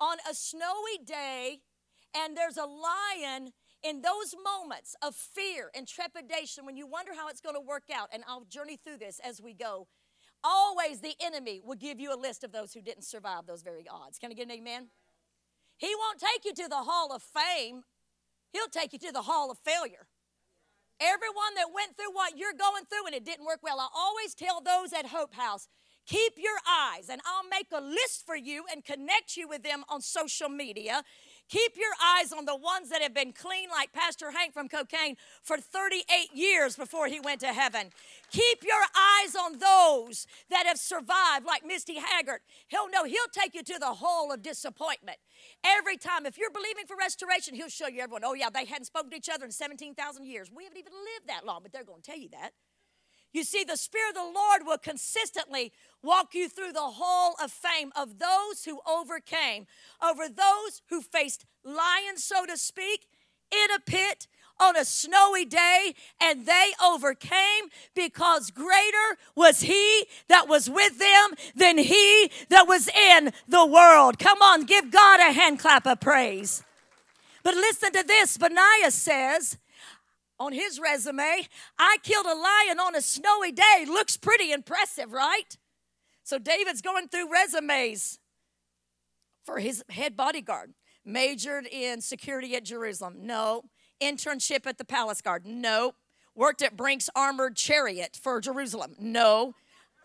on 0.00 0.18
a 0.30 0.34
snowy 0.34 0.98
day, 1.04 1.58
and 2.16 2.36
there's 2.36 2.56
a 2.56 2.64
lion 2.64 3.52
in 3.82 4.02
those 4.02 4.36
moments 4.44 4.94
of 5.02 5.16
fear 5.16 5.70
and 5.74 5.88
trepidation, 5.88 6.64
when 6.64 6.76
you 6.76 6.86
wonder 6.86 7.12
how 7.16 7.28
it's 7.28 7.40
going 7.40 7.56
to 7.56 7.60
work 7.60 7.84
out, 7.92 8.08
and 8.12 8.22
I'll 8.28 8.44
journey 8.44 8.76
through 8.76 8.98
this 8.98 9.20
as 9.24 9.42
we 9.42 9.54
go, 9.54 9.88
always 10.44 11.00
the 11.00 11.14
enemy 11.20 11.60
will 11.64 11.76
give 11.76 12.00
you 12.00 12.14
a 12.14 12.16
list 12.16 12.44
of 12.44 12.52
those 12.52 12.72
who 12.72 12.80
didn't 12.80 13.04
survive 13.04 13.46
those 13.46 13.62
very 13.62 13.86
odds. 13.88 14.18
Can 14.18 14.30
I 14.30 14.34
get 14.34 14.46
an 14.46 14.52
amen? 14.52 14.88
He 15.76 15.94
won't 15.96 16.20
take 16.20 16.44
you 16.44 16.54
to 16.54 16.68
the 16.68 16.76
hall 16.76 17.12
of 17.12 17.22
fame, 17.22 17.82
he'll 18.52 18.68
take 18.68 18.92
you 18.92 18.98
to 19.00 19.12
the 19.12 19.22
hall 19.22 19.50
of 19.50 19.58
failure. 19.58 20.06
Everyone 21.00 21.54
that 21.56 21.74
went 21.74 21.96
through 21.96 22.12
what 22.12 22.38
you're 22.38 22.52
going 22.52 22.84
through 22.84 23.06
and 23.06 23.14
it 23.14 23.24
didn't 23.24 23.46
work 23.46 23.60
well, 23.62 23.80
I 23.80 23.88
always 23.94 24.34
tell 24.34 24.60
those 24.60 24.92
at 24.92 25.06
Hope 25.06 25.34
House 25.34 25.68
keep 26.06 26.34
your 26.36 26.56
eyes, 26.68 27.08
and 27.08 27.20
I'll 27.24 27.48
make 27.48 27.68
a 27.72 27.80
list 27.80 28.24
for 28.26 28.36
you 28.36 28.64
and 28.70 28.84
connect 28.84 29.36
you 29.36 29.48
with 29.48 29.62
them 29.62 29.84
on 29.88 30.00
social 30.00 30.48
media. 30.48 31.02
Keep 31.48 31.76
your 31.76 31.92
eyes 32.02 32.32
on 32.32 32.44
the 32.46 32.56
ones 32.56 32.88
that 32.88 33.02
have 33.02 33.12
been 33.12 33.32
clean, 33.32 33.68
like 33.70 33.92
Pastor 33.92 34.30
Hank 34.30 34.54
from 34.54 34.68
cocaine, 34.68 35.16
for 35.42 35.58
38 35.58 36.04
years 36.34 36.76
before 36.76 37.08
he 37.08 37.20
went 37.20 37.40
to 37.40 37.48
heaven. 37.48 37.90
Keep 38.30 38.62
your 38.62 38.82
eyes 38.96 39.36
on 39.36 39.58
those 39.58 40.26
that 40.50 40.66
have 40.66 40.78
survived, 40.78 41.44
like 41.46 41.64
Misty 41.66 41.96
Haggard. 41.98 42.40
He'll 42.68 42.88
know, 42.88 43.04
he'll 43.04 43.28
take 43.32 43.54
you 43.54 43.62
to 43.62 43.78
the 43.78 43.86
hole 43.86 44.32
of 44.32 44.42
disappointment. 44.42 45.18
Every 45.64 45.96
time, 45.98 46.24
if 46.24 46.38
you're 46.38 46.50
believing 46.50 46.86
for 46.86 46.96
restoration, 46.96 47.54
he'll 47.54 47.68
show 47.68 47.88
you 47.88 48.00
everyone, 48.00 48.22
oh, 48.24 48.34
yeah, 48.34 48.48
they 48.48 48.64
hadn't 48.64 48.86
spoken 48.86 49.10
to 49.10 49.16
each 49.16 49.28
other 49.28 49.44
in 49.44 49.50
17,000 49.52 50.24
years. 50.24 50.50
We 50.54 50.64
haven't 50.64 50.78
even 50.78 50.92
lived 50.92 51.28
that 51.28 51.44
long, 51.44 51.60
but 51.62 51.72
they're 51.72 51.84
going 51.84 52.00
to 52.00 52.10
tell 52.10 52.18
you 52.18 52.30
that. 52.30 52.52
You 53.32 53.44
see, 53.44 53.64
the 53.64 53.76
Spirit 53.76 54.10
of 54.10 54.14
the 54.16 54.32
Lord 54.34 54.66
will 54.66 54.78
consistently 54.78 55.72
walk 56.02 56.34
you 56.34 56.48
through 56.48 56.72
the 56.72 56.80
hall 56.80 57.34
of 57.42 57.50
fame 57.50 57.92
of 57.96 58.18
those 58.18 58.64
who 58.64 58.80
overcame, 58.86 59.66
over 60.02 60.28
those 60.28 60.82
who 60.90 61.00
faced 61.00 61.46
lions, 61.64 62.24
so 62.24 62.44
to 62.44 62.58
speak, 62.58 63.06
in 63.50 63.70
a 63.70 63.80
pit 63.80 64.26
on 64.60 64.76
a 64.76 64.84
snowy 64.84 65.44
day, 65.44 65.94
and 66.20 66.46
they 66.46 66.72
overcame 66.84 67.70
because 67.94 68.50
greater 68.50 69.18
was 69.34 69.62
He 69.62 70.06
that 70.28 70.48
was 70.48 70.68
with 70.68 70.98
them 70.98 71.30
than 71.56 71.78
He 71.78 72.30
that 72.48 72.68
was 72.68 72.88
in 72.88 73.32
the 73.48 73.66
world. 73.66 74.18
Come 74.18 74.40
on, 74.42 74.64
give 74.64 74.90
God 74.90 75.20
a 75.20 75.32
hand 75.32 75.58
clap 75.58 75.86
of 75.86 76.00
praise. 76.00 76.62
But 77.42 77.54
listen 77.54 77.92
to 77.92 78.04
this 78.06 78.36
Benaiah 78.38 78.90
says, 78.90 79.58
on 80.42 80.52
his 80.52 80.80
resume, 80.80 81.46
I 81.78 81.98
killed 82.02 82.26
a 82.26 82.34
lion 82.34 82.80
on 82.80 82.96
a 82.96 83.00
snowy 83.00 83.52
day. 83.52 83.84
Looks 83.86 84.16
pretty 84.16 84.50
impressive, 84.50 85.12
right? 85.12 85.56
So 86.24 86.38
David's 86.38 86.82
going 86.82 87.08
through 87.08 87.32
resumes 87.32 88.18
for 89.44 89.60
his 89.60 89.84
head 89.88 90.16
bodyguard. 90.16 90.74
Majored 91.04 91.66
in 91.66 92.00
security 92.00 92.56
at 92.56 92.64
Jerusalem. 92.64 93.18
No. 93.20 93.62
Internship 94.00 94.66
at 94.66 94.78
the 94.78 94.84
palace 94.84 95.20
guard. 95.20 95.46
No. 95.46 95.94
Worked 96.34 96.62
at 96.62 96.76
Brink's 96.76 97.10
armored 97.14 97.56
chariot 97.56 98.18
for 98.20 98.40
Jerusalem. 98.40 98.96
No. 98.98 99.54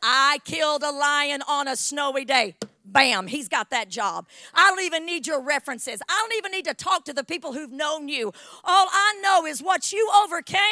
I 0.01 0.39
killed 0.45 0.83
a 0.83 0.91
lion 0.91 1.41
on 1.47 1.67
a 1.67 1.75
snowy 1.75 2.25
day. 2.25 2.55
Bam, 2.89 3.27
he's 3.27 3.49
got 3.49 3.69
that 3.71 3.89
job. 3.89 4.27
I 4.53 4.69
don't 4.69 4.81
even 4.85 5.05
need 5.05 5.27
your 5.27 5.41
references. 5.41 6.01
I 6.07 6.17
don't 6.21 6.37
even 6.37 6.51
need 6.51 6.65
to 6.65 6.73
talk 6.73 7.03
to 7.05 7.13
the 7.13 7.23
people 7.23 7.51
who've 7.51 7.71
known 7.71 8.07
you. 8.07 8.27
All 8.63 8.87
I 8.89 9.19
know 9.21 9.45
is 9.45 9.61
what 9.61 9.91
you 9.91 10.09
overcame 10.23 10.63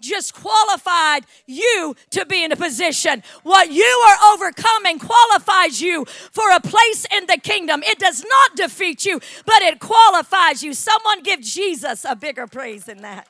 just 0.00 0.32
qualified 0.34 1.26
you 1.46 1.94
to 2.10 2.24
be 2.24 2.42
in 2.42 2.52
a 2.52 2.56
position. 2.56 3.22
What 3.42 3.70
you 3.70 3.84
are 3.84 4.32
overcoming 4.32 4.98
qualifies 4.98 5.82
you 5.82 6.06
for 6.06 6.50
a 6.52 6.60
place 6.60 7.06
in 7.14 7.26
the 7.26 7.38
kingdom. 7.38 7.82
It 7.84 7.98
does 7.98 8.24
not 8.26 8.56
defeat 8.56 9.04
you, 9.04 9.20
but 9.44 9.60
it 9.60 9.78
qualifies 9.78 10.62
you. 10.62 10.72
Someone 10.72 11.22
give 11.22 11.42
Jesus 11.42 12.06
a 12.08 12.16
bigger 12.16 12.46
praise 12.46 12.84
than 12.84 13.02
that. 13.02 13.28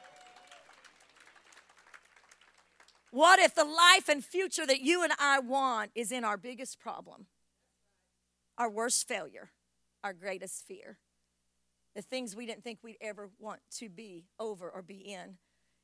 What 3.11 3.39
if 3.39 3.55
the 3.55 3.65
life 3.65 4.09
and 4.09 4.25
future 4.25 4.67
that 4.67 4.81
you 4.81 5.03
and 5.03 5.13
I 5.19 5.39
want 5.39 5.91
is 5.95 6.13
in 6.13 6.25
our 6.25 6.37
biggest 6.37 6.79
problem? 6.79 7.27
our 8.59 8.69
worst 8.69 9.07
failure, 9.07 9.51
our 10.03 10.13
greatest 10.13 10.67
fear, 10.67 10.99
the 11.95 12.03
things 12.03 12.37
we 12.37 12.45
didn't 12.45 12.65
think 12.65 12.81
we'd 12.83 12.97
ever 13.01 13.31
want 13.39 13.61
to 13.79 13.89
be 13.89 14.27
over 14.39 14.69
or 14.69 14.83
be 14.83 14.97
in. 14.97 15.39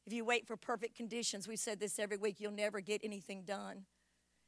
If 0.07 0.13
you 0.13 0.25
wait 0.25 0.47
for 0.47 0.57
perfect 0.57 0.97
conditions, 0.97 1.49
we've 1.49 1.59
said 1.59 1.81
this 1.81 1.99
every 1.99 2.17
week, 2.17 2.37
you'll 2.39 2.53
never 2.53 2.81
get 2.81 3.01
anything 3.03 3.45
done. 3.45 3.87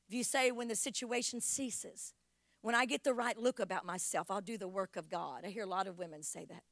If 0.08 0.14
you 0.14 0.22
say, 0.22 0.50
when 0.50 0.68
the 0.68 0.76
situation 0.76 1.40
ceases, 1.40 2.12
when 2.60 2.74
I 2.74 2.84
get 2.84 3.04
the 3.04 3.14
right 3.14 3.38
look 3.38 3.58
about 3.58 3.86
myself, 3.86 4.30
I'll 4.30 4.40
do 4.40 4.58
the 4.58 4.68
work 4.68 4.96
of 4.96 5.08
God. 5.08 5.44
I 5.44 5.48
hear 5.48 5.62
a 5.62 5.68
lot 5.68 5.86
of 5.86 5.98
women 5.98 6.22
say 6.22 6.44
that. 6.46 6.62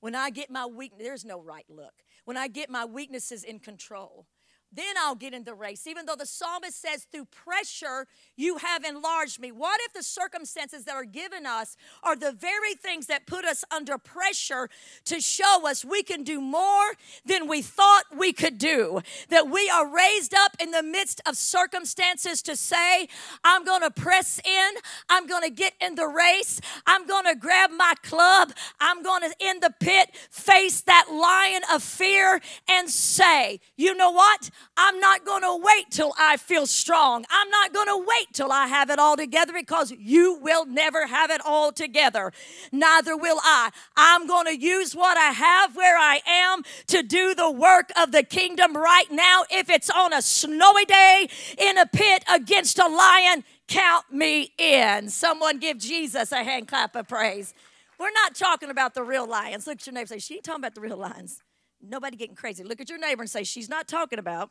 When 0.00 0.14
I 0.14 0.30
get 0.30 0.50
my 0.50 0.66
weakness, 0.66 1.02
there's 1.02 1.24
no 1.24 1.40
right 1.40 1.66
look. 1.68 2.02
When 2.24 2.36
I 2.36 2.48
get 2.48 2.68
my 2.68 2.84
weaknesses 2.84 3.44
in 3.44 3.58
control, 3.58 4.26
then 4.74 4.94
I'll 5.02 5.14
get 5.14 5.34
in 5.34 5.44
the 5.44 5.54
race. 5.54 5.86
Even 5.86 6.06
though 6.06 6.16
the 6.16 6.26
psalmist 6.26 6.80
says, 6.80 7.06
through 7.10 7.26
pressure, 7.26 8.06
you 8.36 8.58
have 8.58 8.84
enlarged 8.84 9.40
me. 9.40 9.52
What 9.52 9.80
if 9.84 9.92
the 9.92 10.02
circumstances 10.02 10.84
that 10.84 10.94
are 10.94 11.04
given 11.04 11.46
us 11.46 11.76
are 12.02 12.16
the 12.16 12.32
very 12.32 12.74
things 12.74 13.06
that 13.06 13.26
put 13.26 13.44
us 13.44 13.64
under 13.70 13.98
pressure 13.98 14.68
to 15.06 15.20
show 15.20 15.68
us 15.68 15.84
we 15.84 16.02
can 16.02 16.22
do 16.24 16.40
more 16.40 16.92
than 17.24 17.48
we 17.48 17.62
thought 17.62 18.04
we 18.16 18.32
could 18.32 18.58
do? 18.58 19.00
That 19.28 19.50
we 19.50 19.68
are 19.70 19.92
raised 19.92 20.34
up 20.34 20.56
in 20.60 20.70
the 20.70 20.82
midst 20.82 21.20
of 21.26 21.36
circumstances 21.36 22.42
to 22.42 22.56
say, 22.56 23.08
I'm 23.44 23.64
going 23.64 23.82
to 23.82 23.90
press 23.90 24.40
in, 24.44 24.70
I'm 25.08 25.26
going 25.26 25.42
to 25.42 25.50
get 25.50 25.74
in 25.80 25.94
the 25.94 26.06
race, 26.06 26.60
I'm 26.86 27.06
going 27.06 27.24
to 27.24 27.34
grab 27.34 27.70
my 27.70 27.94
club, 28.02 28.52
I'm 28.80 29.02
going 29.02 29.22
to, 29.22 29.34
in 29.40 29.60
the 29.60 29.72
pit, 29.78 30.14
face 30.30 30.80
that 30.82 31.06
lion 31.10 31.62
of 31.72 31.82
fear 31.82 32.40
and 32.68 32.88
say, 32.88 33.60
you 33.76 33.94
know 33.94 34.10
what? 34.10 34.50
I'm 34.76 35.00
not 35.00 35.24
going 35.24 35.42
to 35.42 35.60
wait 35.62 35.90
till 35.90 36.12
I 36.18 36.36
feel 36.36 36.66
strong. 36.66 37.24
I'm 37.30 37.50
not 37.50 37.72
going 37.72 37.88
to 37.88 38.04
wait 38.06 38.28
till 38.32 38.52
I 38.52 38.66
have 38.66 38.90
it 38.90 38.98
all 38.98 39.16
together 39.16 39.52
because 39.52 39.92
you 39.98 40.38
will 40.40 40.66
never 40.66 41.06
have 41.06 41.30
it 41.30 41.40
all 41.44 41.72
together. 41.72 42.32
Neither 42.72 43.16
will 43.16 43.38
I. 43.42 43.70
I'm 43.96 44.26
going 44.26 44.46
to 44.46 44.56
use 44.56 44.94
what 44.94 45.16
I 45.16 45.30
have 45.30 45.76
where 45.76 45.96
I 45.98 46.20
am 46.26 46.62
to 46.88 47.02
do 47.02 47.34
the 47.34 47.50
work 47.50 47.90
of 48.00 48.12
the 48.12 48.22
kingdom 48.22 48.76
right 48.76 49.10
now. 49.10 49.42
If 49.50 49.70
it's 49.70 49.90
on 49.90 50.12
a 50.12 50.22
snowy 50.22 50.84
day 50.86 51.28
in 51.58 51.78
a 51.78 51.86
pit 51.86 52.24
against 52.32 52.78
a 52.78 52.88
lion, 52.88 53.44
count 53.68 54.12
me 54.12 54.52
in. 54.58 55.08
Someone 55.10 55.58
give 55.58 55.78
Jesus 55.78 56.32
a 56.32 56.42
hand 56.42 56.68
clap 56.68 56.96
of 56.96 57.08
praise. 57.08 57.54
We're 57.98 58.10
not 58.10 58.34
talking 58.34 58.70
about 58.70 58.94
the 58.94 59.04
real 59.04 59.28
lions. 59.28 59.66
Look 59.66 59.80
at 59.80 59.86
your 59.86 59.94
neighbor 59.94 60.08
say, 60.08 60.18
She 60.18 60.34
ain't 60.34 60.44
talking 60.44 60.60
about 60.60 60.74
the 60.74 60.80
real 60.80 60.96
lions. 60.96 61.43
Nobody 61.88 62.16
getting 62.16 62.34
crazy. 62.34 62.64
Look 62.64 62.80
at 62.80 62.88
your 62.88 62.98
neighbor 62.98 63.22
and 63.22 63.30
say, 63.30 63.44
She's 63.44 63.68
not 63.68 63.88
talking 63.88 64.18
about 64.18 64.50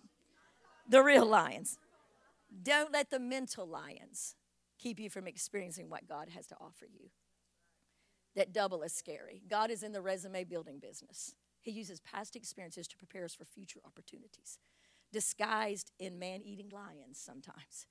the 0.88 1.02
real 1.02 1.26
lions. 1.26 1.78
Don't 2.62 2.92
let 2.92 3.10
the 3.10 3.20
mental 3.20 3.66
lions 3.66 4.36
keep 4.78 5.00
you 5.00 5.10
from 5.10 5.28
experiencing 5.28 5.90
what 5.90 6.08
God 6.08 6.30
has 6.30 6.46
to 6.48 6.56
offer 6.60 6.86
you. 6.86 7.10
That 8.36 8.54
double 8.54 8.84
is 8.84 8.94
scary. 8.94 9.42
God 9.48 9.72
is 9.72 9.84
in 9.84 9.92
the 9.92 10.02
resume 10.02 10.44
building 10.44 10.80
business. 10.80 11.36
He 11.62 11.72
uses 11.72 12.02
past 12.02 12.36
experiences 12.36 12.88
to 12.90 12.98
prepare 12.98 13.24
us 13.24 13.34
for 13.34 13.46
future 13.46 13.80
opportunities, 13.86 14.60
disguised 15.12 15.92
in 16.00 16.20
man 16.20 16.42
eating 16.44 16.70
lions 16.70 17.20
sometimes. 17.20 17.88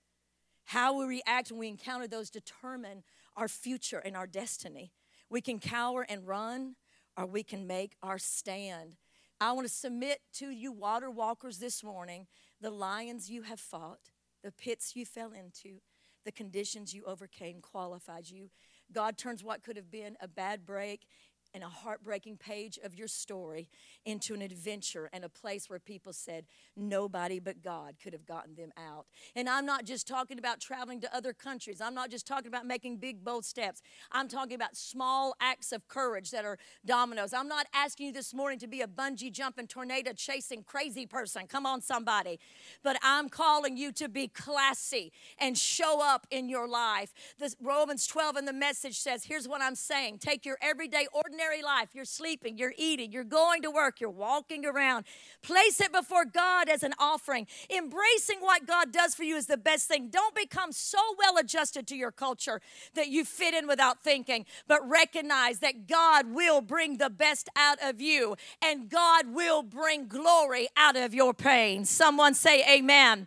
How 0.67 0.99
we 0.99 1.07
react 1.07 1.51
when 1.51 1.61
we 1.61 1.69
encounter 1.69 2.07
those 2.07 2.31
determine 2.31 3.03
our 3.37 3.49
future 3.49 3.99
and 3.99 4.17
our 4.17 4.27
destiny. 4.27 4.93
We 5.31 5.41
can 5.41 5.59
cower 5.59 6.05
and 6.09 6.27
run, 6.27 6.77
or 7.17 7.27
we 7.27 7.43
can 7.43 7.67
make 7.67 7.97
our 8.03 8.19
stand 8.19 8.97
I 9.43 9.51
want 9.51 9.67
to 9.67 9.73
submit 9.75 10.21
to 10.35 10.51
you, 10.51 10.71
water 10.71 11.11
walkers, 11.11 11.59
this 11.59 11.83
morning 11.83 12.29
the 12.61 12.71
lions 12.71 13.29
you 13.29 13.43
have 13.43 13.59
fought, 13.59 14.11
the 14.45 14.53
pits 14.53 14.95
you 14.95 15.05
fell 15.05 15.33
into, 15.33 15.81
the 16.25 16.31
conditions 16.31 16.95
you 16.95 17.03
overcame 17.07 17.61
qualified 17.61 18.31
you. 18.31 18.51
God 18.93 19.19
turns 19.19 19.43
what 19.43 19.65
could 19.65 19.75
have 19.75 19.91
been 19.91 20.17
a 20.21 20.29
bad 20.29 20.65
break 20.65 21.09
and 21.55 21.63
a 21.63 21.69
heartbreaking 21.69 22.37
page 22.37 22.79
of 22.83 22.95
your 22.95 23.09
story 23.09 23.69
into 24.05 24.35
an 24.35 24.43
adventure 24.43 25.11
and 25.13 25.25
a 25.25 25.29
place 25.29 25.69
where 25.69 25.79
people 25.79 26.13
said 26.13 26.47
nobody 26.77 27.39
but 27.39 27.63
God 27.63 27.97
could 28.03 28.13
have 28.13 28.27
gotten 28.27 28.55
them 28.55 28.73
out. 28.77 29.07
And 29.37 29.49
I'm 29.49 29.67
not 29.67 29.85
just 29.85 30.07
talking 30.09 30.39
about 30.39 30.61
traveling 30.61 31.01
to 31.03 31.15
other 31.15 31.33
countries. 31.33 31.81
I'm 31.81 31.95
not 31.95 32.11
just 32.11 32.27
talking 32.27 32.49
about 32.49 32.67
making 32.67 32.97
big 32.97 33.23
bold 33.23 33.45
steps. 33.45 33.83
I'm 34.11 34.29
talking 34.29 34.55
about 34.55 34.77
small 34.77 35.35
acts 35.41 35.73
of 35.73 35.87
courage 35.89 36.31
that 36.31 36.45
are 36.45 36.59
dominoes. 36.85 37.33
I'm 37.33 37.49
not 37.49 37.67
asking 37.75 38.07
you 38.07 38.13
this 38.13 38.33
morning 38.33 38.59
to 38.61 38.67
be 38.67 38.81
a 38.81 38.87
bungee 38.87 39.31
jumping 39.31 39.67
tornado 39.67 40.13
chasing 40.13 40.63
crazy 40.63 41.07
person. 41.07 41.47
Come 41.47 41.67
on 41.67 41.81
somebody. 41.81 42.39
But 42.83 42.97
I'm 43.03 43.29
calling 43.29 43.77
you 43.77 43.93
to 43.93 44.09
be 44.09 44.29
classy 44.29 45.13
and 45.39 45.57
show 45.57 46.01
up 46.03 46.27
in 46.31 46.49
your 46.49 46.67
life. 46.67 47.13
The 47.39 47.55
Romans 47.61 48.07
12 48.07 48.39
in 48.39 48.45
the 48.47 48.53
message 48.53 48.99
says, 48.99 49.25
here's 49.25 49.47
what 49.47 49.61
I'm 49.61 49.75
saying. 49.75 50.19
Take 50.19 50.47
your 50.47 50.57
everyday 50.63 51.07
ordinary 51.13 51.42
ordinary 51.43 51.63
life. 51.63 51.89
You're 51.95 52.05
sleeping, 52.05 52.59
you're 52.59 52.75
eating, 52.77 53.13
you're 53.13 53.25
going 53.25 53.63
to 53.63 53.71
work, 53.71 54.01
you're 54.01 54.11
walking 54.11 54.65
around. 54.65 55.05
Place 55.43 55.81
it 55.81 55.93
before 55.93 56.25
God 56.25 56.69
as 56.69 56.83
an 56.83 56.95
offering. 56.99 57.47
Embracing 57.71 58.39
what 58.41 58.67
God 58.67 58.93
does 58.93 59.15
for 59.15 59.25
you 59.25 59.37
is 59.37 59.47
the 59.47 59.57
best 59.57 59.89
thing. 59.89 60.09
Don't 60.09 60.35
become 60.35 60.73
so 60.73 60.99
well 61.19 61.39
adjusted 61.39 61.87
to 61.89 61.97
your 61.97 62.13
culture 62.13 62.61
that 62.95 63.09
you 63.09 63.25
fit 63.25 63.55
in 63.55 63.67
without 63.67 64.03
thinking, 64.03 64.47
but 64.69 64.87
recognize 64.89 65.59
that 65.61 65.87
God 65.87 66.33
will 66.33 66.61
bring 66.61 66.99
the 66.99 67.11
best 67.11 67.49
out 67.57 67.79
of 67.83 68.01
you 68.01 68.37
and 68.63 68.89
God 68.89 69.35
will 69.35 69.63
bring 69.63 70.07
glory 70.07 70.69
out 70.77 70.97
of 70.97 71.15
your 71.15 71.35
pain. 71.35 71.85
Someone 71.85 72.35
say, 72.35 72.65
Amen. 72.69 73.27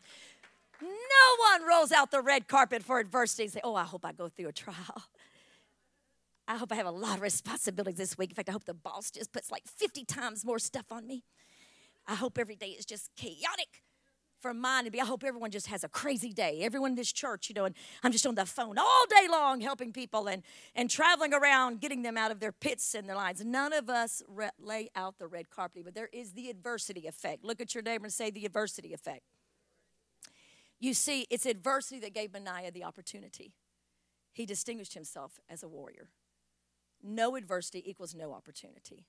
No 0.82 1.60
one 1.60 1.68
rolls 1.68 1.92
out 1.92 2.12
the 2.12 2.22
red 2.22 2.48
carpet 2.48 2.84
for 2.84 3.00
adversity 3.00 3.44
and 3.44 3.54
say, 3.54 3.62
Oh, 3.64 3.76
I 3.76 3.84
hope 3.84 4.06
I 4.06 4.12
go 4.12 4.30
through 4.30 4.50
a 4.50 4.54
trial. 4.54 5.04
I 6.48 6.58
hope 6.58 6.72
I 6.72 6.76
have 6.76 6.86
a 6.86 6.92
lot 6.92 7.16
of 7.16 7.22
responsibilities 7.22 7.98
this 7.98 8.18
week. 8.18 8.32
In 8.32 8.36
fact, 8.36 8.50
I 8.50 8.52
hope 8.52 8.66
the 8.66 8.74
boss 8.74 9.12
just 9.12 9.32
puts 9.32 9.52
like 9.52 9.64
50 9.66 10.06
times 10.06 10.46
more 10.46 10.60
stuff 10.60 10.92
on 10.92 11.08
me. 11.08 11.24
I 12.08 12.16
hope 12.16 12.38
every 12.38 12.56
day 12.56 12.68
is 12.68 12.86
just 12.86 13.10
chaotic 13.16 13.82
for 14.40 14.54
mine 14.54 14.86
to 14.86 14.92
be. 14.92 15.02
I 15.02 15.06
hope 15.06 15.24
everyone 15.24 15.50
just 15.50 15.68
has 15.68 15.84
a 15.84 15.90
crazy 15.90 16.32
day. 16.32 16.60
Everyone 16.62 16.92
in 16.92 16.96
this 16.96 17.12
church, 17.12 17.50
you 17.50 17.56
know, 17.56 17.66
and 17.66 17.74
I'm 18.04 18.12
just 18.12 18.28
on 18.28 18.36
the 18.36 18.46
phone 18.46 18.78
all 18.78 19.06
day 19.10 19.28
long 19.28 19.60
helping 19.60 19.92
people 19.92 20.28
and, 20.28 20.44
and 20.76 20.88
traveling 20.88 21.34
around, 21.34 21.82
getting 21.82 22.04
them 22.04 22.16
out 22.16 22.30
of 22.30 22.40
their 22.40 22.52
pits 22.52 22.94
and 22.94 23.10
their 23.10 23.16
lines. 23.16 23.44
None 23.44 23.74
of 23.74 23.90
us 23.90 24.22
re- 24.28 24.50
lay 24.60 24.90
out 24.96 25.18
the 25.18 25.26
red 25.26 25.50
carpet, 25.50 25.84
but 25.84 25.96
there 25.96 26.10
is 26.14 26.34
the 26.34 26.50
adversity 26.50 27.08
effect. 27.08 27.44
Look 27.44 27.60
at 27.60 27.74
your 27.74 27.82
neighbor 27.82 28.06
and 28.06 28.14
say 28.14 28.30
the 28.30 28.46
adversity 28.46 28.94
effect. 28.94 29.24
You 30.80 30.94
see, 30.94 31.26
it's 31.32 31.48
adversity 31.48 32.00
that 32.02 32.14
gave 32.14 32.32
Benaiah 32.32 32.72
the 32.72 32.84
opportunity. 32.84 33.54
He 34.32 34.46
distinguished 34.46 34.94
himself 34.94 35.40
as 35.50 35.64
a 35.64 35.68
warrior. 35.68 36.10
No 37.08 37.36
adversity 37.36 37.88
equals 37.88 38.16
no 38.16 38.34
opportunity. 38.34 39.06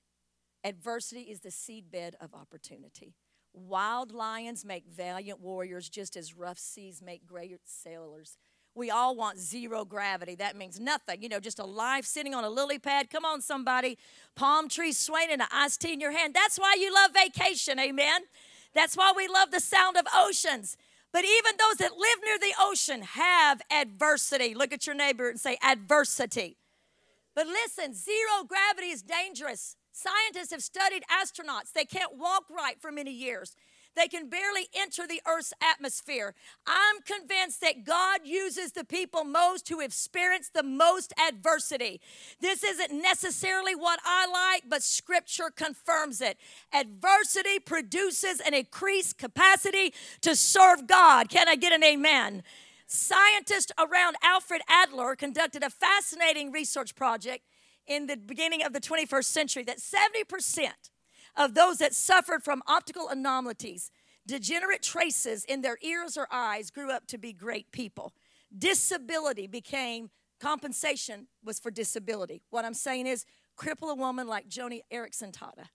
Adversity 0.63 1.21
is 1.21 1.39
the 1.39 1.49
seedbed 1.49 2.13
of 2.21 2.35
opportunity. 2.35 3.15
Wild 3.53 4.11
lions 4.11 4.63
make 4.63 4.85
valiant 4.85 5.41
warriors 5.41 5.89
just 5.89 6.15
as 6.15 6.37
rough 6.37 6.59
seas 6.59 7.01
make 7.01 7.25
great 7.25 7.57
sailors. 7.65 8.37
We 8.75 8.91
all 8.91 9.15
want 9.15 9.39
zero 9.39 9.83
gravity. 9.83 10.35
That 10.35 10.55
means 10.55 10.79
nothing. 10.79 11.23
You 11.23 11.29
know, 11.29 11.39
just 11.39 11.57
a 11.57 11.65
life 11.65 12.05
sitting 12.05 12.35
on 12.35 12.43
a 12.43 12.49
lily 12.49 12.77
pad. 12.77 13.09
Come 13.09 13.25
on, 13.25 13.41
somebody. 13.41 13.97
Palm 14.35 14.69
trees 14.69 14.99
swaying 14.99 15.31
and 15.31 15.41
an 15.41 15.47
iced 15.51 15.81
tea 15.81 15.93
in 15.93 15.99
your 15.99 16.11
hand. 16.11 16.35
That's 16.35 16.59
why 16.59 16.75
you 16.79 16.93
love 16.93 17.11
vacation. 17.11 17.79
Amen. 17.79 18.21
That's 18.75 18.95
why 18.95 19.11
we 19.17 19.27
love 19.27 19.49
the 19.49 19.59
sound 19.59 19.97
of 19.97 20.05
oceans. 20.13 20.77
But 21.11 21.25
even 21.25 21.53
those 21.57 21.77
that 21.77 21.97
live 21.97 22.19
near 22.23 22.37
the 22.37 22.53
ocean 22.59 23.01
have 23.01 23.61
adversity. 23.71 24.53
Look 24.53 24.71
at 24.71 24.85
your 24.85 24.95
neighbor 24.95 25.29
and 25.29 25.39
say, 25.39 25.57
adversity. 25.63 26.57
But 27.37 27.45
listen, 27.45 27.93
zero 27.93 28.45
gravity 28.47 28.87
is 28.87 29.03
dangerous. 29.03 29.75
Scientists 29.91 30.49
have 30.49 30.63
studied 30.63 31.03
astronauts. 31.03 31.71
They 31.71 31.85
can't 31.85 32.17
walk 32.17 32.45
right 32.49 32.81
for 32.81 32.91
many 32.91 33.11
years. 33.11 33.55
They 33.95 34.07
can 34.07 34.27
barely 34.27 34.67
enter 34.75 35.05
the 35.05 35.21
Earth's 35.27 35.53
atmosphere. 35.61 36.33
I'm 36.65 36.95
convinced 37.03 37.61
that 37.61 37.83
God 37.83 38.21
uses 38.23 38.71
the 38.71 38.83
people 38.83 39.23
most 39.23 39.69
who 39.69 39.81
have 39.81 39.91
experienced 39.91 40.55
the 40.55 40.63
most 40.63 41.13
adversity. 41.29 42.01
This 42.41 42.63
isn't 42.63 42.91
necessarily 42.91 43.75
what 43.75 43.99
I 44.03 44.25
like, 44.53 44.63
but 44.67 44.81
Scripture 44.81 45.51
confirms 45.55 46.21
it. 46.21 46.39
Adversity 46.73 47.59
produces 47.59 48.39
an 48.39 48.55
increased 48.55 49.19
capacity 49.19 49.93
to 50.21 50.35
serve 50.35 50.87
God. 50.87 51.29
Can 51.29 51.47
I 51.47 51.55
get 51.55 51.71
an 51.71 51.83
amen? 51.83 52.41
Scientists 52.89 53.73
around 53.77 54.15
Alfred 54.23 54.61
Adler 54.69 55.17
conducted 55.17 55.61
a 55.61 55.69
fascinating 55.69 56.53
research 56.53 56.95
project 56.95 57.43
in 57.85 58.07
the 58.07 58.15
beginning 58.15 58.63
of 58.63 58.71
the 58.71 58.79
21st 58.79 59.25
century 59.25 59.63
that 59.63 59.79
70% 59.79 60.69
of 61.35 61.53
those 61.53 61.79
that 61.79 61.93
suffered 61.93 62.43
from 62.43 62.63
optical 62.65 63.09
anomalies, 63.09 63.91
degenerate 64.25 64.81
traces 64.81 65.43
in 65.43 65.61
their 65.61 65.77
ears 65.81 66.17
or 66.17 66.27
eyes, 66.31 66.71
grew 66.71 66.89
up 66.89 67.07
to 67.07 67.17
be 67.17 67.33
great 67.33 67.73
people. 67.73 68.13
Disability 68.57 69.47
became 69.47 70.09
compensation 70.39 71.27
was 71.43 71.59
for 71.59 71.71
disability. 71.71 72.41
What 72.51 72.63
I'm 72.63 72.73
saying 72.73 73.05
is, 73.05 73.25
cripple 73.57 73.91
a 73.91 73.95
woman 73.95 74.27
like 74.27 74.47
Joni 74.47 74.79
Eareckson 74.93 75.33
Tada, 75.33 75.67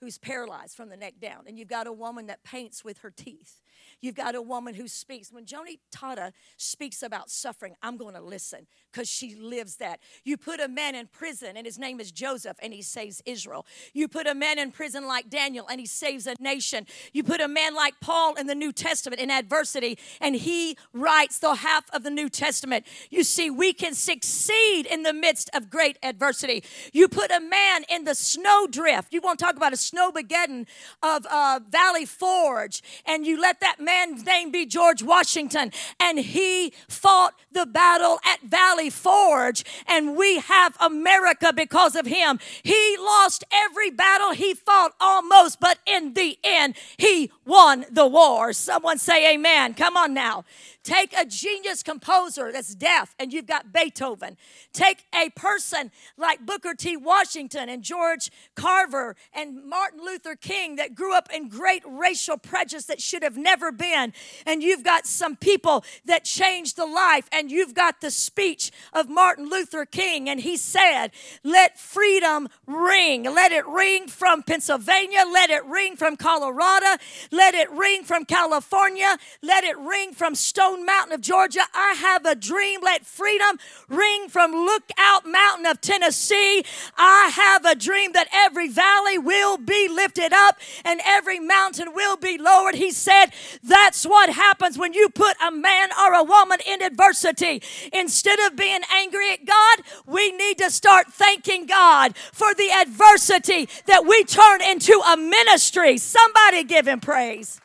who's 0.00 0.18
paralyzed 0.18 0.76
from 0.76 0.88
the 0.88 0.96
neck 0.96 1.14
down, 1.20 1.44
and 1.48 1.58
you've 1.58 1.66
got 1.66 1.88
a 1.88 1.92
woman 1.92 2.26
that 2.26 2.44
paints 2.44 2.84
with 2.84 2.98
her 2.98 3.10
teeth. 3.10 3.60
You've 4.00 4.14
got 4.14 4.34
a 4.34 4.42
woman 4.42 4.74
who 4.74 4.88
speaks. 4.88 5.32
When 5.32 5.44
Joni 5.46 5.78
Tada 5.94 6.32
speaks 6.56 7.02
about 7.02 7.30
suffering, 7.30 7.74
I'm 7.82 7.96
going 7.96 8.14
to 8.14 8.20
listen 8.20 8.66
because 8.92 9.08
she 9.08 9.34
lives 9.34 9.76
that. 9.76 10.00
You 10.24 10.36
put 10.36 10.60
a 10.60 10.68
man 10.68 10.94
in 10.94 11.06
prison 11.06 11.56
and 11.56 11.66
his 11.66 11.78
name 11.78 12.00
is 12.00 12.12
Joseph 12.12 12.56
and 12.62 12.72
he 12.72 12.82
saves 12.82 13.22
Israel. 13.26 13.66
You 13.92 14.08
put 14.08 14.26
a 14.26 14.34
man 14.34 14.58
in 14.58 14.70
prison 14.70 15.06
like 15.06 15.30
Daniel 15.30 15.66
and 15.70 15.80
he 15.80 15.86
saves 15.86 16.26
a 16.26 16.34
nation. 16.38 16.86
You 17.12 17.22
put 17.22 17.40
a 17.40 17.48
man 17.48 17.74
like 17.74 17.94
Paul 18.00 18.34
in 18.34 18.46
the 18.46 18.54
New 18.54 18.72
Testament 18.72 19.20
in 19.20 19.30
adversity 19.30 19.98
and 20.20 20.36
he 20.36 20.76
writes 20.92 21.38
the 21.38 21.54
half 21.54 21.84
of 21.92 22.02
the 22.02 22.10
New 22.10 22.28
Testament. 22.28 22.86
You 23.10 23.24
see, 23.24 23.50
we 23.50 23.72
can 23.72 23.94
succeed 23.94 24.86
in 24.86 25.02
the 25.02 25.12
midst 25.12 25.50
of 25.54 25.70
great 25.70 25.98
adversity. 26.02 26.62
You 26.92 27.08
put 27.08 27.30
a 27.30 27.40
man 27.40 27.84
in 27.88 28.04
the 28.04 28.14
snowdrift. 28.14 29.12
You 29.12 29.20
want 29.20 29.38
to 29.38 29.44
talk 29.44 29.56
about 29.56 29.72
a 29.72 29.76
snowmageddon 29.76 30.66
of 31.02 31.26
uh, 31.30 31.60
Valley 31.68 32.06
Forge 32.06 32.82
and 33.06 33.26
you 33.26 33.40
let 33.40 33.60
that 33.64 33.80
man's 33.80 34.24
name 34.26 34.50
be 34.50 34.66
George 34.66 35.02
Washington 35.02 35.72
and 35.98 36.18
he 36.18 36.72
fought 36.86 37.34
the 37.50 37.64
battle 37.64 38.18
at 38.24 38.40
Valley 38.42 38.90
Forge, 38.90 39.64
and 39.86 40.16
we 40.16 40.38
have 40.40 40.76
America 40.80 41.52
because 41.52 41.96
of 41.96 42.04
him. 42.04 42.38
He 42.62 42.96
lost 42.98 43.44
every 43.52 43.90
battle 43.90 44.32
he 44.32 44.54
fought 44.54 44.92
almost, 45.00 45.60
but 45.60 45.78
in 45.86 46.14
the 46.14 46.36
end, 46.44 46.74
he 46.98 47.30
won 47.46 47.86
the 47.90 48.06
war. 48.06 48.52
Someone 48.52 48.98
say 48.98 49.32
amen. 49.34 49.74
Come 49.74 49.96
on 49.96 50.12
now. 50.12 50.44
Take 50.84 51.14
a 51.16 51.24
genius 51.24 51.82
composer 51.82 52.52
that's 52.52 52.74
deaf, 52.74 53.14
and 53.18 53.32
you've 53.32 53.46
got 53.46 53.72
Beethoven. 53.72 54.36
Take 54.74 55.06
a 55.14 55.30
person 55.30 55.90
like 56.18 56.44
Booker 56.44 56.74
T. 56.74 56.94
Washington 56.94 57.70
and 57.70 57.82
George 57.82 58.30
Carver 58.54 59.16
and 59.32 59.64
Martin 59.64 60.00
Luther 60.04 60.36
King 60.36 60.76
that 60.76 60.94
grew 60.94 61.16
up 61.16 61.30
in 61.34 61.48
great 61.48 61.82
racial 61.86 62.36
prejudice 62.36 62.84
that 62.84 63.00
should 63.00 63.22
have 63.22 63.38
never 63.38 63.72
been. 63.72 64.12
And 64.44 64.62
you've 64.62 64.84
got 64.84 65.06
some 65.06 65.36
people 65.36 65.86
that 66.04 66.24
changed 66.24 66.76
the 66.76 66.84
life, 66.84 67.30
and 67.32 67.50
you've 67.50 67.74
got 67.74 68.02
the 68.02 68.10
speech 68.10 68.70
of 68.92 69.08
Martin 69.08 69.48
Luther 69.48 69.86
King, 69.86 70.28
and 70.28 70.38
he 70.38 70.58
said, 70.58 71.12
Let 71.42 71.78
freedom 71.78 72.46
ring. 72.66 73.22
Let 73.22 73.52
it 73.52 73.66
ring 73.66 74.06
from 74.06 74.42
Pennsylvania. 74.42 75.22
Let 75.32 75.48
it 75.48 75.64
ring 75.64 75.96
from 75.96 76.18
Colorado. 76.18 76.98
Let 77.30 77.54
it 77.54 77.70
ring 77.70 78.04
from 78.04 78.26
California. 78.26 79.16
Let 79.40 79.64
it 79.64 79.78
ring 79.78 80.12
from 80.12 80.34
Stone 80.34 80.73
Stone 80.74 80.86
Mountain 80.86 81.12
of 81.12 81.20
Georgia. 81.20 81.60
I 81.72 81.94
have 81.98 82.26
a 82.26 82.34
dream. 82.34 82.80
Let 82.82 83.06
freedom 83.06 83.58
ring 83.88 84.28
from 84.28 84.52
Lookout 84.52 85.26
Mountain 85.26 85.66
of 85.66 85.80
Tennessee. 85.80 86.64
I 86.96 87.30
have 87.32 87.64
a 87.64 87.74
dream 87.74 88.12
that 88.12 88.28
every 88.32 88.68
valley 88.68 89.18
will 89.18 89.56
be 89.56 89.88
lifted 89.88 90.32
up 90.32 90.58
and 90.84 91.00
every 91.04 91.38
mountain 91.38 91.94
will 91.94 92.16
be 92.16 92.38
lowered. 92.38 92.74
He 92.74 92.90
said, 92.90 93.26
That's 93.62 94.04
what 94.04 94.30
happens 94.30 94.76
when 94.76 94.94
you 94.94 95.08
put 95.08 95.36
a 95.40 95.50
man 95.52 95.90
or 96.00 96.14
a 96.14 96.24
woman 96.24 96.58
in 96.66 96.82
adversity. 96.82 97.62
Instead 97.92 98.40
of 98.40 98.56
being 98.56 98.80
angry 98.92 99.30
at 99.32 99.44
God, 99.44 99.78
we 100.06 100.32
need 100.32 100.58
to 100.58 100.70
start 100.70 101.12
thanking 101.12 101.66
God 101.66 102.16
for 102.16 102.52
the 102.54 102.70
adversity 102.80 103.68
that 103.86 104.04
we 104.06 104.24
turn 104.24 104.60
into 104.62 105.00
a 105.06 105.16
ministry. 105.16 105.98
Somebody 105.98 106.64
give 106.64 106.88
him 106.88 107.00
praise. 107.00 107.60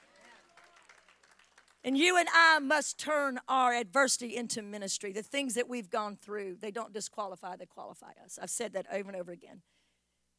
And 1.90 1.98
you 1.98 2.20
and 2.20 2.28
I 2.32 2.60
must 2.60 3.00
turn 3.00 3.40
our 3.48 3.74
adversity 3.74 4.36
into 4.36 4.62
ministry. 4.62 5.12
The 5.12 5.24
things 5.24 5.56
that 5.56 5.68
we've 5.68 5.90
gone 5.90 6.18
through, 6.18 6.58
they 6.62 6.70
don't 6.70 6.94
disqualify, 6.94 7.56
they 7.56 7.66
qualify 7.66 8.12
us. 8.24 8.38
I've 8.40 8.52
said 8.52 8.74
that 8.74 8.86
over 8.94 9.10
and 9.10 9.20
over 9.20 9.32
again. 9.32 9.64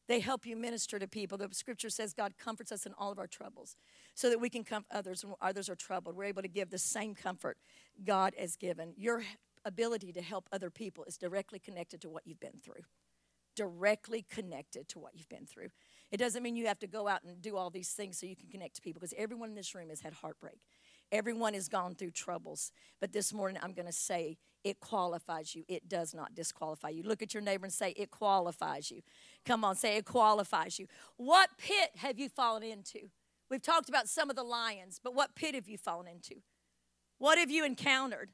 They 0.07 0.21
help 0.21 0.45
you 0.45 0.55
minister 0.55 0.97
to 0.97 1.09
people. 1.09 1.37
The 1.37 1.49
scripture 1.51 1.89
says 1.89 2.13
God 2.13 2.35
comforts 2.37 2.71
us 2.71 2.85
in 2.85 2.93
all 2.97 3.11
of 3.11 3.19
our 3.19 3.27
troubles 3.27 3.75
so 4.15 4.29
that 4.29 4.39
we 4.39 4.49
can 4.49 4.63
comfort 4.63 4.87
others 4.91 5.25
when 5.25 5.35
others 5.41 5.67
are 5.67 5.75
troubled. 5.75 6.15
We're 6.15 6.23
able 6.23 6.41
to 6.41 6.47
give 6.47 6.69
the 6.69 6.77
same 6.77 7.15
comfort 7.15 7.57
God 8.01 8.33
has 8.39 8.55
given. 8.55 8.93
Your 8.95 9.21
ability 9.65 10.13
to 10.13 10.21
help 10.21 10.47
other 10.53 10.69
people 10.69 11.03
is 11.03 11.17
directly 11.17 11.59
connected 11.59 11.99
to 12.03 12.09
what 12.09 12.25
you've 12.25 12.39
been 12.39 12.61
through. 12.63 12.83
Directly 13.57 14.25
connected 14.29 14.87
to 14.87 14.99
what 14.99 15.15
you've 15.15 15.27
been 15.27 15.45
through. 15.45 15.67
It 16.11 16.17
doesn't 16.17 16.43
mean 16.43 16.55
you 16.55 16.67
have 16.67 16.79
to 16.79 16.87
go 16.87 17.09
out 17.09 17.23
and 17.23 17.41
do 17.41 17.57
all 17.57 17.69
these 17.69 17.89
things 17.89 18.17
so 18.17 18.25
you 18.25 18.37
can 18.37 18.47
connect 18.47 18.77
to 18.77 18.81
people 18.81 19.01
because 19.01 19.13
everyone 19.17 19.49
in 19.49 19.55
this 19.55 19.75
room 19.75 19.89
has 19.89 19.99
had 19.99 20.13
heartbreak. 20.13 20.59
Everyone 21.11 21.53
has 21.53 21.67
gone 21.67 21.95
through 21.95 22.11
troubles. 22.11 22.71
But 22.99 23.11
this 23.11 23.33
morning 23.33 23.59
I'm 23.61 23.73
going 23.73 23.87
to 23.87 23.91
say 23.91 24.37
it 24.63 24.79
qualifies 24.79 25.55
you. 25.55 25.63
It 25.67 25.89
does 25.89 26.13
not 26.13 26.35
disqualify 26.35 26.89
you. 26.89 27.03
Look 27.03 27.21
at 27.21 27.33
your 27.33 27.41
neighbor 27.41 27.65
and 27.65 27.73
say, 27.73 27.93
It 27.97 28.11
qualifies 28.11 28.91
you. 28.91 29.01
Come 29.45 29.63
on, 29.63 29.75
say, 29.75 29.97
It 29.97 30.05
qualifies 30.05 30.79
you. 30.79 30.87
What 31.17 31.49
pit 31.57 31.91
have 31.97 32.19
you 32.19 32.29
fallen 32.29 32.63
into? 32.63 33.09
We've 33.49 33.61
talked 33.61 33.89
about 33.89 34.07
some 34.07 34.29
of 34.29 34.35
the 34.35 34.43
lions, 34.43 34.99
but 35.03 35.13
what 35.13 35.35
pit 35.35 35.55
have 35.55 35.67
you 35.67 35.77
fallen 35.77 36.07
into? 36.07 36.41
What 37.17 37.37
have 37.37 37.51
you 37.51 37.65
encountered? 37.65 38.29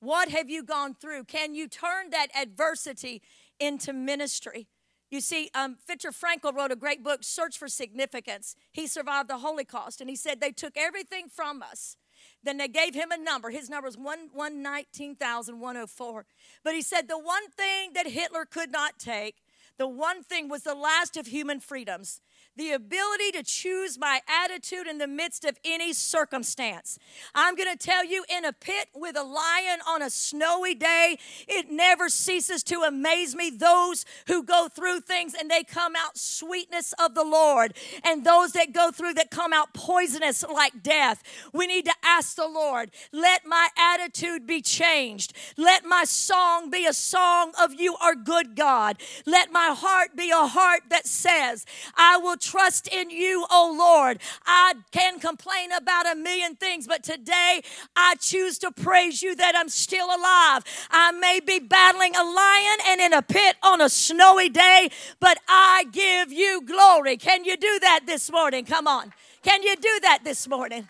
What 0.00 0.28
have 0.28 0.48
you 0.48 0.62
gone 0.62 0.94
through? 0.94 1.24
Can 1.24 1.54
you 1.54 1.68
turn 1.68 2.10
that 2.10 2.28
adversity 2.34 3.20
into 3.58 3.92
ministry? 3.92 4.68
You 5.10 5.22
see, 5.22 5.48
um, 5.54 5.78
Viktor 5.86 6.10
Frankl 6.10 6.54
wrote 6.54 6.70
a 6.70 6.76
great 6.76 7.02
book, 7.02 7.20
Search 7.22 7.56
for 7.56 7.68
Significance. 7.68 8.54
He 8.72 8.86
survived 8.86 9.30
the 9.30 9.38
Holocaust, 9.38 10.02
and 10.02 10.10
he 10.10 10.16
said 10.16 10.40
they 10.40 10.52
took 10.52 10.76
everything 10.76 11.28
from 11.28 11.62
us. 11.62 11.96
Then 12.42 12.58
they 12.58 12.68
gave 12.68 12.94
him 12.94 13.10
a 13.10 13.16
number. 13.16 13.48
His 13.50 13.70
number 13.70 13.86
was 13.86 13.96
119,104. 13.96 16.26
But 16.62 16.74
he 16.74 16.82
said 16.82 17.08
the 17.08 17.18
one 17.18 17.48
thing 17.50 17.94
that 17.94 18.08
Hitler 18.08 18.44
could 18.44 18.70
not 18.70 18.98
take, 18.98 19.36
the 19.78 19.88
one 19.88 20.22
thing 20.22 20.48
was 20.48 20.64
the 20.64 20.74
last 20.74 21.16
of 21.16 21.28
human 21.28 21.60
freedoms 21.60 22.20
the 22.58 22.72
ability 22.72 23.30
to 23.32 23.42
choose 23.44 23.98
my 23.98 24.20
attitude 24.28 24.88
in 24.88 24.98
the 24.98 25.06
midst 25.06 25.44
of 25.44 25.56
any 25.64 25.92
circumstance. 25.92 26.98
I'm 27.34 27.54
going 27.54 27.70
to 27.70 27.78
tell 27.78 28.04
you 28.04 28.24
in 28.28 28.44
a 28.44 28.52
pit 28.52 28.88
with 28.94 29.16
a 29.16 29.22
lion 29.22 29.78
on 29.86 30.02
a 30.02 30.10
snowy 30.10 30.74
day, 30.74 31.18
it 31.46 31.70
never 31.70 32.08
ceases 32.08 32.64
to 32.64 32.80
amaze 32.80 33.36
me 33.36 33.50
those 33.50 34.04
who 34.26 34.42
go 34.42 34.68
through 34.68 35.00
things 35.00 35.34
and 35.38 35.48
they 35.48 35.62
come 35.62 35.94
out 35.96 36.18
sweetness 36.18 36.94
of 36.98 37.14
the 37.14 37.24
Lord, 37.24 37.74
and 38.04 38.24
those 38.24 38.52
that 38.52 38.72
go 38.72 38.90
through 38.90 39.14
that 39.14 39.30
come 39.30 39.52
out 39.52 39.72
poisonous 39.72 40.42
like 40.42 40.82
death. 40.82 41.22
We 41.52 41.68
need 41.68 41.84
to 41.84 41.94
ask 42.04 42.34
the 42.34 42.48
Lord, 42.48 42.90
let 43.12 43.46
my 43.46 43.68
attitude 43.78 44.46
be 44.46 44.60
changed. 44.62 45.32
Let 45.56 45.84
my 45.84 46.02
song 46.04 46.70
be 46.70 46.86
a 46.86 46.92
song 46.92 47.52
of 47.60 47.74
you 47.74 47.94
are 48.02 48.16
good, 48.16 48.56
God. 48.56 49.00
Let 49.26 49.52
my 49.52 49.74
heart 49.78 50.16
be 50.16 50.30
a 50.30 50.46
heart 50.48 50.82
that 50.90 51.06
says, 51.06 51.64
I 51.96 52.16
will 52.16 52.36
trust 52.48 52.88
in 52.88 53.10
you, 53.10 53.46
oh 53.50 53.74
Lord. 53.78 54.20
I 54.46 54.74
can 54.90 55.18
complain 55.20 55.72
about 55.72 56.10
a 56.10 56.14
million 56.14 56.56
things, 56.56 56.86
but 56.86 57.02
today 57.02 57.62
I 57.94 58.14
choose 58.20 58.58
to 58.58 58.70
praise 58.70 59.22
you 59.22 59.34
that 59.36 59.54
I'm 59.56 59.68
still 59.68 60.06
alive. 60.06 60.64
I 60.90 61.12
may 61.12 61.40
be 61.40 61.58
battling 61.58 62.14
a 62.16 62.22
lion 62.22 62.78
and 62.86 63.00
in 63.00 63.12
a 63.12 63.22
pit 63.22 63.56
on 63.62 63.80
a 63.80 63.88
snowy 63.88 64.48
day, 64.48 64.90
but 65.20 65.38
I 65.48 65.84
give 65.92 66.32
you 66.32 66.62
glory. 66.64 67.16
Can 67.16 67.44
you 67.44 67.56
do 67.56 67.78
that 67.80 68.00
this 68.06 68.30
morning? 68.30 68.64
Come 68.64 68.86
on. 68.86 69.12
Can 69.42 69.62
you 69.62 69.76
do 69.76 70.00
that 70.02 70.20
this 70.24 70.48
morning? 70.48 70.88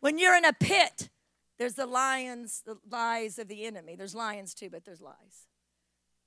When 0.00 0.18
you're 0.18 0.36
in 0.36 0.44
a 0.44 0.52
pit, 0.52 1.08
there's 1.58 1.74
the 1.74 1.86
lions, 1.86 2.62
the 2.64 2.78
lies 2.90 3.38
of 3.38 3.48
the 3.48 3.64
enemy. 3.64 3.96
There's 3.96 4.14
lions 4.14 4.54
too, 4.54 4.70
but 4.70 4.84
there's 4.84 5.00
lies. 5.00 5.48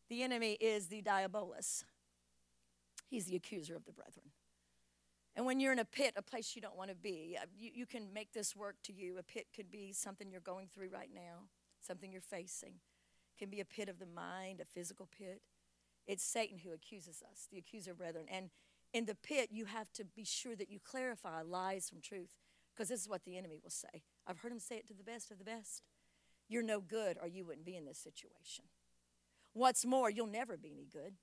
The 0.10 0.24
enemy 0.24 0.58
is 0.60 0.88
the 0.88 1.02
diabolus. 1.02 1.86
He's 3.10 3.26
the 3.26 3.36
accuser 3.36 3.76
of 3.76 3.86
the 3.86 3.94
brethren. 3.94 4.31
And 5.36 5.46
when 5.46 5.60
you're 5.60 5.72
in 5.72 5.80
a 5.80 5.86
pit, 5.86 6.14
a 6.18 6.22
place 6.22 6.56
you 6.56 6.62
don't 6.62 6.76
want 6.76 6.90
to 6.90 6.96
be, 6.96 7.38
uh, 7.42 7.46
you, 7.58 7.72
you 7.74 7.86
can 7.86 8.12
make 8.14 8.34
this 8.34 8.56
work 8.56 8.76
to 8.84 8.94
you. 8.94 9.18
A 9.18 9.24
pit 9.24 9.48
could 9.56 9.72
be 9.72 9.94
something 9.94 10.30
you're 10.30 10.42
going 10.42 10.68
through 10.68 10.90
right 10.90 11.10
now, 11.14 11.48
something 11.80 12.12
you're 12.12 12.22
facing. 12.22 12.74
It 12.74 13.40
can 13.40 13.50
be 13.50 13.62
a 13.62 13.66
pit 13.66 13.88
of 13.88 13.98
the 13.98 14.06
mind, 14.06 14.60
a 14.60 14.66
physical 14.66 15.08
pit. 15.18 15.42
It's 16.06 16.24
Satan 16.24 16.58
who 16.58 16.74
accuses 16.74 17.24
us, 17.30 17.48
the 17.50 17.58
accuser 17.58 17.94
brethren. 17.94 18.26
And 18.30 18.50
in 18.94 19.06
the 19.06 19.16
pit, 19.16 19.50
you 19.52 19.66
have 19.66 19.92
to 19.94 20.04
be 20.04 20.26
sure 20.26 20.56
that 20.58 20.70
you 20.70 20.80
clarify 20.84 21.42
lies 21.44 21.90
from 21.90 22.02
truth, 22.02 22.36
because 22.74 22.90
this 22.90 23.00
is 23.00 23.08
what 23.08 23.24
the 23.24 23.38
enemy 23.38 23.58
will 23.64 23.70
say. 23.70 24.04
I've 24.28 24.40
heard 24.40 24.52
him 24.52 24.60
say 24.60 24.76
it 24.76 24.88
to 24.88 24.94
the 24.94 25.04
best 25.04 25.32
of 25.32 25.38
the 25.38 25.46
best. 25.46 25.84
You're 26.50 26.64
no 26.64 26.82
good, 26.82 27.18
or 27.22 27.28
you 27.30 27.46
wouldn't 27.46 27.66
be 27.66 27.78
in 27.78 27.86
this 27.86 27.98
situation. 27.98 28.66
What's 29.54 29.86
more, 29.86 30.10
you'll 30.10 30.28
never 30.28 30.58
be 30.58 30.74
any 30.74 30.88
good. 30.92 31.14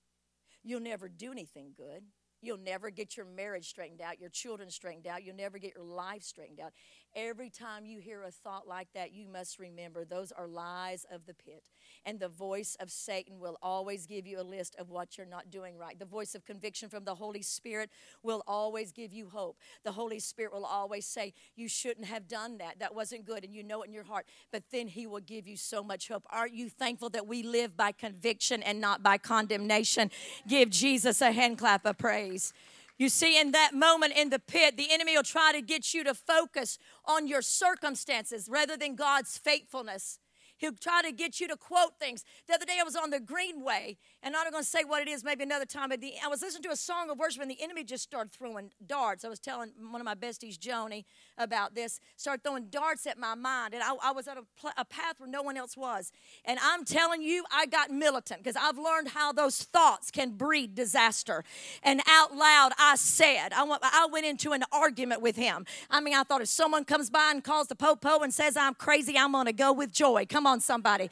You'll 0.64 0.80
never 0.80 1.08
do 1.08 1.30
anything 1.30 1.72
good. 1.76 2.04
You'll 2.40 2.58
never 2.58 2.90
get 2.90 3.16
your 3.16 3.26
marriage 3.26 3.68
straightened 3.68 4.00
out, 4.00 4.20
your 4.20 4.30
children 4.30 4.70
straightened 4.70 5.06
out. 5.06 5.24
You'll 5.24 5.36
never 5.36 5.58
get 5.58 5.74
your 5.74 5.84
life 5.84 6.22
straightened 6.22 6.60
out. 6.60 6.72
Every 7.16 7.50
time 7.50 7.84
you 7.84 7.98
hear 7.98 8.22
a 8.22 8.30
thought 8.30 8.68
like 8.68 8.88
that, 8.94 9.12
you 9.12 9.26
must 9.26 9.58
remember 9.58 10.04
those 10.04 10.30
are 10.32 10.46
lies 10.46 11.06
of 11.10 11.26
the 11.26 11.34
pit. 11.34 11.62
And 12.04 12.20
the 12.20 12.28
voice 12.28 12.76
of 12.80 12.90
Satan 12.90 13.40
will 13.40 13.58
always 13.62 14.06
give 14.06 14.26
you 14.26 14.40
a 14.40 14.42
list 14.42 14.76
of 14.78 14.90
what 14.90 15.16
you're 15.16 15.26
not 15.26 15.50
doing 15.50 15.76
right. 15.76 15.98
The 15.98 16.04
voice 16.04 16.34
of 16.34 16.44
conviction 16.44 16.88
from 16.88 17.04
the 17.04 17.14
Holy 17.14 17.42
Spirit 17.42 17.90
will 18.22 18.42
always 18.46 18.92
give 18.92 19.12
you 19.12 19.28
hope. 19.28 19.58
The 19.84 19.92
Holy 19.92 20.20
Spirit 20.20 20.52
will 20.52 20.64
always 20.64 21.06
say, 21.06 21.32
You 21.56 21.68
shouldn't 21.68 22.06
have 22.06 22.28
done 22.28 22.58
that. 22.58 22.78
That 22.78 22.94
wasn't 22.94 23.24
good. 23.24 23.44
And 23.44 23.54
you 23.54 23.62
know 23.62 23.82
it 23.82 23.88
in 23.88 23.94
your 23.94 24.04
heart. 24.04 24.26
But 24.52 24.64
then 24.70 24.88
He 24.88 25.06
will 25.06 25.20
give 25.20 25.46
you 25.46 25.56
so 25.56 25.82
much 25.82 26.08
hope. 26.08 26.24
Aren't 26.30 26.54
you 26.54 26.68
thankful 26.68 27.10
that 27.10 27.26
we 27.26 27.42
live 27.42 27.76
by 27.76 27.92
conviction 27.92 28.62
and 28.62 28.80
not 28.80 29.02
by 29.02 29.18
condemnation? 29.18 30.10
Give 30.46 30.70
Jesus 30.70 31.20
a 31.20 31.32
hand 31.32 31.58
clap 31.58 31.84
of 31.84 31.98
praise. 31.98 32.52
You 32.98 33.08
see, 33.08 33.40
in 33.40 33.52
that 33.52 33.74
moment 33.74 34.14
in 34.16 34.30
the 34.30 34.40
pit, 34.40 34.76
the 34.76 34.88
enemy 34.90 35.16
will 35.16 35.22
try 35.22 35.52
to 35.52 35.62
get 35.62 35.94
you 35.94 36.02
to 36.02 36.14
focus 36.14 36.78
on 37.04 37.28
your 37.28 37.42
circumstances 37.42 38.48
rather 38.50 38.76
than 38.76 38.96
God's 38.96 39.38
faithfulness. 39.38 40.18
He'll 40.58 40.72
try 40.72 41.02
to 41.02 41.12
get 41.12 41.38
you 41.38 41.46
to 41.46 41.56
quote 41.56 42.00
things. 42.00 42.24
The 42.48 42.54
other 42.54 42.66
day 42.66 42.78
I 42.80 42.82
was 42.82 42.96
on 42.96 43.10
the 43.10 43.20
Greenway, 43.20 43.96
and 44.28 44.36
I'm 44.36 44.44
not 44.44 44.52
going 44.52 44.62
to 44.62 44.68
say 44.68 44.84
what 44.86 45.00
it 45.00 45.08
is, 45.08 45.24
maybe 45.24 45.42
another 45.42 45.64
time, 45.64 45.88
but 45.88 46.02
the, 46.02 46.12
I 46.22 46.28
was 46.28 46.42
listening 46.42 46.64
to 46.64 46.68
a 46.68 46.76
song 46.76 47.08
of 47.08 47.18
worship, 47.18 47.40
and 47.40 47.50
the 47.50 47.62
enemy 47.62 47.82
just 47.82 48.02
started 48.02 48.30
throwing 48.30 48.70
darts. 48.86 49.24
I 49.24 49.28
was 49.28 49.38
telling 49.38 49.70
one 49.90 50.02
of 50.02 50.04
my 50.04 50.14
besties, 50.14 50.58
Joni, 50.58 51.06
about 51.38 51.74
this, 51.74 51.98
started 52.18 52.44
throwing 52.44 52.66
darts 52.66 53.06
at 53.06 53.16
my 53.16 53.34
mind, 53.34 53.72
and 53.72 53.82
I, 53.82 53.94
I 54.04 54.12
was 54.12 54.28
at 54.28 54.36
a, 54.36 54.42
pl- 54.60 54.72
a 54.76 54.84
path 54.84 55.14
where 55.16 55.30
no 55.30 55.40
one 55.40 55.56
else 55.56 55.78
was. 55.78 56.12
And 56.44 56.58
I'm 56.62 56.84
telling 56.84 57.22
you, 57.22 57.42
I 57.50 57.64
got 57.64 57.90
militant 57.90 58.44
because 58.44 58.54
I've 58.54 58.76
learned 58.76 59.08
how 59.08 59.32
those 59.32 59.62
thoughts 59.62 60.10
can 60.10 60.32
breed 60.32 60.74
disaster. 60.74 61.42
And 61.82 62.02
out 62.06 62.36
loud, 62.36 62.72
I 62.78 62.96
said, 62.96 63.54
I 63.54 63.62
went, 63.62 63.80
I 63.82 64.08
went 64.12 64.26
into 64.26 64.52
an 64.52 64.62
argument 64.72 65.22
with 65.22 65.36
him. 65.36 65.64
I 65.88 66.02
mean, 66.02 66.12
I 66.12 66.22
thought 66.22 66.42
if 66.42 66.48
someone 66.48 66.84
comes 66.84 67.08
by 67.08 67.30
and 67.32 67.42
calls 67.42 67.68
the 67.68 67.76
popo 67.76 68.18
and 68.18 68.34
says 68.34 68.58
I'm 68.58 68.74
crazy, 68.74 69.16
I'm 69.16 69.32
going 69.32 69.46
to 69.46 69.54
go 69.54 69.72
with 69.72 69.90
joy. 69.90 70.26
Come 70.28 70.46
on, 70.46 70.60
somebody. 70.60 71.08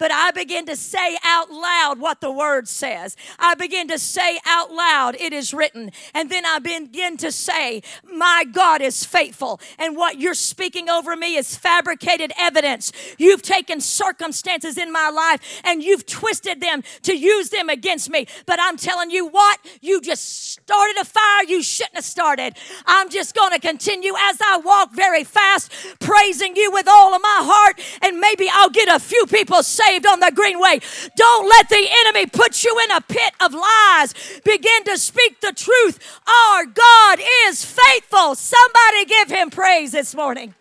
But 0.00 0.12
I 0.12 0.30
begin 0.30 0.64
to 0.66 0.76
say 0.76 1.18
out 1.22 1.50
loud 1.50 2.00
what 2.00 2.22
the 2.22 2.32
word 2.32 2.53
says. 2.62 3.16
I 3.38 3.54
begin 3.54 3.88
to 3.88 3.98
say 3.98 4.40
out 4.46 4.72
loud, 4.72 5.16
it 5.16 5.32
is 5.32 5.52
written. 5.52 5.90
And 6.14 6.30
then 6.30 6.46
I 6.46 6.58
begin 6.58 7.16
to 7.18 7.30
say, 7.30 7.82
my 8.10 8.44
God 8.50 8.80
is 8.80 9.04
faithful. 9.04 9.60
And 9.78 9.96
what 9.96 10.18
you're 10.18 10.34
speaking 10.34 10.88
over 10.88 11.16
me 11.16 11.36
is 11.36 11.56
fabricated 11.56 12.32
evidence. 12.38 12.92
You've 13.18 13.42
taken 13.42 13.80
circumstances 13.80 14.78
in 14.78 14.92
my 14.92 15.10
life 15.10 15.62
and 15.64 15.82
you've 15.82 16.06
twisted 16.06 16.60
them 16.60 16.82
to 17.02 17.16
use 17.16 17.50
them 17.50 17.68
against 17.68 18.10
me. 18.10 18.26
But 18.46 18.60
I'm 18.60 18.76
telling 18.76 19.10
you 19.10 19.26
what, 19.26 19.58
you 19.80 20.00
just 20.00 20.24
started 20.24 20.96
a 21.00 21.04
fire 21.04 21.44
you 21.48 21.62
shouldn't 21.62 21.96
have 21.96 22.04
started. 22.04 22.56
I'm 22.86 23.08
just 23.08 23.34
going 23.34 23.52
to 23.52 23.58
continue 23.58 24.12
as 24.18 24.38
I 24.40 24.58
walk 24.58 24.94
very 24.94 25.24
fast, 25.24 25.72
praising 26.00 26.56
you 26.56 26.70
with 26.70 26.86
all 26.88 27.14
of 27.14 27.22
my 27.22 27.40
heart. 27.42 27.80
And 28.02 28.20
maybe 28.20 28.48
I'll 28.52 28.70
get 28.70 28.88
a 28.88 28.98
few 28.98 29.26
people 29.26 29.62
saved 29.62 30.06
on 30.06 30.20
the 30.20 30.32
greenway. 30.34 30.80
Don't 31.16 31.48
let 31.48 31.68
the 31.68 31.86
enemy 32.06 32.26
put 32.34 32.64
you 32.64 32.78
in 32.84 32.90
a 32.90 33.00
pit 33.00 33.32
of 33.40 33.54
lies. 33.54 34.14
Begin 34.44 34.84
to 34.84 34.98
speak 34.98 35.40
the 35.40 35.52
truth. 35.52 36.20
Our 36.26 36.66
God 36.66 37.20
is 37.46 37.64
faithful. 37.64 38.34
Somebody 38.34 39.04
give 39.06 39.30
him 39.30 39.50
praise 39.50 39.92
this 39.92 40.14
morning. 40.14 40.54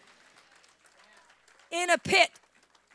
In 1.71 1.89
a 1.89 1.97
pit 1.97 2.29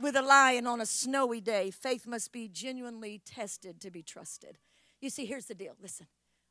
with 0.01 0.14
a 0.14 0.23
lion 0.23 0.67
on 0.67 0.81
a 0.81 0.87
snowy 0.87 1.41
day, 1.41 1.71
faith 1.71 2.07
must 2.07 2.33
be 2.33 2.49
genuinely 2.49 3.21
tested 3.25 3.81
to 3.81 3.91
be 3.91 4.03
trusted. 4.03 4.59
You 5.01 5.11
see, 5.11 5.27
here's 5.27 5.47
the 5.47 5.55
deal. 5.55 5.75
Listen, 5.83 6.07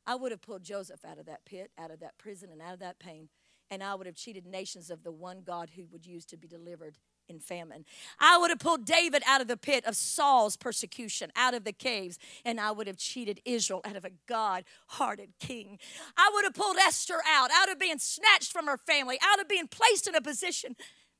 I 0.06 0.14
would 0.14 0.30
have 0.32 0.42
pulled 0.42 0.62
Joseph 0.62 1.04
out 1.04 1.18
of 1.18 1.26
that 1.26 1.44
pit, 1.44 1.70
out 1.78 1.90
of 1.90 2.00
that 2.00 2.18
prison, 2.18 2.50
and 2.52 2.60
out 2.60 2.74
of 2.74 2.80
that 2.80 2.98
pain, 2.98 3.28
and 3.70 3.82
I 3.82 3.94
would 3.94 4.06
have 4.06 4.14
cheated 4.14 4.46
nations 4.46 4.90
of 4.90 5.02
the 5.02 5.12
one 5.12 5.42
God 5.44 5.70
who 5.76 5.86
would 5.90 6.06
use 6.06 6.24
to 6.26 6.36
be 6.36 6.48
delivered 6.48 6.98
in 7.28 7.40
famine. 7.40 7.84
I 8.18 8.38
would 8.38 8.50
have 8.50 8.58
pulled 8.58 8.84
David 8.84 9.22
out 9.26 9.40
of 9.40 9.48
the 9.48 9.56
pit 9.56 9.84
of 9.84 9.96
Saul's 9.96 10.56
persecution, 10.56 11.30
out 11.36 11.54
of 11.54 11.64
the 11.64 11.72
caves, 11.72 12.18
and 12.44 12.60
I 12.60 12.70
would 12.70 12.86
have 12.86 12.96
cheated 12.96 13.40
Israel 13.44 13.80
out 13.84 13.96
of 13.96 14.04
a 14.04 14.10
God 14.26 14.64
hearted 14.86 15.30
king. 15.38 15.78
I 16.16 16.30
would 16.34 16.44
have 16.44 16.54
pulled 16.54 16.76
Esther 16.76 17.20
out, 17.26 17.50
out 17.52 17.70
of 17.70 17.78
being 17.78 17.98
snatched 17.98 18.52
from 18.52 18.66
her 18.66 18.78
family, 18.78 19.18
out 19.22 19.40
of 19.40 19.48
being 19.48 19.68
placed 19.68 20.08
in 20.08 20.14
a 20.14 20.20
position 20.20 20.76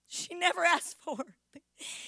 she 0.06 0.34
never 0.34 0.64
asked 0.64 0.96
for. 1.00 1.24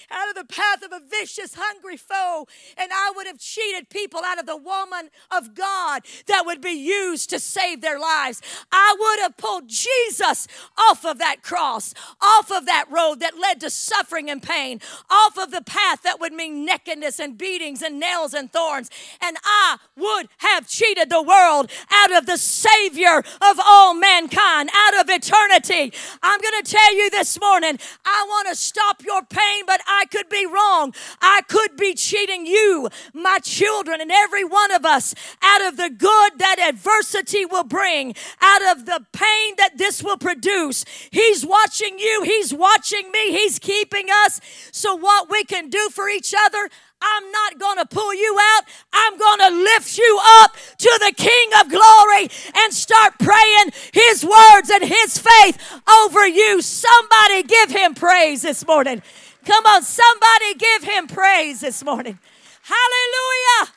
Out 0.09 0.29
of 0.29 0.35
the 0.35 0.53
path 0.53 0.83
of 0.83 0.91
a 0.91 0.99
vicious, 1.05 1.55
hungry 1.55 1.97
foe, 1.97 2.47
and 2.77 2.91
I 2.93 3.11
would 3.15 3.27
have 3.27 3.39
cheated 3.39 3.89
people 3.89 4.21
out 4.25 4.39
of 4.39 4.45
the 4.45 4.57
woman 4.57 5.09
of 5.29 5.55
God 5.55 6.03
that 6.27 6.45
would 6.45 6.61
be 6.61 6.71
used 6.71 7.29
to 7.29 7.39
save 7.39 7.81
their 7.81 7.99
lives. 7.99 8.41
I 8.71 8.95
would 8.99 9.19
have 9.19 9.37
pulled 9.37 9.67
Jesus 9.67 10.47
off 10.77 11.05
of 11.05 11.17
that 11.19 11.43
cross, 11.43 11.93
off 12.21 12.51
of 12.51 12.65
that 12.65 12.85
road 12.89 13.19
that 13.19 13.39
led 13.39 13.59
to 13.61 13.69
suffering 13.69 14.29
and 14.29 14.41
pain, 14.41 14.81
off 15.09 15.37
of 15.37 15.51
the 15.51 15.61
path 15.61 16.03
that 16.03 16.19
would 16.19 16.33
mean 16.33 16.65
nakedness 16.65 17.19
and 17.19 17.37
beatings 17.37 17.81
and 17.81 17.99
nails 17.99 18.33
and 18.33 18.51
thorns, 18.51 18.89
and 19.21 19.37
I 19.43 19.77
would 19.95 20.27
have 20.37 20.67
cheated 20.67 21.09
the 21.09 21.21
world 21.21 21.71
out 21.91 22.11
of 22.11 22.25
the 22.25 22.37
Savior 22.37 23.19
of 23.19 23.59
all 23.63 23.93
mankind, 23.93 24.69
out 24.73 24.99
of 24.99 25.09
eternity. 25.09 25.93
I'm 26.21 26.39
going 26.39 26.63
to 26.63 26.71
tell 26.71 26.95
you 26.95 27.09
this 27.09 27.39
morning, 27.39 27.79
I 28.05 28.25
want 28.27 28.47
to 28.49 28.55
stop 28.55 29.03
your 29.03 29.23
pain 29.23 29.60
but 29.65 29.81
I 29.87 30.05
could 30.11 30.29
be 30.29 30.45
wrong. 30.45 30.93
I 31.21 31.41
could 31.47 31.77
be 31.77 31.93
cheating 31.93 32.45
you, 32.45 32.89
my 33.13 33.39
children, 33.39 34.01
and 34.01 34.11
every 34.11 34.43
one 34.43 34.71
of 34.71 34.85
us 34.85 35.13
out 35.41 35.61
of 35.61 35.77
the 35.77 35.89
good 35.89 36.39
that 36.39 36.59
adversity 36.59 37.45
will 37.45 37.63
bring, 37.63 38.15
out 38.41 38.61
of 38.63 38.85
the 38.85 39.05
pain 39.11 39.55
that 39.57 39.77
this 39.77 40.03
will 40.03 40.17
produce. 40.17 40.85
He's 41.11 41.45
watching 41.45 41.99
you, 41.99 42.23
He's 42.23 42.53
watching 42.53 43.11
me, 43.11 43.31
He's 43.31 43.59
keeping 43.59 44.07
us. 44.25 44.39
So, 44.71 44.95
what 44.95 45.29
we 45.29 45.43
can 45.43 45.69
do 45.69 45.89
for 45.91 46.09
each 46.09 46.33
other, 46.37 46.69
I'm 47.01 47.31
not 47.31 47.59
going 47.59 47.77
to 47.77 47.85
pull 47.85 48.13
you 48.13 48.37
out. 48.39 48.61
I'm 48.93 49.17
going 49.17 49.39
to 49.39 49.49
lift 49.63 49.97
you 49.97 50.19
up 50.41 50.55
to 50.77 50.99
the 50.99 51.13
King 51.15 51.49
of 51.59 51.69
glory 51.69 52.29
and 52.55 52.73
start 52.73 53.15
praying 53.19 53.71
His 53.93 54.23
words 54.23 54.69
and 54.69 54.83
His 54.83 55.17
faith 55.17 55.57
over 55.89 56.27
you. 56.27 56.61
Somebody 56.61 57.43
give 57.43 57.71
Him 57.71 57.95
praise 57.95 58.43
this 58.43 58.65
morning. 58.65 59.01
Come 59.45 59.65
on, 59.65 59.83
somebody 59.83 60.53
give 60.55 60.83
him 60.83 61.07
praise 61.07 61.61
this 61.61 61.83
morning. 61.83 62.19
Hallelujah. 62.61 63.73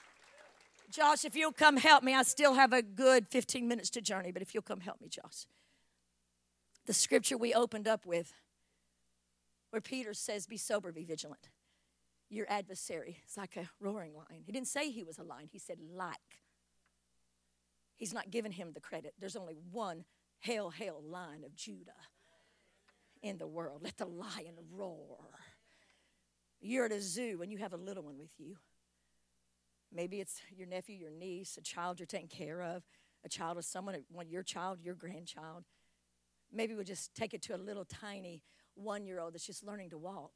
Josh, 0.90 1.24
if 1.24 1.35
you'll 1.35 1.53
come 1.53 1.79
help 1.79 2.05
me, 2.05 2.14
I 2.14 2.22
still 2.22 2.55
have 2.55 2.72
a 2.72 2.83
good 2.83 3.29
15 3.29 3.66
minutes 3.66 3.90
to 3.90 4.00
journey, 4.00 4.31
but 4.31 4.42
if 4.42 4.55
you'll 4.55 4.62
come 4.62 4.81
help 4.81 5.00
me, 5.00 5.09
Josh. 5.09 5.46
The 6.87 6.92
scripture 6.92 7.38
we 7.38 7.55
opened 7.55 7.88
up 7.88 8.05
with, 8.05 8.33
where 9.70 9.81
Peter 9.81 10.12
says, 10.12 10.46
Be 10.46 10.59
sober, 10.59 10.92
be 10.92 11.05
vigilant. 11.05 11.48
Your 12.29 12.46
adversary 12.50 13.18
is 13.27 13.37
like 13.37 13.57
a 13.57 13.70
roaring 13.81 14.14
lion. 14.14 14.42
He 14.44 14.53
didn't 14.53 14.68
say 14.68 14.90
he 14.90 15.03
was 15.03 15.18
a 15.18 15.22
lion, 15.22 15.48
he 15.50 15.59
said, 15.59 15.79
like. 15.81 16.18
He's 17.96 18.12
not 18.12 18.31
giving 18.31 18.53
him 18.53 18.72
the 18.74 18.81
credit. 18.81 19.14
There's 19.18 19.37
only 19.37 19.57
one 19.72 20.05
hail, 20.40 20.70
hail 20.70 21.00
lion 21.03 21.44
of 21.44 21.57
Judah 21.57 21.92
in 23.22 23.38
the 23.38 23.46
world. 23.46 23.81
Let 23.83 23.96
the 23.96 24.07
lion 24.07 24.57
roar. 24.70 25.18
You're 26.66 26.87
at 26.87 26.92
a 26.92 27.00
zoo 27.00 27.40
and 27.42 27.53
you 27.53 27.59
have 27.59 27.74
a 27.74 27.77
little 27.77 28.03
one 28.03 28.16
with 28.18 28.31
you. 28.38 28.57
Maybe 29.92 30.18
it's 30.18 30.40
your 30.57 30.66
nephew, 30.66 30.96
your 30.96 31.11
niece, 31.11 31.59
a 31.59 31.61
child 31.61 32.00
you're 32.00 32.07
taking 32.07 32.29
care 32.29 32.62
of, 32.62 32.83
a 33.22 33.29
child 33.29 33.59
of 33.59 33.66
someone, 33.66 34.03
your 34.27 34.42
child, 34.42 34.79
your 34.83 34.94
grandchild. 34.94 35.64
Maybe 36.50 36.74
we'll 36.74 36.85
just 36.85 37.14
take 37.14 37.35
it 37.35 37.42
to 37.42 37.55
a 37.55 37.59
little 37.59 37.85
tiny 37.85 38.42
one 38.77 39.05
year 39.05 39.20
old 39.20 39.35
that's 39.35 39.46
just 39.46 39.62
learning 39.62 39.90
to 39.90 39.98
walk. 39.98 40.33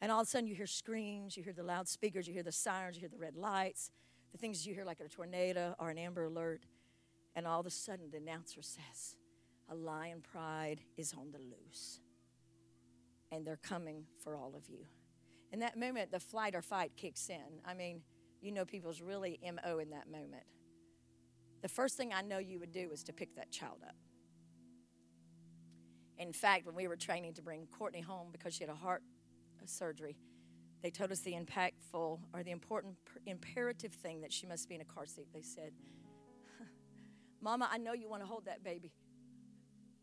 And 0.00 0.10
all 0.10 0.22
of 0.22 0.26
a 0.26 0.30
sudden 0.30 0.46
you 0.46 0.54
hear 0.54 0.66
screams, 0.66 1.36
you 1.36 1.42
hear 1.42 1.52
the 1.52 1.62
loudspeakers, 1.62 2.26
you 2.26 2.32
hear 2.32 2.42
the 2.42 2.50
sirens, 2.50 2.96
you 2.96 3.00
hear 3.00 3.10
the 3.10 3.18
red 3.18 3.36
lights, 3.36 3.90
the 4.32 4.38
things 4.38 4.66
you 4.66 4.72
hear 4.72 4.86
like 4.86 5.00
a 5.00 5.08
tornado 5.08 5.74
or 5.78 5.90
an 5.90 5.98
amber 5.98 6.24
alert. 6.24 6.64
And 7.36 7.46
all 7.46 7.60
of 7.60 7.66
a 7.66 7.70
sudden 7.70 8.10
the 8.10 8.16
announcer 8.16 8.62
says, 8.62 9.16
A 9.68 9.74
lion 9.74 10.22
pride 10.22 10.80
is 10.96 11.12
on 11.12 11.30
the 11.30 11.40
loose. 11.40 12.00
And 13.30 13.46
they're 13.46 13.60
coming 13.62 14.04
for 14.24 14.34
all 14.34 14.54
of 14.56 14.70
you. 14.70 14.86
In 15.52 15.60
that 15.60 15.78
moment, 15.78 16.10
the 16.10 16.20
flight 16.20 16.54
or 16.54 16.62
fight 16.62 16.92
kicks 16.96 17.28
in. 17.28 17.60
I 17.64 17.74
mean, 17.74 18.00
you 18.40 18.52
know 18.52 18.64
people's 18.64 19.00
really 19.00 19.38
MO 19.42 19.78
in 19.78 19.90
that 19.90 20.10
moment. 20.10 20.44
The 21.60 21.68
first 21.68 21.96
thing 21.96 22.12
I 22.12 22.22
know 22.22 22.38
you 22.38 22.58
would 22.58 22.72
do 22.72 22.90
is 22.92 23.04
to 23.04 23.12
pick 23.12 23.36
that 23.36 23.52
child 23.52 23.78
up. 23.86 23.94
In 26.18 26.32
fact, 26.32 26.66
when 26.66 26.74
we 26.74 26.88
were 26.88 26.96
training 26.96 27.34
to 27.34 27.42
bring 27.42 27.66
Courtney 27.66 28.00
home 28.00 28.28
because 28.32 28.54
she 28.54 28.64
had 28.64 28.70
a 28.70 28.74
heart 28.74 29.02
surgery, 29.64 30.16
they 30.82 30.90
told 30.90 31.12
us 31.12 31.20
the 31.20 31.32
impactful 31.32 32.18
or 32.32 32.42
the 32.42 32.50
important 32.50 32.96
imperative 33.26 33.92
thing 33.92 34.20
that 34.22 34.32
she 34.32 34.46
must 34.46 34.68
be 34.68 34.74
in 34.74 34.80
a 34.80 34.84
car 34.84 35.06
seat. 35.06 35.28
They 35.32 35.42
said, 35.42 35.72
Mama, 37.40 37.68
I 37.70 37.78
know 37.78 37.92
you 37.92 38.08
want 38.08 38.22
to 38.22 38.26
hold 38.26 38.46
that 38.46 38.64
baby. 38.64 38.92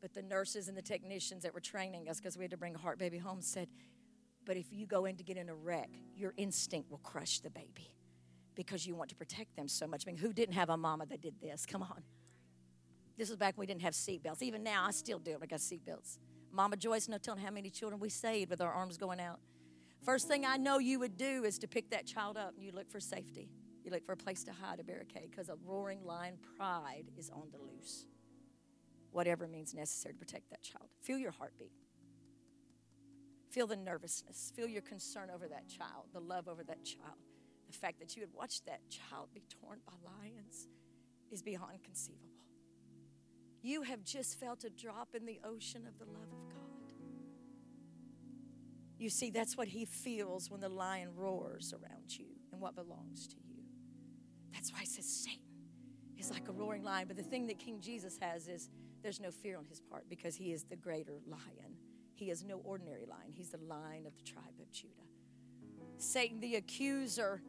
But 0.02 0.14
the 0.14 0.22
nurses 0.22 0.70
and 0.70 0.78
the 0.78 0.82
technicians 0.82 1.44
that 1.44 1.54
were 1.54 1.60
training 1.60 2.08
us 2.08 2.20
because 2.20 2.38
we 2.38 2.46
had 2.46 2.52
to 2.52 2.58
bring 2.58 2.76
a 2.76 2.78
heart 2.78 2.98
baby 2.98 3.18
home 3.18 3.42
said, 3.42 3.68
but 4.50 4.58
if 4.58 4.74
you 4.74 4.88
go 4.88 5.06
in 5.06 5.16
to 5.16 5.24
get 5.24 5.38
in 5.38 5.48
a 5.48 5.54
wreck, 5.54 5.92
your 6.16 6.34
instinct 6.36 6.90
will 6.90 6.98
crush 6.98 7.40
the 7.40 7.52
baby 7.52 7.94
because 8.56 8.84
you 8.84 8.96
want 8.96 9.12
to 9.12 9.16
protect 9.16 9.56
them 9.56 9.68
so 9.68 9.86
much. 9.86 10.06
I 10.08 10.10
mean, 10.10 10.18
who 10.18 10.34
didn't 10.34 10.56
have 10.56 10.72
a 10.72 10.76
mama 10.76 11.06
that 11.06 11.22
did 11.22 11.36
this? 11.40 11.68
Come 11.68 11.84
on. 11.84 12.02
This 13.16 13.30
was 13.30 13.38
back 13.38 13.56
when 13.56 13.68
we 13.68 13.68
didn't 13.68 13.84
have 13.84 13.94
seatbelts. 13.94 14.42
Even 14.42 14.64
now, 14.64 14.88
I 14.88 14.90
still 14.90 15.20
do. 15.20 15.38
I 15.40 15.46
got 15.46 15.60
seatbelts. 15.60 16.18
Mama 16.52 16.78
Joyce, 16.78 17.08
no 17.08 17.20
telling 17.20 17.44
how 17.44 17.52
many 17.52 17.70
children 17.70 18.00
we 18.02 18.10
saved 18.10 18.50
with 18.50 18.60
our 18.60 18.74
arms 18.74 18.98
going 18.98 19.20
out. 19.20 19.40
First 20.04 20.28
thing 20.28 20.48
I 20.48 20.58
know 20.58 20.80
you 20.80 20.98
would 20.98 21.16
do 21.16 21.44
is 21.44 21.60
to 21.60 21.68
pick 21.68 21.92
that 21.92 22.08
child 22.08 22.36
up 22.36 22.56
and 22.56 22.66
you 22.66 22.72
look 22.72 22.90
for 22.90 23.00
safety. 23.00 23.52
You 23.86 23.92
look 23.92 24.04
for 24.04 24.14
a 24.14 24.18
place 24.18 24.44
to 24.46 24.52
hide, 24.52 24.80
a 24.80 24.84
barricade, 24.84 25.30
because 25.30 25.50
a 25.50 25.58
roaring 25.64 26.04
lion 26.04 26.40
pride 26.58 27.04
is 27.20 27.30
on 27.30 27.50
the 27.52 27.60
loose. 27.60 28.08
Whatever 29.12 29.48
means 29.48 29.76
necessary 29.76 30.16
to 30.16 30.20
protect 30.20 30.50
that 30.50 30.64
child. 30.64 30.90
Feel 31.04 31.20
your 31.20 31.34
heartbeat. 31.34 31.72
Feel 33.50 33.68
the 33.68 33.76
nervousness. 33.76 34.52
Feel 34.56 34.68
your 34.68 34.82
concern 34.82 35.30
over 35.34 35.48
that 35.48 35.68
child, 35.68 36.06
the 36.14 36.20
love 36.20 36.48
over 36.48 36.64
that 36.64 36.84
child. 36.84 37.18
The 37.68 37.78
fact 37.78 38.00
that 38.00 38.16
you 38.16 38.22
would 38.22 38.34
watch 38.34 38.64
that 38.66 38.82
child 38.90 39.30
be 39.34 39.44
torn 39.62 39.80
by 39.86 39.94
lions 40.04 40.68
is 41.32 41.42
beyond 41.42 41.84
conceivable. 41.84 42.30
You 43.62 43.82
have 43.84 44.04
just 44.04 44.40
felt 44.40 44.64
a 44.64 44.70
drop 44.70 45.10
in 45.14 45.26
the 45.26 45.40
ocean 45.44 45.86
of 45.88 45.98
the 46.00 46.06
love 46.06 46.32
of 46.32 46.50
God. 46.50 46.60
You 48.98 49.10
see, 49.10 49.32
that's 49.32 49.58
what 49.58 49.68
he 49.68 49.86
feels 49.86 50.50
when 50.50 50.62
the 50.62 50.70
lion 50.70 51.10
roars 51.16 51.74
around 51.74 52.18
you 52.18 52.26
and 52.52 52.62
what 52.62 52.76
belongs 52.76 53.28
to 53.28 53.36
you. 53.36 53.64
That's 54.54 54.72
why 54.74 54.80
he 54.80 54.86
says 54.86 55.06
Satan 55.06 55.40
is 56.18 56.30
like 56.32 56.48
a 56.50 56.52
roaring 56.52 56.84
lion. 56.84 57.08
But 57.08 57.18
the 57.18 57.24
thing 57.24 57.48
that 57.48 57.60
King 57.60 57.80
Jesus 57.80 58.18
has 58.22 58.48
is 58.48 58.70
there's 59.02 59.20
no 59.20 59.32
fear 59.32 59.58
on 59.58 59.66
his 59.66 59.80
part 59.80 60.10
because 60.10 60.36
he 60.36 60.52
is 60.52 60.64
the 60.64 60.76
greater 60.76 61.20
lion. 61.28 61.69
He 62.20 62.32
is 62.32 62.44
no 62.44 62.60
ordinary 62.66 63.06
lion, 63.10 63.32
he's 63.32 63.52
the 63.52 63.60
lion 63.60 64.06
of 64.06 64.14
the 64.18 64.24
tribe 64.24 64.60
of 64.62 64.70
Judah. 64.74 64.94
Satan, 65.98 66.42
the 66.42 66.56
accuser, 66.56 67.42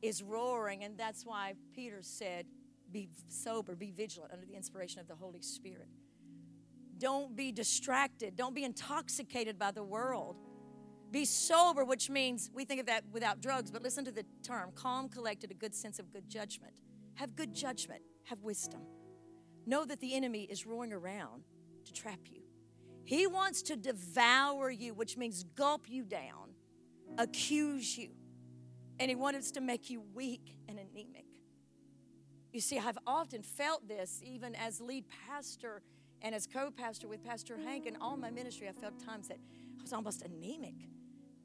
is 0.00 0.22
roaring, 0.22 0.82
and 0.82 0.96
that's 0.96 1.26
why 1.26 1.52
Peter 1.74 1.98
said, 2.00 2.46
Be 2.90 3.10
sober, 3.28 3.74
be 3.74 3.90
vigilant 3.90 4.32
under 4.32 4.46
the 4.46 4.54
inspiration 4.54 4.98
of 5.00 5.08
the 5.08 5.14
Holy 5.14 5.42
Spirit. 5.42 5.88
Don't 6.96 7.36
be 7.36 7.52
distracted, 7.52 8.34
don't 8.34 8.54
be 8.54 8.64
intoxicated 8.64 9.58
by 9.58 9.70
the 9.70 9.84
world. 9.84 10.36
Be 11.10 11.26
sober, 11.26 11.84
which 11.84 12.08
means 12.08 12.50
we 12.54 12.64
think 12.64 12.80
of 12.80 12.86
that 12.86 13.04
without 13.12 13.42
drugs, 13.42 13.70
but 13.70 13.82
listen 13.82 14.06
to 14.06 14.10
the 14.10 14.24
term 14.42 14.70
calm, 14.74 15.10
collected, 15.10 15.50
a 15.50 15.54
good 15.54 15.74
sense 15.74 15.98
of 15.98 16.10
good 16.10 16.30
judgment. 16.30 16.80
Have 17.16 17.36
good 17.36 17.54
judgment, 17.54 18.00
have 18.24 18.40
wisdom. 18.40 18.80
Know 19.66 19.84
that 19.84 20.00
the 20.00 20.14
enemy 20.14 20.44
is 20.44 20.64
roaring 20.64 20.94
around 20.94 21.44
to 21.84 21.92
trap 21.92 22.20
you. 22.32 22.43
He 23.04 23.26
wants 23.26 23.62
to 23.62 23.76
devour 23.76 24.70
you, 24.70 24.94
which 24.94 25.16
means 25.16 25.44
gulp 25.54 25.88
you 25.88 26.04
down, 26.04 26.54
accuse 27.18 27.96
you, 27.98 28.10
and 28.98 29.08
he 29.10 29.14
wants 29.14 29.50
to 29.52 29.60
make 29.60 29.90
you 29.90 30.02
weak 30.14 30.56
and 30.68 30.78
anemic. 30.78 31.26
You 32.52 32.60
see, 32.60 32.78
I've 32.78 32.98
often 33.06 33.42
felt 33.42 33.86
this 33.88 34.20
even 34.22 34.54
as 34.54 34.80
lead 34.80 35.04
pastor 35.26 35.82
and 36.22 36.34
as 36.34 36.46
co 36.46 36.70
pastor 36.70 37.06
with 37.06 37.22
Pastor 37.22 37.58
Hank 37.58 37.84
and 37.86 37.96
all 38.00 38.16
my 38.16 38.30
ministry. 38.30 38.68
I 38.68 38.72
felt 38.72 38.98
times 39.04 39.28
that 39.28 39.38
I 39.78 39.82
was 39.82 39.92
almost 39.92 40.22
anemic 40.22 40.74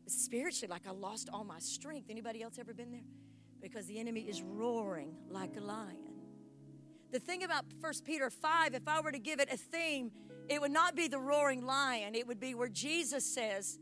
spiritually, 0.07 0.71
like 0.71 0.87
I 0.87 0.91
lost 0.91 1.29
all 1.33 1.43
my 1.43 1.59
strength. 1.59 2.09
Anybody 2.09 2.41
else 2.41 2.57
ever 2.57 2.73
been 2.73 2.91
there? 2.91 3.01
Because 3.61 3.87
the 3.87 3.99
enemy 3.99 4.21
is 4.21 4.41
roaring 4.41 5.15
like 5.29 5.57
a 5.57 5.59
lion. 5.59 5.97
The 7.11 7.19
thing 7.19 7.43
about 7.43 7.65
1 7.81 7.93
Peter 8.05 8.29
5, 8.29 8.75
if 8.75 8.87
I 8.87 9.01
were 9.01 9.11
to 9.11 9.19
give 9.19 9.39
it 9.39 9.51
a 9.51 9.57
theme, 9.57 10.11
it 10.49 10.59
would 10.59 10.71
not 10.71 10.95
be 10.95 11.07
the 11.07 11.19
roaring 11.19 11.65
lion, 11.65 12.15
it 12.15 12.27
would 12.27 12.39
be 12.39 12.55
where 12.55 12.69
Jesus 12.69 13.23
says, 13.25 13.79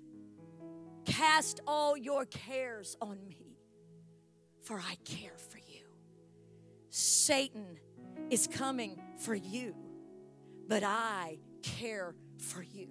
Cast 1.05 1.61
all 1.65 1.95
your 1.95 2.25
cares 2.25 2.97
on 3.01 3.25
me, 3.27 3.57
for 4.61 4.77
I 4.77 4.95
care 5.05 5.37
for 5.37 5.57
you. 5.57 5.85
Satan 6.89 7.79
is 8.29 8.47
coming 8.47 9.01
for 9.17 9.33
you, 9.33 9.73
but 10.67 10.83
I 10.83 11.37
care 11.61 12.13
for 12.37 12.61
you. 12.61 12.89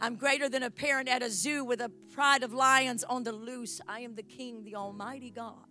I'm 0.00 0.16
greater 0.16 0.48
than 0.50 0.62
a 0.62 0.70
parent 0.70 1.08
at 1.08 1.22
a 1.22 1.30
zoo 1.30 1.64
with 1.64 1.80
a 1.80 1.90
pride 2.12 2.42
of 2.42 2.52
lions 2.52 3.02
on 3.04 3.22
the 3.22 3.32
loose. 3.32 3.80
I 3.88 4.00
am 4.00 4.14
the 4.14 4.22
King, 4.22 4.62
the 4.62 4.76
Almighty 4.76 5.30
God. 5.30 5.65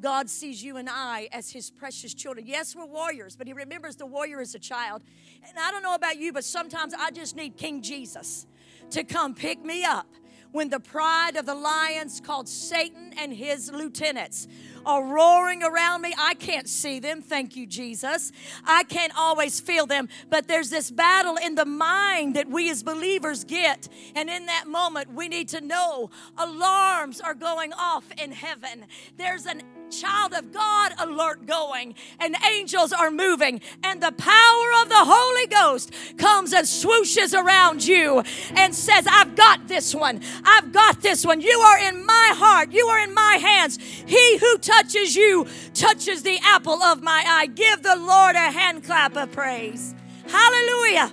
God 0.00 0.30
sees 0.30 0.62
you 0.62 0.76
and 0.76 0.88
I 0.90 1.28
as 1.32 1.50
his 1.50 1.70
precious 1.70 2.14
children. 2.14 2.46
Yes, 2.46 2.74
we're 2.74 2.86
warriors, 2.86 3.36
but 3.36 3.46
he 3.46 3.52
remembers 3.52 3.96
the 3.96 4.06
warrior 4.06 4.40
as 4.40 4.54
a 4.54 4.58
child. 4.58 5.02
And 5.46 5.58
I 5.58 5.70
don't 5.70 5.82
know 5.82 5.94
about 5.94 6.18
you, 6.18 6.32
but 6.32 6.44
sometimes 6.44 6.94
I 6.94 7.10
just 7.10 7.36
need 7.36 7.56
King 7.56 7.82
Jesus 7.82 8.46
to 8.90 9.04
come 9.04 9.34
pick 9.34 9.64
me 9.64 9.84
up 9.84 10.06
when 10.52 10.68
the 10.68 10.80
pride 10.80 11.36
of 11.36 11.46
the 11.46 11.54
lions 11.54 12.20
called 12.20 12.48
Satan 12.48 13.12
and 13.16 13.32
his 13.32 13.70
lieutenants 13.70 14.48
are 14.84 15.04
roaring 15.04 15.62
around 15.62 16.02
me. 16.02 16.14
I 16.18 16.34
can't 16.34 16.68
see 16.68 16.98
them. 16.98 17.22
Thank 17.22 17.54
you, 17.54 17.66
Jesus. 17.66 18.32
I 18.64 18.84
can't 18.84 19.12
always 19.16 19.60
feel 19.60 19.86
them, 19.86 20.08
but 20.28 20.48
there's 20.48 20.70
this 20.70 20.90
battle 20.90 21.36
in 21.36 21.54
the 21.54 21.66
mind 21.66 22.34
that 22.34 22.48
we 22.48 22.70
as 22.70 22.82
believers 22.82 23.44
get. 23.44 23.88
And 24.16 24.28
in 24.28 24.46
that 24.46 24.66
moment, 24.66 25.12
we 25.12 25.28
need 25.28 25.48
to 25.48 25.60
know 25.60 26.10
alarms 26.36 27.20
are 27.20 27.34
going 27.34 27.72
off 27.74 28.04
in 28.20 28.32
heaven. 28.32 28.86
There's 29.16 29.46
an 29.46 29.62
child 29.90 30.32
of 30.34 30.52
God 30.52 30.92
alert 30.98 31.46
going, 31.46 31.94
and 32.18 32.36
angels 32.50 32.92
are 32.92 33.10
moving, 33.10 33.60
and 33.82 34.00
the 34.00 34.12
power 34.12 34.82
of 34.82 34.88
the 34.88 35.04
Holy 35.04 35.46
Ghost 35.46 35.92
comes 36.16 36.52
and 36.52 36.66
swooshes 36.66 37.34
around 37.34 37.84
you 37.84 38.22
and 38.56 38.74
says, 38.74 39.06
I've 39.10 39.36
got 39.36 39.68
this 39.68 39.94
one. 39.94 40.20
I've 40.44 40.72
got 40.72 41.00
this 41.00 41.24
one. 41.24 41.40
You 41.40 41.58
are 41.58 41.78
in 41.78 42.04
my 42.06 42.32
heart. 42.34 42.72
You 42.72 42.86
are 42.86 43.00
in 43.00 43.14
my 43.14 43.38
hands. 43.40 43.78
He 43.78 44.38
who 44.38 44.58
touches 44.58 45.16
you 45.16 45.46
touches 45.74 46.22
the 46.22 46.38
apple 46.42 46.82
of 46.82 47.02
my 47.02 47.22
eye. 47.26 47.46
Give 47.46 47.82
the 47.82 47.96
Lord 47.96 48.36
a 48.36 48.50
hand 48.50 48.84
clap 48.84 49.16
of 49.16 49.32
praise. 49.32 49.94
Hallelujah. 50.28 51.12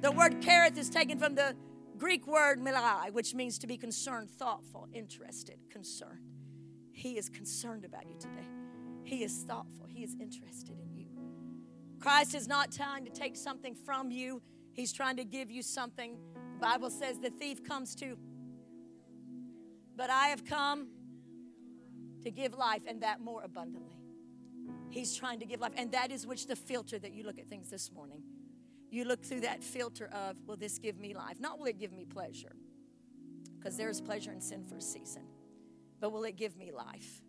The 0.00 0.12
word 0.12 0.40
careth 0.40 0.76
is 0.78 0.90
taken 0.90 1.18
from 1.18 1.34
the 1.34 1.54
Greek 1.98 2.26
word 2.26 2.60
melei, 2.60 3.10
which 3.12 3.34
means 3.34 3.58
to 3.58 3.66
be 3.66 3.76
concerned, 3.76 4.30
thoughtful, 4.30 4.88
interested, 4.92 5.58
concerned. 5.70 6.25
He 6.96 7.18
is 7.18 7.28
concerned 7.28 7.84
about 7.84 8.06
you 8.08 8.16
today. 8.18 8.48
He 9.04 9.22
is 9.22 9.44
thoughtful. 9.46 9.86
He 9.86 10.02
is 10.02 10.16
interested 10.18 10.78
in 10.80 10.96
you. 10.96 11.06
Christ 12.00 12.34
is 12.34 12.48
not 12.48 12.72
trying 12.72 13.04
to 13.04 13.10
take 13.10 13.36
something 13.36 13.74
from 13.74 14.10
you, 14.10 14.40
He's 14.72 14.92
trying 14.92 15.16
to 15.16 15.24
give 15.24 15.50
you 15.50 15.62
something. 15.62 16.16
The 16.54 16.60
Bible 16.60 16.88
says 16.88 17.18
the 17.18 17.30
thief 17.30 17.62
comes 17.62 17.94
to, 17.96 18.16
but 19.94 20.08
I 20.08 20.28
have 20.28 20.46
come 20.46 20.88
to 22.24 22.30
give 22.30 22.54
life 22.54 22.82
and 22.86 23.02
that 23.02 23.20
more 23.20 23.42
abundantly. 23.42 23.98
He's 24.88 25.14
trying 25.14 25.38
to 25.40 25.46
give 25.46 25.60
life, 25.60 25.72
and 25.76 25.92
that 25.92 26.10
is 26.10 26.26
which 26.26 26.46
the 26.46 26.56
filter 26.56 26.98
that 26.98 27.12
you 27.12 27.24
look 27.24 27.38
at 27.38 27.46
things 27.48 27.68
this 27.68 27.92
morning. 27.92 28.22
You 28.90 29.04
look 29.04 29.22
through 29.22 29.40
that 29.40 29.62
filter 29.62 30.06
of, 30.12 30.36
will 30.46 30.56
this 30.56 30.78
give 30.78 30.98
me 30.98 31.14
life? 31.14 31.40
Not 31.40 31.58
will 31.58 31.66
it 31.66 31.78
give 31.78 31.92
me 31.92 32.06
pleasure, 32.06 32.56
because 33.58 33.76
there 33.76 33.90
is 33.90 34.00
pleasure 34.00 34.32
in 34.32 34.40
sin 34.40 34.64
for 34.64 34.76
a 34.76 34.82
season 34.82 35.25
but 36.00 36.12
will 36.12 36.24
it 36.24 36.36
give 36.36 36.56
me 36.56 36.72
life? 36.72 37.22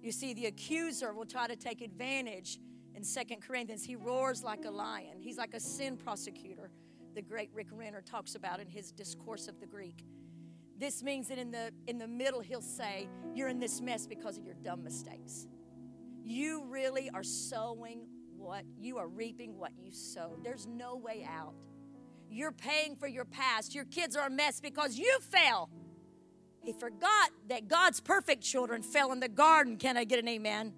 You 0.00 0.12
see, 0.12 0.34
the 0.34 0.46
accuser 0.46 1.14
will 1.14 1.26
try 1.26 1.46
to 1.46 1.56
take 1.56 1.80
advantage 1.80 2.58
in 2.94 3.04
Second 3.04 3.42
Corinthians. 3.42 3.84
He 3.84 3.96
roars 3.96 4.42
like 4.42 4.64
a 4.64 4.70
lion, 4.70 5.20
he's 5.20 5.38
like 5.38 5.54
a 5.54 5.60
sin 5.60 5.96
prosecutor. 5.96 6.70
The 7.14 7.22
great 7.22 7.50
Rick 7.52 7.68
Renner 7.70 8.00
talks 8.00 8.34
about 8.34 8.58
in 8.58 8.66
his 8.66 8.90
discourse 8.90 9.46
of 9.46 9.60
the 9.60 9.66
Greek. 9.66 10.04
This 10.78 11.02
means 11.02 11.28
that 11.28 11.38
in 11.38 11.50
the 11.50 11.70
in 11.86 11.98
the 11.98 12.08
middle 12.08 12.40
he'll 12.40 12.62
say, 12.62 13.08
"You're 13.34 13.48
in 13.48 13.60
this 13.60 13.80
mess 13.80 14.06
because 14.06 14.38
of 14.38 14.44
your 14.44 14.54
dumb 14.54 14.82
mistakes. 14.82 15.46
You 16.24 16.64
really 16.64 17.10
are 17.10 17.22
sowing 17.22 18.06
what 18.36 18.64
you 18.78 18.98
are 18.98 19.08
reaping 19.08 19.58
what 19.58 19.72
you 19.78 19.92
sowed. 19.92 20.42
There's 20.42 20.66
no 20.66 20.96
way 20.96 21.26
out. 21.28 21.54
You're 22.28 22.52
paying 22.52 22.96
for 22.96 23.06
your 23.06 23.24
past. 23.24 23.74
Your 23.74 23.84
kids 23.84 24.16
are 24.16 24.26
a 24.26 24.30
mess 24.30 24.60
because 24.60 24.96
you 24.96 25.18
fell. 25.20 25.70
He 26.62 26.72
forgot 26.72 27.30
that 27.48 27.66
God's 27.68 28.00
perfect 28.00 28.42
children 28.42 28.82
fell 28.82 29.12
in 29.12 29.20
the 29.20 29.28
garden. 29.28 29.76
Can 29.76 29.96
I 29.96 30.04
get 30.04 30.18
an 30.18 30.28
amen? 30.28 30.72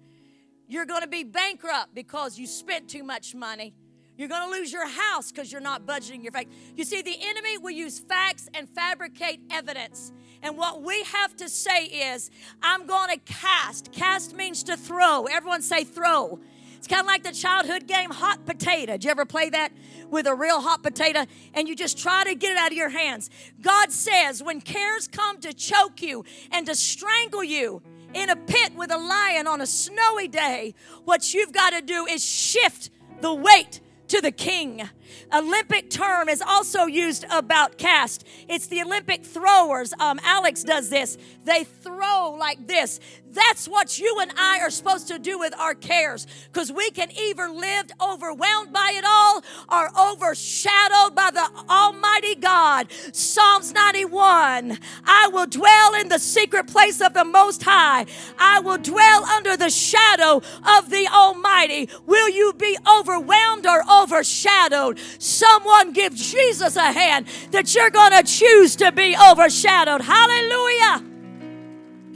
You're 0.67 0.85
going 0.85 1.03
to 1.03 1.07
be 1.07 1.23
bankrupt 1.23 1.93
because 1.93 2.39
you 2.39 2.47
spent 2.47 2.89
too 2.89 3.03
much 3.03 3.35
money. 3.35 3.75
You're 4.17 4.29
going 4.29 4.49
to 4.49 4.59
lose 4.59 4.71
your 4.71 4.87
house 4.87 5.31
because 5.31 5.51
you're 5.51 5.61
not 5.61 5.85
budgeting 5.85 6.23
your 6.23 6.31
fact. 6.31 6.49
You 6.75 6.85
see, 6.85 7.01
the 7.01 7.17
enemy 7.21 7.57
will 7.57 7.71
use 7.71 7.99
facts 7.99 8.49
and 8.53 8.67
fabricate 8.67 9.41
evidence. 9.51 10.11
And 10.41 10.57
what 10.57 10.81
we 10.81 11.03
have 11.03 11.35
to 11.37 11.49
say 11.49 11.85
is, 11.85 12.31
I'm 12.61 12.87
going 12.87 13.11
to 13.11 13.17
cast. 13.25 13.91
Cast 13.91 14.35
means 14.35 14.63
to 14.63 14.77
throw. 14.77 15.25
Everyone 15.25 15.61
say 15.61 15.83
throw. 15.83 16.39
It's 16.85 16.93
kind 16.93 17.01
of 17.01 17.07
like 17.07 17.23
the 17.23 17.31
childhood 17.31 17.87
game 17.87 18.11
hot 18.11 18.45
potato. 18.45 18.91
Did 18.91 19.05
you 19.05 19.09
ever 19.09 19.25
play 19.25 19.49
that 19.49 19.73
with 20.11 20.27
a 20.27 20.35
real 20.35 20.61
hot 20.61 20.83
potato 20.83 21.25
and 21.55 21.67
you 21.67 21.75
just 21.75 21.97
try 21.97 22.23
to 22.25 22.35
get 22.35 22.51
it 22.51 22.57
out 22.59 22.69
of 22.69 22.77
your 22.77 22.89
hands? 22.89 23.31
God 23.59 23.91
says 23.91 24.43
when 24.43 24.61
cares 24.61 25.07
come 25.07 25.39
to 25.39 25.51
choke 25.51 26.03
you 26.03 26.23
and 26.51 26.67
to 26.67 26.75
strangle 26.75 27.43
you 27.43 27.81
in 28.13 28.29
a 28.29 28.35
pit 28.35 28.75
with 28.75 28.91
a 28.91 28.99
lion 28.99 29.47
on 29.47 29.61
a 29.61 29.65
snowy 29.65 30.27
day, 30.27 30.75
what 31.05 31.33
you've 31.33 31.51
got 31.51 31.71
to 31.71 31.81
do 31.81 32.05
is 32.05 32.23
shift 32.23 32.91
the 33.19 33.33
weight 33.33 33.81
to 34.09 34.21
the 34.21 34.31
king. 34.31 34.87
Olympic 35.33 35.89
term 35.89 36.29
is 36.29 36.41
also 36.41 36.85
used 36.85 37.25
about 37.31 37.77
cast. 37.77 38.25
It's 38.47 38.67
the 38.67 38.81
Olympic 38.81 39.23
throwers. 39.23 39.93
Um, 39.99 40.19
Alex 40.23 40.63
does 40.63 40.89
this. 40.89 41.17
They 41.45 41.63
throw 41.63 42.35
like 42.39 42.67
this. 42.67 42.99
That's 43.35 43.67
what 43.67 43.99
you 43.99 44.19
and 44.21 44.31
I 44.37 44.59
are 44.61 44.69
supposed 44.69 45.09
to 45.09 45.19
do 45.19 45.37
with 45.37 45.53
our 45.59 45.75
cares 45.75 46.25
because 46.51 46.71
we 46.71 46.89
can 46.91 47.11
either 47.11 47.49
live 47.49 47.87
overwhelmed 48.01 48.71
by 48.71 48.93
it 48.95 49.03
all 49.05 49.43
or 49.69 49.89
overshadowed 49.99 51.13
by 51.13 51.31
the 51.31 51.49
Almighty 51.69 52.35
God. 52.35 52.87
Psalms 53.11 53.73
91 53.73 54.79
I 55.05 55.29
will 55.33 55.47
dwell 55.47 55.95
in 55.95 56.07
the 56.07 56.17
secret 56.17 56.67
place 56.67 57.01
of 57.01 57.13
the 57.13 57.25
Most 57.25 57.63
High, 57.63 58.05
I 58.39 58.61
will 58.61 58.77
dwell 58.77 59.25
under 59.25 59.57
the 59.57 59.69
shadow 59.69 60.37
of 60.37 60.89
the 60.89 61.07
Almighty. 61.11 61.89
Will 62.05 62.29
you 62.29 62.53
be 62.53 62.77
overwhelmed 62.87 63.65
or 63.65 63.83
overshadowed? 63.91 64.94
Someone 65.19 65.93
give 65.93 66.15
Jesus 66.15 66.75
a 66.75 66.91
hand 66.91 67.27
that 67.51 67.73
you're 67.75 67.89
going 67.89 68.11
to 68.11 68.23
choose 68.23 68.75
to 68.77 68.91
be 68.91 69.15
overshadowed. 69.17 70.01
Hallelujah. 70.01 71.03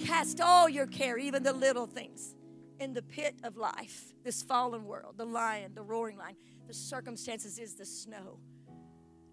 Cast 0.06 0.42
all 0.42 0.70
your 0.70 0.88
care, 0.88 1.18
even 1.18 1.44
the 1.44 1.54
little 1.54 1.86
things, 1.86 2.36
in 2.80 2.94
the 2.94 3.02
pit 3.02 3.36
of 3.44 3.58
life, 3.58 4.14
this 4.24 4.42
fallen 4.42 4.86
world, 4.86 5.16
the 5.18 5.26
lion, 5.26 5.74
the 5.76 5.84
roaring 5.84 6.18
lion. 6.18 6.36
The 6.68 6.74
circumstances 6.74 7.60
is 7.60 7.76
the 7.76 7.86
snow. 7.86 8.40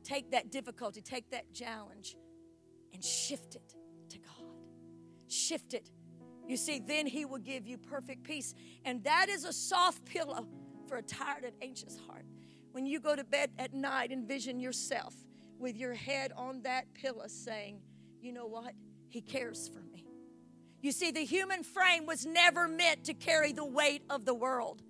Take 0.03 0.31
that 0.31 0.51
difficulty, 0.51 1.01
take 1.01 1.31
that 1.31 1.53
challenge, 1.53 2.17
and 2.93 3.05
shift 3.05 3.57
it 3.57 3.75
to 4.11 4.19
God. 4.19 4.47
Shift 5.29 5.75
it. 5.75 5.91
You 6.47 6.57
see, 6.57 6.79
then 6.79 7.07
He 7.07 7.25
will 7.25 7.39
give 7.39 7.67
you 7.67 7.77
perfect 7.77 8.23
peace. 8.23 8.55
And 8.85 9.03
that 9.05 9.29
is 9.29 9.45
a 9.45 9.53
soft 9.53 10.05
pillow 10.05 10.47
for 10.87 10.97
a 10.97 11.03
tired 11.03 11.45
and 11.45 11.53
anxious 11.61 11.99
heart. 12.07 12.25
When 12.77 12.85
you 12.85 13.01
go 13.01 13.17
to 13.17 13.25
bed 13.25 13.53
at 13.59 13.73
night, 13.73 14.13
envision 14.13 14.61
yourself 14.61 15.15
with 15.59 15.79
your 15.79 15.95
head 15.95 16.31
on 16.37 16.61
that 16.65 16.93
pillow 16.93 17.25
saying, 17.27 17.81
You 18.21 18.35
know 18.35 18.45
what? 18.45 18.75
He 19.09 19.23
cares 19.23 19.67
for 19.67 19.81
me. 19.81 20.05
You 20.83 20.93
see, 20.93 21.11
the 21.11 21.25
human 21.25 21.63
frame 21.63 22.05
was 22.05 22.27
never 22.27 22.69
meant 22.69 23.05
to 23.05 23.15
carry 23.15 23.53
the 23.53 23.65
weight 23.65 24.03
of 24.11 24.27
the 24.27 24.35
world. 24.35 24.83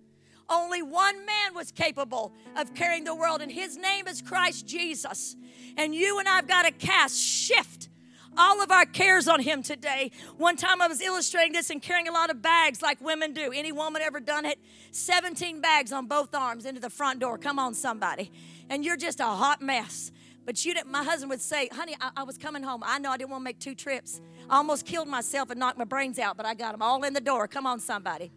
Only 0.48 0.82
one 0.82 1.24
man 1.24 1.54
was 1.54 1.70
capable 1.70 2.32
of 2.56 2.74
carrying 2.74 3.04
the 3.04 3.14
world, 3.14 3.40
and 3.40 3.52
his 3.52 3.76
name 3.76 4.08
is 4.08 4.20
Christ 4.20 4.66
Jesus. 4.66 5.36
And 5.76 5.94
you 5.94 6.18
and 6.18 6.26
I've 6.26 6.48
got 6.48 6.64
to 6.64 6.72
cast, 6.72 7.16
shift 7.16 7.88
all 8.36 8.62
of 8.62 8.70
our 8.70 8.84
cares 8.84 9.28
on 9.28 9.40
him 9.40 9.62
today. 9.62 10.10
One 10.36 10.56
time 10.56 10.80
I 10.80 10.88
was 10.88 11.00
illustrating 11.00 11.52
this 11.52 11.70
and 11.70 11.80
carrying 11.80 12.08
a 12.08 12.12
lot 12.12 12.30
of 12.30 12.42
bags 12.42 12.82
like 12.82 13.00
women 13.00 13.32
do. 13.32 13.52
Any 13.52 13.72
woman 13.72 14.02
ever 14.02 14.20
done 14.20 14.44
it? 14.44 14.58
17 14.90 15.60
bags 15.60 15.92
on 15.92 16.06
both 16.06 16.34
arms 16.34 16.66
into 16.66 16.80
the 16.80 16.90
front 16.90 17.20
door. 17.20 17.38
Come 17.38 17.58
on, 17.58 17.74
somebody. 17.74 18.30
And 18.68 18.84
you're 18.84 18.96
just 18.96 19.20
a 19.20 19.24
hot 19.24 19.62
mess. 19.62 20.10
But 20.44 20.64
you 20.64 20.74
didn't, 20.74 20.92
my 20.92 21.02
husband 21.02 21.30
would 21.30 21.40
say, 21.40 21.68
honey, 21.72 21.96
I, 22.00 22.10
I, 22.18 22.22
was 22.22 22.38
coming 22.38 22.62
home. 22.62 22.82
I 22.86 23.00
know 23.00 23.10
I 23.10 23.16
didn't 23.16 23.30
want 23.30 23.40
to 23.40 23.44
make 23.44 23.58
two 23.58 23.74
trips. 23.74 24.20
I 24.48 24.58
almost 24.58 24.86
killed 24.86 25.08
myself 25.08 25.50
and 25.50 25.58
knocked 25.58 25.76
my 25.76 25.84
brains 25.84 26.20
out, 26.20 26.36
but 26.36 26.46
I 26.46 26.54
got 26.54 26.70
them 26.70 26.82
all 26.82 27.02
in 27.02 27.14
the 27.14 27.20
door. 27.20 27.48
Come 27.48 27.66
on, 27.66 27.80
somebody. 27.80 28.30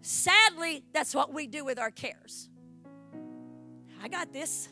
Sadly, 0.00 0.84
that's 0.94 1.14
what 1.14 1.34
we 1.34 1.46
do 1.46 1.66
with 1.66 1.78
our 1.78 1.90
cares. 1.90 2.48
I 4.02 4.08
got 4.08 4.32
this. 4.32 4.70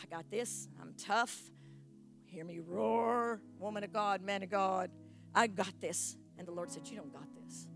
I 0.00 0.06
got 0.14 0.30
this. 0.30 0.68
I'm 0.80 0.94
tough. 0.96 1.50
Hear 2.36 2.44
me 2.44 2.58
roar, 2.58 3.40
woman 3.58 3.82
of 3.82 3.94
God, 3.94 4.20
man 4.20 4.42
of 4.42 4.50
God. 4.50 4.90
I 5.34 5.46
got 5.46 5.72
this. 5.80 6.18
And 6.36 6.46
the 6.46 6.52
Lord 6.52 6.70
said, 6.70 6.86
You 6.86 6.98
don't 6.98 7.10
got 7.10 7.26
this. 7.34 7.66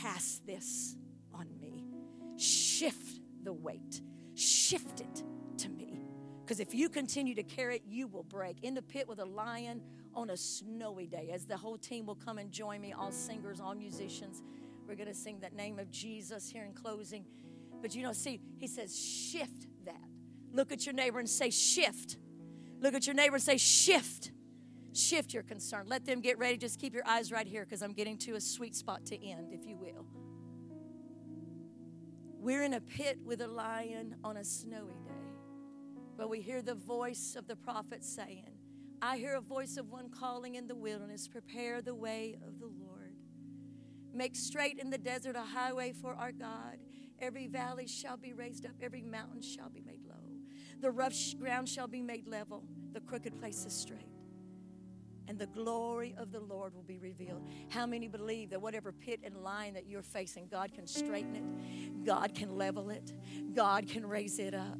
Cast 0.00 0.46
this 0.46 0.96
on 1.34 1.46
me. 1.60 1.84
Shift 2.38 3.20
the 3.44 3.52
weight. 3.52 4.00
Shift 4.34 5.00
it 5.00 5.24
to 5.58 5.68
me. 5.68 6.06
Because 6.42 6.58
if 6.58 6.74
you 6.74 6.88
continue 6.88 7.34
to 7.34 7.42
carry 7.42 7.76
it, 7.76 7.82
you 7.86 8.06
will 8.06 8.22
break. 8.22 8.64
In 8.64 8.72
the 8.72 8.80
pit 8.80 9.06
with 9.06 9.18
a 9.18 9.26
lion 9.26 9.82
on 10.14 10.30
a 10.30 10.36
snowy 10.38 11.06
day, 11.06 11.28
as 11.34 11.44
the 11.44 11.58
whole 11.58 11.76
team 11.76 12.06
will 12.06 12.14
come 12.14 12.38
and 12.38 12.50
join 12.50 12.80
me, 12.80 12.94
all 12.94 13.12
singers, 13.12 13.60
all 13.60 13.74
musicians, 13.74 14.42
we're 14.88 14.96
going 14.96 15.08
to 15.08 15.14
sing 15.14 15.40
that 15.40 15.52
name 15.52 15.78
of 15.78 15.90
Jesus 15.90 16.48
here 16.48 16.64
in 16.64 16.72
closing. 16.72 17.26
But 17.82 17.94
you 17.94 18.04
know, 18.04 18.14
see, 18.14 18.40
he 18.56 18.66
says, 18.66 18.98
shift 18.98 19.66
that. 19.84 20.00
Look 20.50 20.72
at 20.72 20.86
your 20.86 20.94
neighbor 20.94 21.18
and 21.18 21.28
say, 21.28 21.50
shift. 21.50 22.16
Look 22.82 22.94
at 22.94 23.06
your 23.06 23.14
neighbor 23.14 23.36
and 23.36 23.42
say, 23.42 23.56
shift. 23.56 24.32
Shift 24.92 25.32
your 25.32 25.44
concern. 25.44 25.86
Let 25.86 26.04
them 26.04 26.20
get 26.20 26.36
ready. 26.36 26.56
Just 26.56 26.80
keep 26.80 26.92
your 26.92 27.06
eyes 27.06 27.30
right 27.30 27.46
here 27.46 27.64
because 27.64 27.80
I'm 27.80 27.92
getting 27.92 28.18
to 28.18 28.34
a 28.34 28.40
sweet 28.40 28.74
spot 28.74 29.06
to 29.06 29.24
end, 29.24 29.52
if 29.52 29.64
you 29.64 29.76
will. 29.76 30.04
We're 32.40 32.64
in 32.64 32.74
a 32.74 32.80
pit 32.80 33.18
with 33.24 33.40
a 33.40 33.46
lion 33.46 34.16
on 34.24 34.36
a 34.36 34.44
snowy 34.44 34.98
day. 35.04 35.12
But 36.18 36.28
we 36.28 36.40
hear 36.40 36.60
the 36.60 36.74
voice 36.74 37.36
of 37.38 37.46
the 37.46 37.54
prophet 37.54 38.02
saying, 38.02 38.50
I 39.00 39.16
hear 39.16 39.36
a 39.36 39.40
voice 39.40 39.76
of 39.76 39.88
one 39.88 40.10
calling 40.10 40.56
in 40.56 40.66
the 40.66 40.74
wilderness, 40.74 41.28
prepare 41.28 41.82
the 41.82 41.94
way 41.94 42.36
of 42.44 42.58
the 42.58 42.66
Lord. 42.66 43.14
Make 44.12 44.34
straight 44.34 44.78
in 44.78 44.90
the 44.90 44.98
desert 44.98 45.36
a 45.36 45.42
highway 45.42 45.92
for 45.92 46.14
our 46.14 46.32
God. 46.32 46.78
Every 47.20 47.46
valley 47.46 47.86
shall 47.86 48.16
be 48.16 48.32
raised 48.32 48.66
up, 48.66 48.72
every 48.82 49.02
mountain 49.02 49.40
shall 49.40 49.70
be 49.70 49.80
made. 49.80 50.01
The 50.82 50.90
rough 50.90 51.14
ground 51.38 51.68
shall 51.68 51.86
be 51.86 52.02
made 52.02 52.26
level, 52.26 52.64
the 52.92 52.98
crooked 52.98 53.38
places 53.38 53.72
straight 53.72 54.11
and 55.32 55.38
the 55.38 55.46
glory 55.46 56.14
of 56.18 56.30
the 56.30 56.40
Lord 56.40 56.74
will 56.74 56.82
be 56.82 56.98
revealed. 56.98 57.40
How 57.70 57.86
many 57.86 58.06
believe 58.06 58.50
that 58.50 58.60
whatever 58.60 58.92
pit 58.92 59.20
and 59.24 59.34
line 59.38 59.72
that 59.72 59.86
you're 59.86 60.02
facing, 60.02 60.46
God 60.46 60.74
can 60.74 60.86
straighten 60.86 61.34
it, 61.34 62.04
God 62.04 62.34
can 62.34 62.58
level 62.58 62.90
it, 62.90 63.14
God 63.54 63.88
can 63.88 64.04
raise 64.04 64.38
it 64.38 64.52
up, 64.52 64.76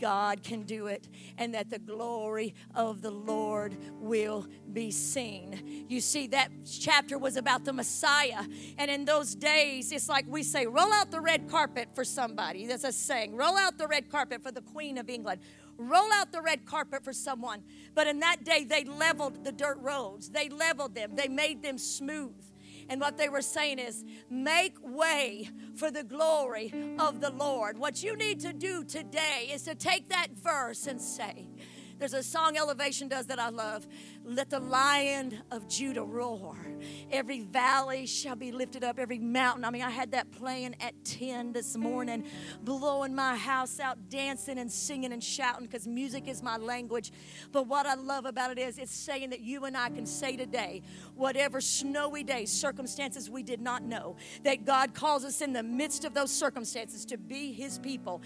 God 0.00 0.42
can 0.42 0.64
do 0.64 0.88
it, 0.88 1.08
and 1.38 1.54
that 1.54 1.70
the 1.70 1.78
glory 1.78 2.56
of 2.74 3.02
the 3.02 3.12
Lord 3.12 3.76
will 4.00 4.48
be 4.72 4.90
seen? 4.90 5.86
You 5.88 6.00
see, 6.00 6.26
that 6.26 6.48
chapter 6.68 7.16
was 7.16 7.36
about 7.36 7.64
the 7.64 7.72
Messiah, 7.72 8.42
and 8.78 8.90
in 8.90 9.04
those 9.04 9.36
days, 9.36 9.92
it's 9.92 10.08
like 10.08 10.24
we 10.26 10.42
say, 10.42 10.66
roll 10.66 10.92
out 10.92 11.12
the 11.12 11.20
red 11.20 11.48
carpet 11.48 11.90
for 11.94 12.02
somebody. 12.02 12.66
That's 12.66 12.82
a 12.82 12.90
saying, 12.90 13.36
roll 13.36 13.56
out 13.56 13.78
the 13.78 13.86
red 13.86 14.10
carpet 14.10 14.42
for 14.42 14.50
the 14.50 14.62
Queen 14.62 14.98
of 14.98 15.08
England 15.08 15.40
roll 15.78 16.12
out 16.12 16.32
the 16.32 16.42
red 16.42 16.66
carpet 16.66 17.02
for 17.02 17.12
someone. 17.12 17.62
But 17.94 18.06
in 18.06 18.20
that 18.20 18.44
day, 18.44 18.64
they 18.64 18.84
leveled 18.84 19.44
the 19.44 19.52
dirt 19.52 19.78
roads, 19.80 20.28
they 20.28 20.48
leveled 20.48 20.94
them, 20.94 21.14
they 21.14 21.28
made 21.28 21.62
them 21.62 21.78
smooth. 21.78 22.34
And 22.90 23.00
what 23.00 23.18
they 23.18 23.28
were 23.28 23.42
saying 23.42 23.78
is, 23.78 24.04
make 24.30 24.74
way 24.82 25.50
for 25.76 25.90
the 25.90 26.02
glory 26.02 26.72
of 26.98 27.20
the 27.20 27.30
Lord. 27.30 27.78
What 27.78 28.02
you 28.02 28.16
need 28.16 28.40
to 28.40 28.52
do 28.52 28.82
today 28.82 29.50
is 29.52 29.62
to 29.62 29.74
take 29.74 30.08
that 30.08 30.28
verse 30.42 30.86
and 30.86 31.00
say, 31.00 31.48
there's 31.98 32.14
a 32.14 32.22
song 32.22 32.56
Elevation 32.56 33.08
does 33.08 33.26
that 33.26 33.40
I 33.40 33.48
love. 33.48 33.86
Let 34.30 34.50
the 34.50 34.60
lion 34.60 35.42
of 35.50 35.66
Judah 35.68 36.04
roar. 36.04 36.54
Every 37.10 37.40
valley 37.40 38.04
shall 38.04 38.36
be 38.36 38.52
lifted 38.52 38.84
up, 38.84 38.98
every 38.98 39.18
mountain. 39.18 39.64
I 39.64 39.70
mean, 39.70 39.80
I 39.80 39.88
had 39.88 40.10
that 40.10 40.30
playing 40.30 40.76
at 40.80 40.92
10 41.06 41.54
this 41.54 41.78
morning, 41.78 42.24
blowing 42.60 43.14
my 43.14 43.36
house 43.36 43.80
out, 43.80 44.10
dancing 44.10 44.58
and 44.58 44.70
singing 44.70 45.14
and 45.14 45.24
shouting 45.24 45.64
because 45.64 45.86
music 45.88 46.28
is 46.28 46.42
my 46.42 46.58
language. 46.58 47.10
But 47.52 47.68
what 47.68 47.86
I 47.86 47.94
love 47.94 48.26
about 48.26 48.50
it 48.50 48.58
is 48.58 48.76
it's 48.76 48.94
saying 48.94 49.30
that 49.30 49.40
you 49.40 49.64
and 49.64 49.74
I 49.74 49.88
can 49.88 50.04
say 50.04 50.36
today, 50.36 50.82
whatever 51.14 51.62
snowy 51.62 52.22
days, 52.22 52.52
circumstances 52.52 53.30
we 53.30 53.42
did 53.42 53.62
not 53.62 53.82
know, 53.82 54.16
that 54.44 54.66
God 54.66 54.92
calls 54.92 55.24
us 55.24 55.40
in 55.40 55.54
the 55.54 55.62
midst 55.62 56.04
of 56.04 56.12
those 56.12 56.30
circumstances 56.30 57.06
to 57.06 57.16
be 57.16 57.54
His 57.54 57.78
people 57.78 58.20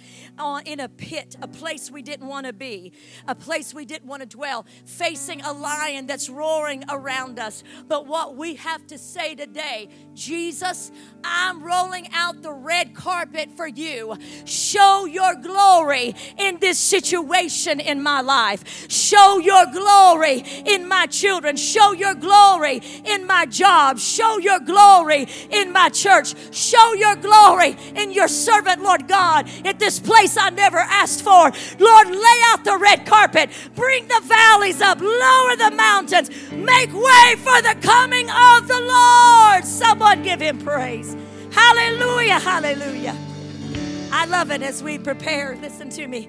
in 0.66 0.80
a 0.80 0.88
pit, 0.88 1.36
a 1.40 1.46
place 1.46 1.92
we 1.92 2.02
didn't 2.02 2.26
want 2.26 2.46
to 2.46 2.52
be, 2.52 2.92
a 3.28 3.36
place 3.36 3.72
we 3.72 3.84
didn't 3.84 4.08
want 4.08 4.20
to 4.20 4.26
dwell, 4.26 4.66
facing 4.84 5.40
a 5.42 5.52
lion 5.52 5.91
that's 6.00 6.28
roaring 6.28 6.84
around 6.88 7.38
us. 7.38 7.62
But 7.88 8.06
what 8.06 8.36
we 8.36 8.54
have 8.56 8.86
to 8.88 8.98
say 8.98 9.34
today, 9.34 9.88
Jesus, 10.14 10.90
I'm 11.24 11.62
rolling 11.62 12.08
out 12.12 12.42
the 12.42 12.52
red 12.52 12.94
carpet 12.94 13.50
for 13.56 13.66
you. 13.66 14.16
Show 14.44 15.04
your 15.06 15.34
glory 15.36 16.14
in 16.38 16.58
this 16.58 16.78
situation 16.78 17.80
in 17.80 18.02
my 18.02 18.20
life. 18.20 18.90
Show 18.90 19.38
your 19.38 19.66
glory 19.66 20.42
in 20.66 20.88
my 20.88 21.06
children. 21.06 21.56
Show 21.56 21.92
your 21.92 22.14
glory 22.14 22.80
in 23.04 23.26
my 23.26 23.46
job. 23.46 23.98
Show 23.98 24.38
your 24.38 24.60
glory 24.60 25.26
in 25.50 25.72
my 25.72 25.88
church. 25.90 26.34
Show 26.54 26.94
your 26.94 27.16
glory 27.16 27.76
in 27.94 28.12
your 28.12 28.28
servant, 28.28 28.82
Lord 28.82 29.06
God, 29.06 29.48
at 29.64 29.78
this 29.78 30.00
place 30.00 30.36
I 30.36 30.50
never 30.50 30.78
asked 30.78 31.22
for. 31.22 31.52
Lord, 31.78 32.08
lay 32.08 32.38
out 32.46 32.64
the 32.64 32.78
red 32.80 33.06
carpet. 33.06 33.50
Bring 33.74 34.08
the 34.08 34.20
valleys 34.24 34.80
up. 34.80 35.00
Lower 35.00 35.56
the 35.56 35.74
mountains. 35.82 36.30
Make 36.52 36.92
way 36.92 37.28
for 37.38 37.58
the 37.68 37.76
coming 37.82 38.28
of 38.30 38.68
the 38.68 38.80
Lord. 38.80 39.64
Someone 39.64 40.22
give 40.22 40.40
him 40.40 40.58
praise. 40.58 41.16
Hallelujah. 41.52 42.38
Hallelujah. 42.38 43.16
I 44.12 44.26
love 44.26 44.50
it 44.50 44.62
as 44.62 44.82
we 44.82 44.98
prepare. 44.98 45.56
Listen 45.60 45.88
to 45.90 46.06
me. 46.06 46.28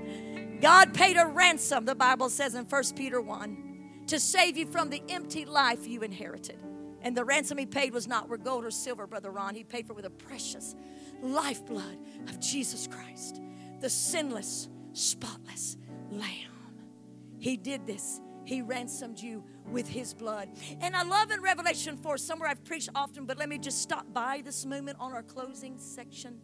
God 0.62 0.94
paid 0.94 1.18
a 1.18 1.26
ransom, 1.26 1.86
the 1.86 1.96
Bible 1.96 2.30
says 2.30 2.56
in 2.56 2.64
1 2.64 2.84
Peter 2.96 3.20
1, 3.20 4.06
to 4.08 4.20
save 4.20 4.56
you 4.58 4.66
from 4.66 4.90
the 4.90 5.04
empty 5.10 5.44
life 5.44 5.86
you 5.86 6.02
inherited. 6.02 6.58
And 7.02 7.18
the 7.18 7.26
ransom 7.26 7.58
he 7.58 7.66
paid 7.66 7.94
was 7.94 8.08
not 8.08 8.30
with 8.30 8.46
gold 8.46 8.64
or 8.64 8.72
silver, 8.72 9.06
Brother 9.06 9.30
Ron. 9.30 9.56
He 9.56 9.66
paid 9.66 9.86
for 9.86 9.94
with 9.94 10.06
the 10.06 10.10
precious 10.10 10.74
lifeblood 11.22 11.98
of 12.30 12.40
Jesus 12.40 12.88
Christ, 12.88 13.42
the 13.82 13.90
sinless, 13.90 14.70
spotless 14.94 15.76
Lamb. 16.10 16.54
He 17.40 17.58
did 17.58 17.86
this. 17.86 18.22
He 18.46 18.62
ransomed 18.62 19.20
you 19.20 19.44
with 19.68 19.88
his 19.88 20.14
blood. 20.14 20.50
And 20.82 20.96
I 20.96 21.04
love 21.04 21.32
in 21.32 21.42
Revelation 21.42 21.98
4, 21.98 22.18
somewhere 22.18 22.50
I've 22.50 22.64
preached 22.64 22.90
often, 22.96 23.26
but 23.26 23.38
let 23.38 23.50
me 23.50 23.58
just 23.58 23.82
stop 23.82 24.06
by 24.14 24.42
this 24.44 24.66
moment 24.66 24.98
on 25.00 25.14
our 25.14 25.24
closing 25.24 25.78
section. 25.78 26.40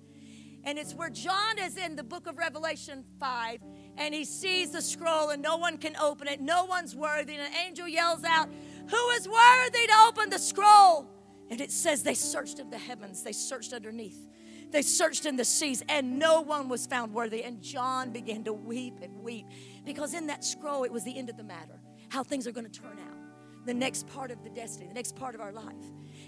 And 0.64 0.78
it's 0.78 0.93
where 0.93 1.10
John 1.10 1.58
is 1.58 1.78
in 1.78 1.95
the 1.95 2.04
book 2.04 2.28
of 2.28 2.38
Revelation 2.38 3.04
5, 3.20 3.60
and 3.97 4.14
he 4.14 4.26
sees 4.26 4.72
the 4.72 4.82
scroll, 4.82 5.30
and 5.30 5.41
no 5.41 5.58
one 5.58 5.78
can 5.78 5.95
open 5.97 6.28
it. 6.28 6.41
No 6.41 6.66
one's 6.66 6.95
worthy. 6.95 7.36
And 7.36 7.43
an 7.43 7.54
angel 7.66 7.88
yells 7.88 8.24
out, 8.24 8.50
Who 8.89 9.10
is 9.12 9.28
worthy 9.28 9.88
to 9.88 9.93
open 10.08 10.30
the 10.30 10.39
scroll? 10.39 11.08
And 11.50 11.62
it 11.62 11.72
says 11.72 12.04
they 12.04 12.14
searched 12.14 12.60
in 12.60 12.70
the 12.70 12.78
heavens, 12.78 13.24
they 13.24 13.32
searched 13.32 13.74
underneath, 13.74 14.28
they 14.72 14.84
searched 14.84 15.26
in 15.26 15.36
the 15.36 15.45
seas, 15.45 15.84
and 15.89 16.20
no 16.20 16.41
one 16.41 16.70
was 16.70 16.86
found 16.86 17.14
worthy. 17.14 17.43
And 17.43 17.62
John 17.62 18.12
began 18.12 18.43
to 18.43 18.54
weep 18.54 19.00
and 19.02 19.24
weep 19.24 19.47
because 19.86 20.14
in 20.14 20.28
that 20.28 20.43
scroll, 20.43 20.84
it 20.84 20.91
was 20.91 21.04
the 21.04 21.18
end 21.18 21.30
of 21.30 21.38
the 21.38 21.43
matter, 21.43 21.78
how 22.10 22.24
things 22.24 22.47
are 22.47 22.51
going 22.51 22.70
to 22.70 22.82
turn 22.82 22.97
out, 22.99 23.66
the 23.66 23.74
next 23.74 24.07
part 24.07 24.32
of 24.32 24.43
the 24.43 24.49
destiny, 24.49 24.88
the 24.88 24.93
next 24.93 25.16
part 25.16 25.36
of 25.36 25.41
our 25.41 25.51
life. 25.51 25.76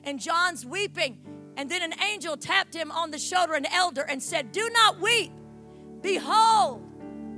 And 0.04 0.20
John's 0.20 0.66
weeping, 0.66 1.20
and 1.58 1.70
then 1.70 1.84
an 1.84 1.94
angel 2.02 2.38
tapped 2.38 2.74
him 2.74 2.92
on 2.92 3.12
the 3.12 3.20
shoulder, 3.20 3.54
an 3.54 3.66
elder, 3.66 4.02
and 4.02 4.22
said, 4.22 4.52
Do 4.52 4.70
not 4.72 5.00
weep. 5.00 5.32
Behold, 6.02 6.84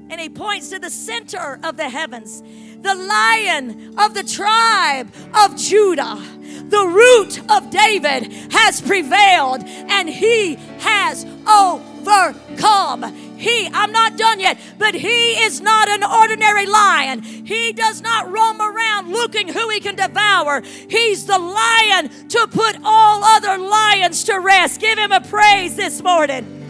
and 0.10 0.20
he 0.20 0.30
points 0.30 0.70
to 0.70 0.80
the 0.80 0.90
center 0.90 1.60
of 1.64 1.78
the 1.78 1.90
heavens, 1.90 2.42
the 2.82 2.96
lion 2.96 3.98
of 3.98 4.14
the 4.14 4.24
tribe 4.24 5.12
of 5.34 5.56
Judah, 5.56 6.22
the 6.70 6.86
root 6.86 7.40
of 7.50 7.70
David 7.70 8.32
has 8.52 8.82
prevailed, 8.82 9.64
and 9.66 10.10
he 10.10 10.56
has 10.80 11.26
overcome. 11.48 13.04
He, 13.44 13.68
I'm 13.74 13.92
not 13.92 14.18
done 14.18 14.40
yet, 14.40 14.58
but 14.80 14.96
he 14.96 15.34
is 15.44 15.60
not 15.60 15.90
an 15.90 16.02
ordinary 16.02 16.66
lion. 16.66 17.22
He 17.22 17.74
does 17.74 18.02
not 18.02 18.32
roam 18.32 18.62
around 18.62 19.12
looking 19.12 19.50
who 19.50 19.70
he 19.70 19.82
can 19.82 19.96
devour. 19.96 20.62
He's 20.62 21.26
the 21.26 21.38
lion 21.38 22.08
to 22.30 22.48
put 22.48 22.78
all 22.86 23.22
other 23.22 23.58
lions 23.58 24.24
to 24.24 24.40
rest. 24.40 24.80
Give 24.80 24.98
him 24.98 25.12
a 25.12 25.20
praise 25.20 25.76
this 25.76 26.02
morning. 26.02 26.62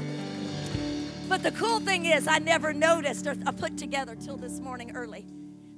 But 1.29 1.43
the 1.43 1.51
cool 1.51 1.79
thing 1.79 2.05
is, 2.05 2.27
I 2.27 2.39
never 2.39 2.73
noticed 2.73 3.27
or 3.27 3.35
I 3.45 3.51
put 3.51 3.77
together 3.77 4.15
till 4.15 4.37
this 4.37 4.59
morning 4.59 4.95
early. 4.95 5.27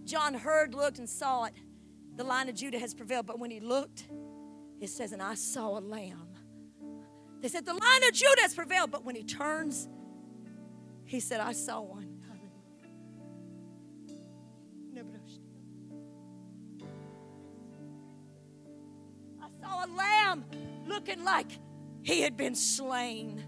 John 0.06 0.34
heard, 0.34 0.74
looked, 0.74 1.00
and 1.00 1.10
saw 1.10 1.44
it. 1.44 1.54
The 2.16 2.24
lion 2.24 2.48
of 2.48 2.56
Judah 2.56 2.80
has 2.80 2.94
prevailed. 2.94 3.26
But 3.26 3.38
when 3.38 3.52
he 3.52 3.60
looked, 3.60 4.08
it 4.80 4.90
says, 4.90 5.12
and 5.12 5.22
I 5.22 5.34
saw 5.34 5.78
a 5.78 5.82
lamb. 5.82 6.30
They 7.42 7.50
said, 7.50 7.66
the 7.66 7.74
lion 7.74 8.04
of 8.08 8.14
Judah 8.14 8.42
has 8.42 8.56
prevailed. 8.56 8.92
But 8.92 9.04
when 9.04 9.16
he 9.16 9.24
turns, 9.24 9.90
he 11.16 11.22
said, 11.22 11.40
I 11.40 11.54
saw 11.54 11.80
one. 11.80 12.22
I 19.42 19.48
saw 19.62 19.86
a 19.86 19.88
lamb 19.96 20.44
looking 20.86 21.24
like 21.24 21.48
he 22.04 22.20
had 22.20 22.36
been 22.36 22.54
slain. 22.54 23.42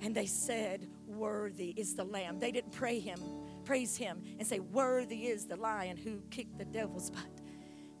And 0.00 0.14
they 0.14 0.26
said, 0.26 0.86
Worthy 1.08 1.70
is 1.70 1.96
the 1.96 2.04
Lamb. 2.04 2.38
They 2.38 2.52
didn't 2.52 2.70
pray 2.70 3.00
him, 3.00 3.18
praise 3.64 3.96
him, 3.96 4.22
and 4.38 4.46
say, 4.46 4.60
Worthy 4.60 5.26
is 5.26 5.46
the 5.46 5.56
lion 5.56 5.96
who 5.96 6.20
kicked 6.30 6.58
the 6.58 6.64
devil's 6.64 7.10
butt. 7.10 7.40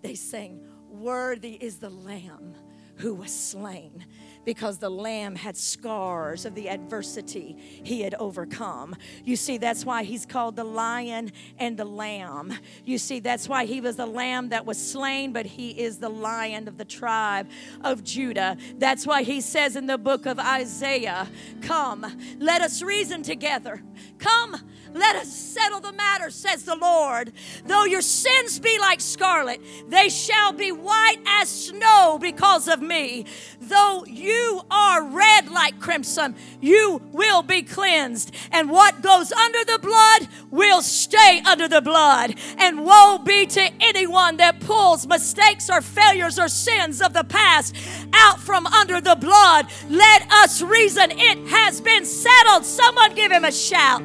They 0.02 0.14
sang, 0.14 0.60
Worthy 0.88 1.54
is 1.54 1.78
the 1.78 1.90
Lamb 1.90 2.54
who 2.98 3.14
was 3.14 3.34
slain 3.34 4.06
because 4.46 4.78
the 4.78 4.88
lamb 4.88 5.34
had 5.34 5.56
scars 5.56 6.46
of 6.46 6.54
the 6.54 6.70
adversity 6.70 7.56
he 7.82 8.00
had 8.00 8.14
overcome. 8.14 8.94
You 9.24 9.36
see, 9.36 9.58
that's 9.58 9.84
why 9.84 10.04
he's 10.04 10.24
called 10.24 10.54
the 10.54 10.64
lion 10.64 11.32
and 11.58 11.76
the 11.76 11.84
lamb. 11.84 12.56
You 12.84 12.96
see, 12.96 13.18
that's 13.18 13.48
why 13.48 13.66
he 13.66 13.80
was 13.80 13.96
the 13.96 14.06
lamb 14.06 14.50
that 14.50 14.64
was 14.64 14.78
slain, 14.78 15.32
but 15.32 15.44
he 15.44 15.70
is 15.70 15.98
the 15.98 16.08
lion 16.08 16.68
of 16.68 16.78
the 16.78 16.84
tribe 16.84 17.48
of 17.82 18.04
Judah. 18.04 18.56
That's 18.78 19.04
why 19.04 19.24
he 19.24 19.40
says 19.40 19.74
in 19.74 19.86
the 19.86 19.98
book 19.98 20.24
of 20.24 20.38
Isaiah, 20.38 21.28
Come, 21.60 22.06
let 22.38 22.62
us 22.62 22.82
reason 22.82 23.24
together. 23.24 23.82
Come, 24.18 24.56
let 24.94 25.16
us 25.16 25.32
settle 25.32 25.80
the 25.80 25.92
matter, 25.92 26.30
says 26.30 26.64
the 26.64 26.76
Lord. 26.76 27.32
Though 27.66 27.84
your 27.84 28.02
sins 28.02 28.58
be 28.58 28.78
like 28.78 29.00
scarlet, 29.00 29.60
they 29.88 30.08
shall 30.08 30.52
be 30.52 30.72
white 30.72 31.18
as 31.26 31.48
snow 31.48 32.18
because 32.20 32.68
of 32.68 32.80
me. 32.80 33.26
though 33.60 34.04
you 34.06 34.62
are 34.70 35.02
red 35.02 35.48
like 35.48 35.80
crimson, 35.80 36.34
you 36.60 37.00
will 37.12 37.42
be 37.42 37.62
cleansed. 37.62 38.32
And 38.52 38.70
what 38.70 39.02
goes 39.02 39.32
under 39.32 39.64
the 39.64 39.78
blood 39.78 40.28
will 40.50 40.82
stay 40.82 41.42
under 41.46 41.66
the 41.68 41.80
blood. 41.80 42.34
And 42.58 42.84
woe 42.84 43.18
be 43.24 43.46
to 43.46 43.70
anyone 43.80 44.36
that 44.36 44.60
pulls 44.60 45.06
mistakes 45.06 45.68
or 45.68 45.80
failures 45.80 46.38
or 46.38 46.48
sins 46.48 47.02
of 47.02 47.12
the 47.12 47.24
past 47.24 47.74
out 48.12 48.38
from 48.40 48.66
under 48.66 49.00
the 49.00 49.16
blood. 49.16 49.66
Let 49.88 50.30
us 50.32 50.62
reason 50.62 51.10
it 51.12 51.48
has 51.48 51.80
been 51.80 52.04
settled. 52.04 52.64
Someone 52.64 53.14
give 53.14 53.32
him 53.32 53.44
a 53.44 53.52
shout. 53.52 54.02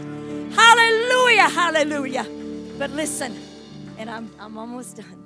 Hallelujah, 0.54 1.50
hallelujah. 1.50 2.26
But 2.78 2.92
listen, 2.92 3.38
and 3.98 4.10
I'm, 4.10 4.30
I'm 4.40 4.58
almost 4.58 4.98
done. 4.98 5.24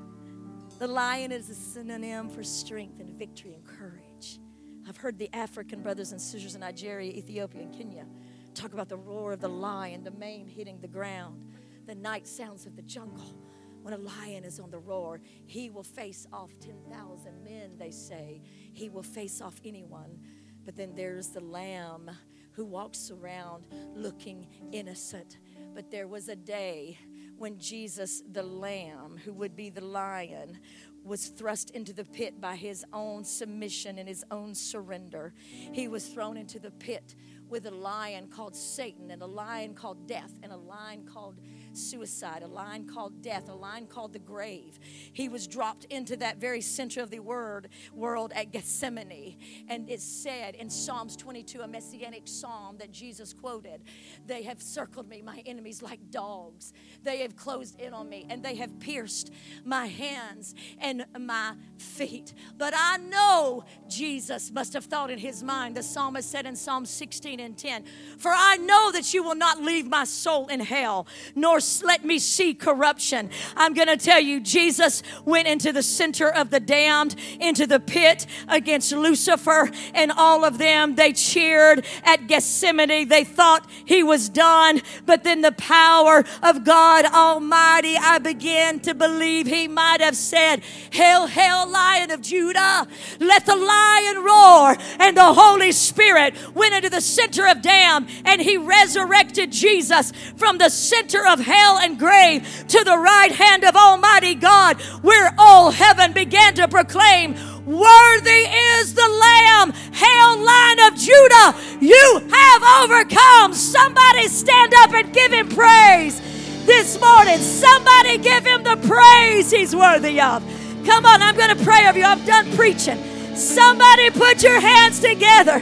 The 0.77 0.87
lion 0.87 1.31
is 1.31 1.49
a 1.49 1.55
synonym 1.55 2.29
for 2.29 2.43
strength 2.43 2.99
and 2.99 3.09
victory 3.17 3.53
and 3.53 3.65
courage. 3.65 4.39
I've 4.87 4.97
heard 4.97 5.17
the 5.17 5.33
African 5.33 5.81
brothers 5.81 6.11
and 6.11 6.21
sisters 6.21 6.53
in 6.53 6.61
Nigeria, 6.61 7.11
Ethiopia, 7.11 7.61
and 7.61 7.73
Kenya 7.73 8.05
talk 8.53 8.73
about 8.73 8.87
the 8.87 8.97
roar 8.97 9.33
of 9.33 9.41
the 9.41 9.49
lion, 9.49 10.03
the 10.03 10.11
mane 10.11 10.47
hitting 10.47 10.79
the 10.79 10.87
ground, 10.87 11.41
the 11.85 11.95
night 11.95 12.27
sounds 12.27 12.65
of 12.65 12.75
the 12.75 12.81
jungle. 12.81 13.35
When 13.81 13.93
a 13.93 13.97
lion 13.97 14.43
is 14.43 14.59
on 14.59 14.71
the 14.71 14.79
roar, 14.79 15.21
he 15.45 15.69
will 15.69 15.83
face 15.83 16.25
off 16.33 16.51
10,000 16.59 17.43
men, 17.43 17.77
they 17.77 17.91
say. 17.91 18.41
He 18.73 18.89
will 18.89 19.03
face 19.03 19.41
off 19.41 19.59
anyone. 19.63 20.19
But 20.65 20.75
then 20.75 20.95
there's 20.95 21.29
the 21.29 21.41
lamb 21.41 22.09
who 22.55 22.65
walks 22.65 23.11
around 23.11 23.65
looking 23.93 24.47
innocent. 24.71 25.39
But 25.73 25.91
there 25.91 26.07
was 26.07 26.29
a 26.29 26.35
day 26.35 26.97
when 27.37 27.57
Jesus, 27.59 28.23
the 28.31 28.43
lamb, 28.43 29.17
who 29.23 29.33
would 29.33 29.55
be 29.55 29.69
the 29.69 29.83
lion, 29.83 30.59
was 31.03 31.27
thrust 31.27 31.69
into 31.71 31.93
the 31.93 32.05
pit 32.05 32.39
by 32.41 32.55
his 32.55 32.85
own 32.93 33.23
submission 33.23 33.99
and 33.99 34.07
his 34.07 34.23
own 34.31 34.55
surrender. 34.55 35.33
He 35.71 35.87
was 35.87 36.07
thrown 36.07 36.37
into 36.37 36.59
the 36.59 36.71
pit 36.71 37.15
with 37.47 37.67
a 37.67 37.71
lion 37.71 38.27
called 38.27 38.55
Satan 38.55 39.11
and 39.11 39.21
a 39.21 39.27
lion 39.27 39.75
called 39.75 40.07
death 40.07 40.33
and 40.41 40.51
a 40.51 40.57
lion 40.57 41.05
called 41.05 41.39
suicide, 41.77 42.43
a 42.43 42.47
line 42.47 42.85
called 42.85 43.21
death, 43.21 43.49
a 43.49 43.53
line 43.53 43.87
called 43.87 44.13
the 44.13 44.19
grave. 44.19 44.79
He 45.13 45.29
was 45.29 45.47
dropped 45.47 45.85
into 45.85 46.15
that 46.17 46.37
very 46.37 46.61
center 46.61 47.01
of 47.01 47.09
the 47.09 47.19
word 47.19 47.69
world 47.93 48.31
at 48.35 48.51
Gethsemane. 48.51 49.37
And 49.67 49.89
it 49.89 50.01
said 50.01 50.55
in 50.55 50.69
Psalms 50.69 51.15
22, 51.15 51.61
a 51.61 51.67
messianic 51.67 52.23
psalm 52.25 52.77
that 52.77 52.91
Jesus 52.91 53.33
quoted, 53.33 53.83
They 54.25 54.43
have 54.43 54.61
circled 54.61 55.09
me, 55.09 55.21
my 55.21 55.41
enemies, 55.45 55.81
like 55.81 56.11
dogs. 56.11 56.73
They 57.03 57.19
have 57.19 57.35
closed 57.35 57.79
in 57.79 57.93
on 57.93 58.09
me, 58.09 58.25
and 58.29 58.43
they 58.43 58.55
have 58.55 58.79
pierced 58.79 59.31
my 59.63 59.87
hands 59.87 60.55
and 60.79 61.05
my 61.19 61.53
feet. 61.77 62.33
But 62.57 62.73
I 62.75 62.97
know 62.97 63.65
Jesus 63.87 64.51
must 64.51 64.73
have 64.73 64.85
thought 64.85 65.11
in 65.11 65.19
his 65.19 65.43
mind, 65.43 65.75
the 65.75 65.83
psalmist 65.83 66.29
said 66.29 66.45
in 66.45 66.55
Psalm 66.55 66.85
16 66.85 67.39
and 67.39 67.57
10, 67.57 67.83
For 68.17 68.31
I 68.33 68.57
know 68.57 68.91
that 68.91 69.13
you 69.13 69.23
will 69.23 69.35
not 69.35 69.61
leave 69.61 69.87
my 69.87 70.03
soul 70.03 70.47
in 70.47 70.59
hell, 70.59 71.07
nor 71.35 71.59
let 71.83 72.05
me 72.05 72.19
see 72.19 72.53
corruption. 72.53 73.29
I'm 73.55 73.73
going 73.73 73.87
to 73.87 73.97
tell 73.97 74.19
you, 74.19 74.39
Jesus 74.39 75.03
went 75.25 75.47
into 75.47 75.71
the 75.71 75.83
center 75.83 76.29
of 76.29 76.49
the 76.49 76.59
damned, 76.59 77.15
into 77.39 77.65
the 77.65 77.79
pit 77.79 78.25
against 78.47 78.91
Lucifer 78.91 79.69
and 79.93 80.11
all 80.11 80.45
of 80.45 80.57
them. 80.57 80.95
They 80.95 81.13
cheered 81.13 81.85
at 82.03 82.27
Gethsemane. 82.27 83.07
They 83.07 83.23
thought 83.23 83.67
he 83.85 84.03
was 84.03 84.29
done. 84.29 84.81
But 85.05 85.23
then 85.23 85.41
the 85.41 85.51
power 85.53 86.23
of 86.43 86.63
God 86.63 87.05
Almighty, 87.05 87.95
I 87.97 88.19
began 88.19 88.79
to 88.81 88.93
believe 88.93 89.47
he 89.47 89.67
might 89.67 90.01
have 90.01 90.15
said, 90.15 90.61
Hail, 90.91 91.27
hail, 91.27 91.69
lion 91.69 92.11
of 92.11 92.21
Judah. 92.21 92.87
Let 93.19 93.45
the 93.45 93.55
lion 93.55 94.23
roar. 94.23 94.75
And 94.99 95.17
the 95.17 95.33
Holy 95.33 95.71
Spirit 95.71 96.35
went 96.53 96.75
into 96.75 96.89
the 96.89 97.01
center 97.01 97.47
of 97.47 97.61
damn 97.61 98.07
and 98.25 98.41
he 98.41 98.57
resurrected 98.57 99.51
Jesus 99.51 100.11
from 100.37 100.57
the 100.57 100.69
center 100.69 101.25
of 101.27 101.39
hell 101.39 101.54
hell 101.55 101.77
and 101.77 101.97
grave 101.97 102.43
to 102.67 102.83
the 102.83 102.97
right 102.97 103.31
hand 103.31 103.63
of 103.63 103.75
Almighty 103.75 104.35
God, 104.35 104.81
where 105.01 105.33
all 105.37 105.71
heaven 105.71 106.11
began 106.13 106.53
to 106.55 106.67
proclaim, 106.67 107.35
Worthy 107.65 108.45
is 108.79 108.93
the 108.93 109.07
Lamb, 109.07 109.71
hail 109.71 110.37
lion 110.37 110.79
of 110.87 110.99
Judah, 110.99 111.55
you 111.81 112.29
have 112.31 112.61
overcome. 112.83 113.53
Somebody 113.53 114.27
stand 114.27 114.73
up 114.75 114.93
and 114.93 115.11
give 115.11 115.31
him 115.31 115.49
praise 115.49 116.21
this 116.65 116.99
morning. 116.99 117.39
Somebody 117.39 118.17
give 118.19 118.45
him 118.45 118.63
the 118.63 118.77
praise 118.87 119.49
he's 119.49 119.75
worthy 119.75 120.21
of. 120.21 120.43
Come 120.85 121.05
on, 121.05 121.21
I'm 121.21 121.35
going 121.35 121.57
to 121.57 121.63
pray 121.63 121.87
over 121.87 121.97
you. 121.97 122.05
I'm 122.05 122.23
done 122.25 122.51
preaching. 122.55 123.03
Somebody 123.35 124.11
put 124.11 124.43
your 124.43 124.59
hands 124.59 124.99
together. 124.99 125.59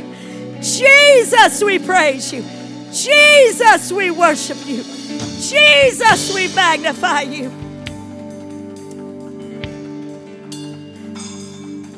Jesus, 0.62 1.64
we 1.64 1.80
praise 1.80 2.34
you. 2.34 2.44
Jesus, 2.92 3.92
we 3.92 4.12
worship 4.12 4.58
you. 4.66 4.84
Jesus, 5.50 6.34
we 6.34 6.48
magnify 6.56 7.22
you. 7.22 7.50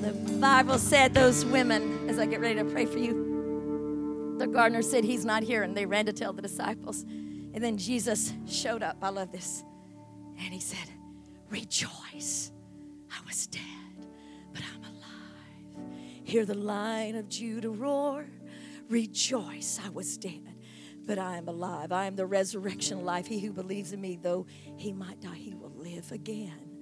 The 0.02 0.14
Bible 0.40 0.78
said 0.78 1.14
those 1.14 1.46
women, 1.46 2.10
as 2.10 2.20
I 2.20 2.26
get 2.26 2.40
ready 2.40 2.56
to 2.56 2.66
pray 2.66 2.86
for 2.86 2.98
you, 2.98 4.36
the 4.38 4.48
gardener 4.48 4.82
said, 4.82 5.04
He's 5.04 5.26
not 5.26 5.44
here. 5.44 5.64
And 5.64 5.76
they 5.76 5.86
ran 5.86 6.06
to 6.08 6.14
tell 6.14 6.34
the 6.34 6.42
disciples. 6.42 7.04
And 7.04 7.64
then 7.64 7.78
Jesus 7.78 8.34
showed 8.48 8.84
up. 8.84 8.98
I 9.02 9.10
love 9.10 9.32
this. 9.32 9.64
And 10.38 10.54
he 10.54 10.60
said, 10.60 10.90
Rejoice. 11.50 12.52
I 13.12 13.26
was 13.28 13.48
dead, 13.48 13.62
but 14.52 14.62
I'm 14.74 14.84
alive. 14.84 15.90
Hear 16.24 16.46
the 16.46 16.56
lion 16.56 17.16
of 17.16 17.30
Judah 17.30 17.70
roar. 17.70 18.26
Rejoice. 18.90 19.80
I 19.86 19.90
was 19.90 20.18
dead 20.18 20.55
but 21.06 21.20
I 21.20 21.38
am 21.38 21.48
alive. 21.48 21.92
I 21.92 22.06
am 22.06 22.16
the 22.16 22.26
resurrection 22.26 23.06
life. 23.06 23.28
He 23.28 23.40
who 23.40 23.52
believes 23.52 23.94
in 23.94 24.02
me, 24.02 24.18
though 24.22 24.46
he 24.78 24.92
might 24.92 25.22
die, 25.22 25.36
he 25.36 25.54
will 25.54 25.74
live 25.76 26.12
again. 26.12 26.76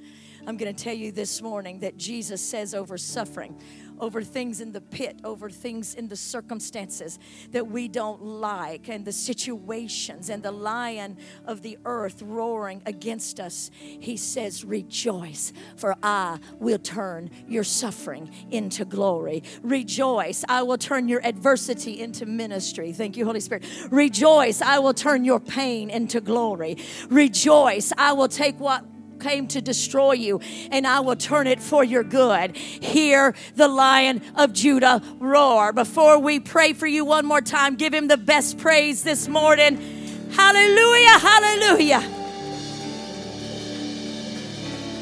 I'm 0.46 0.58
going 0.58 0.74
to 0.74 0.84
tell 0.84 0.96
you 0.96 1.12
this 1.12 1.42
morning 1.42 1.80
that 1.80 1.96
Jesus 1.96 2.42
says 2.42 2.74
over 2.74 2.98
suffering, 2.98 3.58
over 4.04 4.22
things 4.22 4.60
in 4.60 4.74
the 4.74 4.82
pit, 4.82 5.18
over 5.24 5.50
things 5.50 5.94
in 5.94 6.10
the 6.10 6.16
circumstances 6.18 7.20
that 7.52 7.66
we 7.66 7.88
don't 7.88 8.22
like, 8.22 8.90
and 8.90 9.06
the 9.06 9.14
situations, 9.14 10.30
and 10.30 10.44
the 10.44 10.52
lion 10.52 11.18
of 11.46 11.62
the 11.62 11.78
earth 11.86 12.22
roaring 12.22 12.82
against 12.86 13.40
us. 13.40 13.72
He 13.80 14.18
says, 14.18 14.66
Rejoice, 14.66 15.54
for 15.78 15.96
I 16.04 16.40
will 16.60 16.80
turn 16.80 17.32
your 17.48 17.64
suffering 17.64 18.30
into 18.52 18.84
glory. 18.84 19.42
Rejoice, 19.62 20.44
I 20.50 20.64
will 20.64 20.78
turn 20.78 21.08
your 21.08 21.26
adversity 21.26 22.02
into 22.02 22.26
ministry. 22.26 22.92
Thank 22.92 23.16
you, 23.16 23.24
Holy 23.24 23.40
Spirit. 23.40 23.66
Rejoice, 23.90 24.62
I 24.62 24.80
will 24.80 24.94
turn 24.94 25.24
your 25.24 25.40
pain 25.40 25.90
into 25.90 26.20
glory. 26.20 26.76
Rejoice, 27.08 27.94
I 27.98 28.12
will 28.12 28.28
take 28.28 28.60
what 28.60 28.84
came 29.20 29.48
to 29.48 29.62
destroy 29.62 30.14
you, 30.14 30.40
and 30.72 30.86
I 30.86 31.00
will 31.00 31.16
turn 31.16 31.48
it 31.48 31.62
for 31.62 31.84
your 31.84 32.04
good. 32.04 32.56
Hear 32.56 33.36
the 33.56 33.68
lion 33.68 34.22
of 34.36 34.54
Judah 34.54 35.02
roar. 35.20 35.74
Before 35.74 36.20
we 36.20 36.40
pray 36.40 36.74
for 36.74 36.88
you 36.88 37.06
one 37.06 37.26
more 37.26 37.42
time, 37.42 37.76
give 37.76 37.94
him 37.94 38.08
the 38.08 38.18
best 38.18 38.58
praise 38.58 39.04
this 39.04 39.28
morning. 39.28 39.78
Hallelujah, 40.32 41.20
hallelujah. 41.20 42.04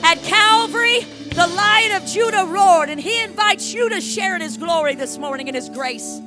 At 0.03 0.21
Calvary, 0.23 1.01
the 1.29 1.47
lion 1.47 1.93
of 1.93 2.05
Judah 2.05 2.45
roared, 2.45 2.89
and 2.89 2.99
he 2.99 3.21
invites 3.23 3.73
you 3.73 3.89
to 3.89 4.01
share 4.01 4.35
in 4.35 4.41
his 4.41 4.57
glory 4.57 4.95
this 4.95 5.17
morning 5.17 5.47
in 5.47 5.55
his 5.55 5.69
grace. 5.69 6.19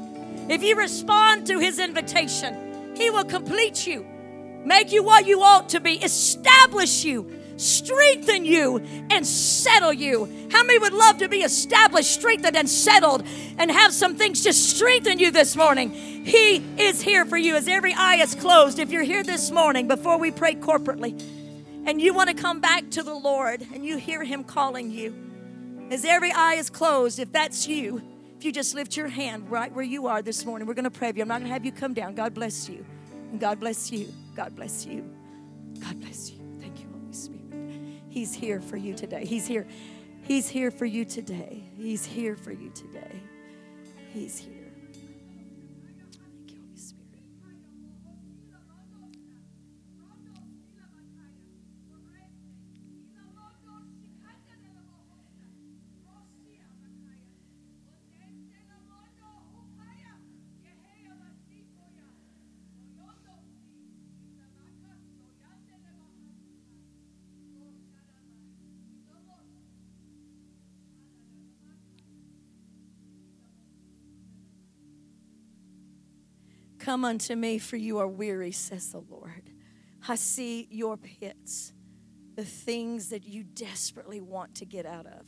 If 0.48 0.62
you 0.62 0.76
respond 0.76 1.46
to 1.48 1.58
his 1.58 1.78
invitation, 1.78 2.94
he 2.96 3.10
will 3.10 3.24
complete 3.24 3.86
you, 3.86 4.06
make 4.64 4.92
you 4.92 5.02
what 5.02 5.26
you 5.26 5.42
ought 5.42 5.68
to 5.70 5.80
be, 5.80 6.02
establish 6.02 7.04
you 7.04 7.30
strengthen 7.56 8.44
you 8.44 8.78
and 9.10 9.26
settle 9.26 9.92
you. 9.92 10.48
How 10.50 10.62
many 10.62 10.78
would 10.78 10.92
love 10.92 11.18
to 11.18 11.28
be 11.28 11.42
established, 11.42 12.12
strengthened, 12.12 12.56
and 12.56 12.68
settled 12.68 13.24
and 13.58 13.70
have 13.70 13.92
some 13.92 14.16
things 14.16 14.42
just 14.42 14.76
strengthen 14.76 15.18
you 15.18 15.30
this 15.30 15.56
morning? 15.56 15.90
He 15.90 16.56
is 16.78 17.00
here 17.00 17.24
for 17.24 17.36
you 17.36 17.56
as 17.56 17.68
every 17.68 17.92
eye 17.92 18.16
is 18.16 18.34
closed. 18.34 18.78
If 18.78 18.90
you're 18.90 19.02
here 19.02 19.22
this 19.22 19.50
morning 19.50 19.88
before 19.88 20.18
we 20.18 20.30
pray 20.30 20.54
corporately 20.54 21.20
and 21.86 22.00
you 22.00 22.14
want 22.14 22.30
to 22.30 22.34
come 22.34 22.60
back 22.60 22.90
to 22.90 23.02
the 23.02 23.14
Lord 23.14 23.66
and 23.72 23.84
you 23.84 23.96
hear 23.98 24.24
Him 24.24 24.44
calling 24.44 24.90
you, 24.90 25.14
as 25.90 26.04
every 26.04 26.32
eye 26.32 26.54
is 26.54 26.70
closed, 26.70 27.18
if 27.18 27.30
that's 27.30 27.68
you, 27.68 28.02
if 28.38 28.44
you 28.44 28.52
just 28.52 28.74
lift 28.74 28.96
your 28.96 29.08
hand 29.08 29.50
right 29.50 29.72
where 29.72 29.84
you 29.84 30.06
are 30.06 30.22
this 30.22 30.44
morning, 30.44 30.66
we're 30.66 30.74
going 30.74 30.84
to 30.84 30.90
pray 30.90 31.12
for 31.12 31.18
you. 31.18 31.22
I'm 31.22 31.28
not 31.28 31.38
going 31.38 31.48
to 31.48 31.52
have 31.52 31.64
you 31.64 31.72
come 31.72 31.94
down. 31.94 32.14
God 32.14 32.34
bless 32.34 32.68
you. 32.68 32.84
And 33.30 33.40
God 33.40 33.60
bless 33.60 33.90
you. 33.90 34.12
God 34.34 34.54
bless 34.56 34.86
you. 34.86 35.04
God 35.80 36.00
bless 36.00 36.30
you. 36.30 36.33
He's 38.14 38.32
here 38.32 38.60
for 38.60 38.76
you 38.76 38.94
today. 38.94 39.24
He's 39.24 39.44
here. 39.44 39.66
He's 40.22 40.48
here 40.48 40.70
for 40.70 40.84
you 40.84 41.04
today. 41.04 41.64
He's 41.76 42.04
here 42.04 42.36
for 42.36 42.52
you 42.52 42.70
today. 42.70 43.20
He's 44.12 44.38
here. 44.38 44.53
Come 76.84 77.06
unto 77.06 77.34
me, 77.34 77.56
for 77.56 77.76
you 77.76 77.96
are 77.96 78.06
weary, 78.06 78.52
says 78.52 78.92
the 78.92 79.00
Lord. 79.00 79.48
I 80.06 80.16
see 80.16 80.68
your 80.70 80.98
pits, 80.98 81.72
the 82.36 82.44
things 82.44 83.08
that 83.08 83.24
you 83.24 83.42
desperately 83.42 84.20
want 84.20 84.54
to 84.56 84.66
get 84.66 84.84
out 84.84 85.06
of. 85.06 85.24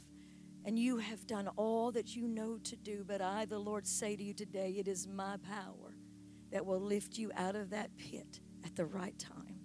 And 0.67 0.79
you 0.79 0.99
have 0.99 1.27
done 1.27 1.49
all 1.57 1.93
that 1.93 2.15
you 2.15 2.29
know 2.29 2.59
to 2.59 2.77
do, 2.77 3.05
but 3.09 3.23
I, 3.23 3.47
the 3.47 3.59
Lord, 3.59 3.87
say 3.87 4.17
to 4.17 4.23
you 4.23 4.35
today, 4.35 4.77
it 4.79 4.87
is 4.87 5.09
my 5.09 5.39
power 5.39 5.97
that 6.53 6.67
will 6.67 6.79
lift 6.79 7.17
you 7.17 7.33
out 7.35 7.57
of 7.57 7.71
that 7.71 7.97
pit 7.97 8.41
at 8.63 8.77
the 8.77 8.85
right 8.85 9.19
time. 9.19 9.61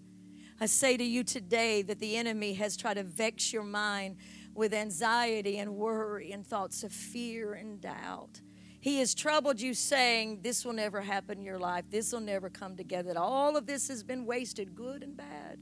I 0.61 0.67
say 0.67 0.95
to 0.95 1.03
you 1.03 1.25
today 1.25 1.81
that 1.81 1.99
the 1.99 2.15
enemy 2.15 2.53
has 2.53 2.77
tried 2.77 2.93
to 2.93 3.03
vex 3.03 3.51
your 3.51 3.65
mind 3.65 4.15
with 4.53 4.73
anxiety 4.73 5.57
and 5.57 5.75
worry 5.75 6.31
and 6.31 6.47
thoughts 6.47 6.83
of 6.83 6.93
fear 6.93 7.53
and 7.53 7.81
doubt. 7.81 8.39
He 8.81 8.97
has 8.97 9.13
troubled 9.13 9.61
you, 9.61 9.75
saying, 9.75 10.39
This 10.41 10.65
will 10.65 10.73
never 10.73 11.01
happen 11.01 11.37
in 11.37 11.45
your 11.45 11.59
life. 11.59 11.85
This 11.91 12.11
will 12.11 12.19
never 12.19 12.49
come 12.49 12.75
together. 12.75 13.13
All 13.15 13.55
of 13.55 13.67
this 13.67 13.87
has 13.89 14.01
been 14.03 14.25
wasted, 14.25 14.75
good 14.75 15.03
and 15.03 15.15
bad. 15.15 15.59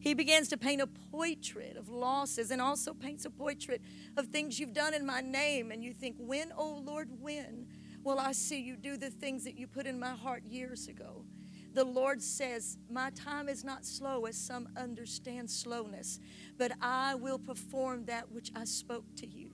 He 0.00 0.14
begins 0.14 0.48
to 0.48 0.56
paint 0.56 0.80
a 0.80 0.86
portrait 0.86 1.76
of 1.76 1.90
losses 1.90 2.50
and 2.50 2.62
also 2.62 2.94
paints 2.94 3.26
a 3.26 3.30
portrait 3.30 3.82
of 4.16 4.28
things 4.28 4.58
you've 4.58 4.72
done 4.72 4.94
in 4.94 5.04
my 5.04 5.20
name. 5.20 5.70
And 5.70 5.84
you 5.84 5.92
think, 5.92 6.16
When, 6.18 6.50
oh 6.56 6.80
Lord, 6.82 7.10
when 7.20 7.66
will 8.02 8.18
I 8.18 8.32
see 8.32 8.60
you 8.62 8.76
do 8.76 8.96
the 8.96 9.10
things 9.10 9.44
that 9.44 9.54
you 9.54 9.66
put 9.66 9.86
in 9.86 10.00
my 10.00 10.12
heart 10.12 10.42
years 10.44 10.88
ago? 10.88 11.26
The 11.74 11.84
Lord 11.84 12.22
says, 12.22 12.78
My 12.90 13.10
time 13.10 13.50
is 13.50 13.64
not 13.64 13.84
slow 13.84 14.24
as 14.24 14.38
some 14.38 14.70
understand 14.78 15.50
slowness, 15.50 16.20
but 16.56 16.72
I 16.80 17.16
will 17.16 17.38
perform 17.38 18.06
that 18.06 18.32
which 18.32 18.50
I 18.56 18.64
spoke 18.64 19.04
to 19.16 19.26
you. 19.26 19.51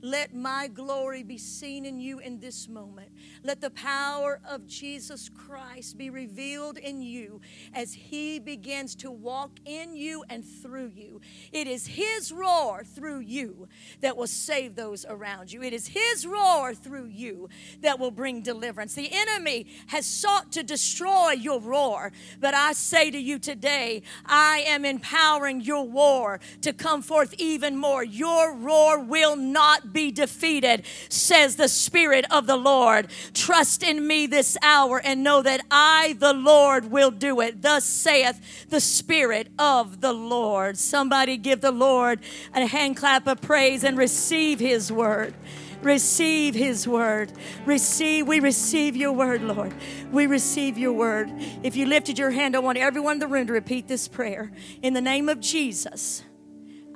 Let 0.00 0.34
my 0.34 0.68
glory 0.68 1.24
be 1.24 1.38
seen 1.38 1.84
in 1.84 1.98
you 1.98 2.20
in 2.20 2.38
this 2.38 2.68
moment. 2.68 3.08
Let 3.42 3.60
the 3.60 3.70
power 3.70 4.40
of 4.48 4.66
Jesus 4.66 5.28
Christ 5.28 5.98
be 5.98 6.08
revealed 6.08 6.78
in 6.78 7.02
you 7.02 7.40
as 7.74 7.92
he 7.94 8.38
begins 8.38 8.94
to 8.96 9.10
walk 9.10 9.50
in 9.64 9.96
you 9.96 10.24
and 10.30 10.44
through 10.44 10.92
you. 10.94 11.20
It 11.50 11.66
is 11.66 11.86
his 11.86 12.30
roar 12.30 12.84
through 12.84 13.20
you 13.20 13.68
that 14.00 14.16
will 14.16 14.28
save 14.28 14.76
those 14.76 15.04
around 15.08 15.52
you. 15.52 15.62
It 15.62 15.72
is 15.72 15.88
his 15.88 16.26
roar 16.26 16.74
through 16.74 17.06
you 17.06 17.48
that 17.80 17.98
will 17.98 18.12
bring 18.12 18.42
deliverance. 18.42 18.94
The 18.94 19.10
enemy 19.10 19.66
has 19.88 20.06
sought 20.06 20.52
to 20.52 20.62
destroy 20.62 21.32
your 21.32 21.60
roar, 21.60 22.12
but 22.38 22.54
I 22.54 22.72
say 22.72 23.10
to 23.10 23.18
you 23.18 23.38
today, 23.40 24.02
I 24.24 24.64
am 24.66 24.84
empowering 24.84 25.60
your 25.60 25.84
war 25.84 26.38
to 26.62 26.72
come 26.72 27.02
forth 27.02 27.34
even 27.38 27.76
more. 27.76 28.04
Your 28.04 28.54
roar 28.54 29.00
will 29.00 29.34
not 29.34 29.87
be 29.92 30.10
defeated, 30.10 30.84
says 31.08 31.56
the 31.56 31.68
Spirit 31.68 32.24
of 32.30 32.46
the 32.46 32.56
Lord. 32.56 33.08
Trust 33.34 33.82
in 33.82 34.06
me 34.06 34.26
this 34.26 34.56
hour 34.62 35.00
and 35.02 35.22
know 35.22 35.42
that 35.42 35.60
I, 35.70 36.16
the 36.18 36.32
Lord, 36.32 36.90
will 36.90 37.10
do 37.10 37.40
it. 37.40 37.62
Thus 37.62 37.84
saith 37.84 38.68
the 38.68 38.80
Spirit 38.80 39.48
of 39.58 40.00
the 40.00 40.12
Lord. 40.12 40.78
Somebody 40.78 41.36
give 41.36 41.60
the 41.60 41.72
Lord 41.72 42.20
a 42.54 42.66
hand 42.66 42.96
clap 42.96 43.26
of 43.26 43.40
praise 43.40 43.84
and 43.84 43.96
receive 43.96 44.60
his 44.60 44.90
word 44.92 45.34
receive 45.82 46.54
his 46.54 46.88
word 46.88 47.32
receive 47.64 48.26
we 48.26 48.40
receive 48.40 48.96
your 48.96 49.12
word 49.12 49.42
lord 49.42 49.72
we 50.10 50.26
receive 50.26 50.76
your 50.76 50.92
word 50.92 51.30
if 51.62 51.76
you 51.76 51.86
lifted 51.86 52.18
your 52.18 52.30
hand 52.30 52.56
i 52.56 52.58
want 52.58 52.76
everyone 52.76 53.14
in 53.14 53.18
the 53.20 53.26
room 53.26 53.46
to 53.46 53.52
repeat 53.52 53.86
this 53.86 54.08
prayer 54.08 54.50
in 54.82 54.92
the 54.92 55.00
name 55.00 55.28
of 55.28 55.38
jesus 55.38 56.24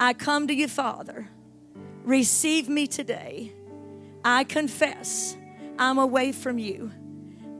i 0.00 0.12
come 0.12 0.48
to 0.48 0.54
you 0.54 0.66
father 0.66 1.28
Receive 2.04 2.68
me 2.68 2.86
today. 2.86 3.52
I 4.24 4.44
confess 4.44 5.36
I'm 5.78 5.98
away 5.98 6.32
from 6.32 6.58
you, 6.58 6.90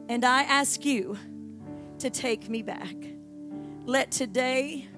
and 0.08 0.24
I 0.24 0.42
ask 0.42 0.84
you 0.84 1.16
to 2.00 2.10
take 2.10 2.48
me 2.48 2.62
back. 2.62 2.94
Let 3.84 4.10
today 4.10 4.88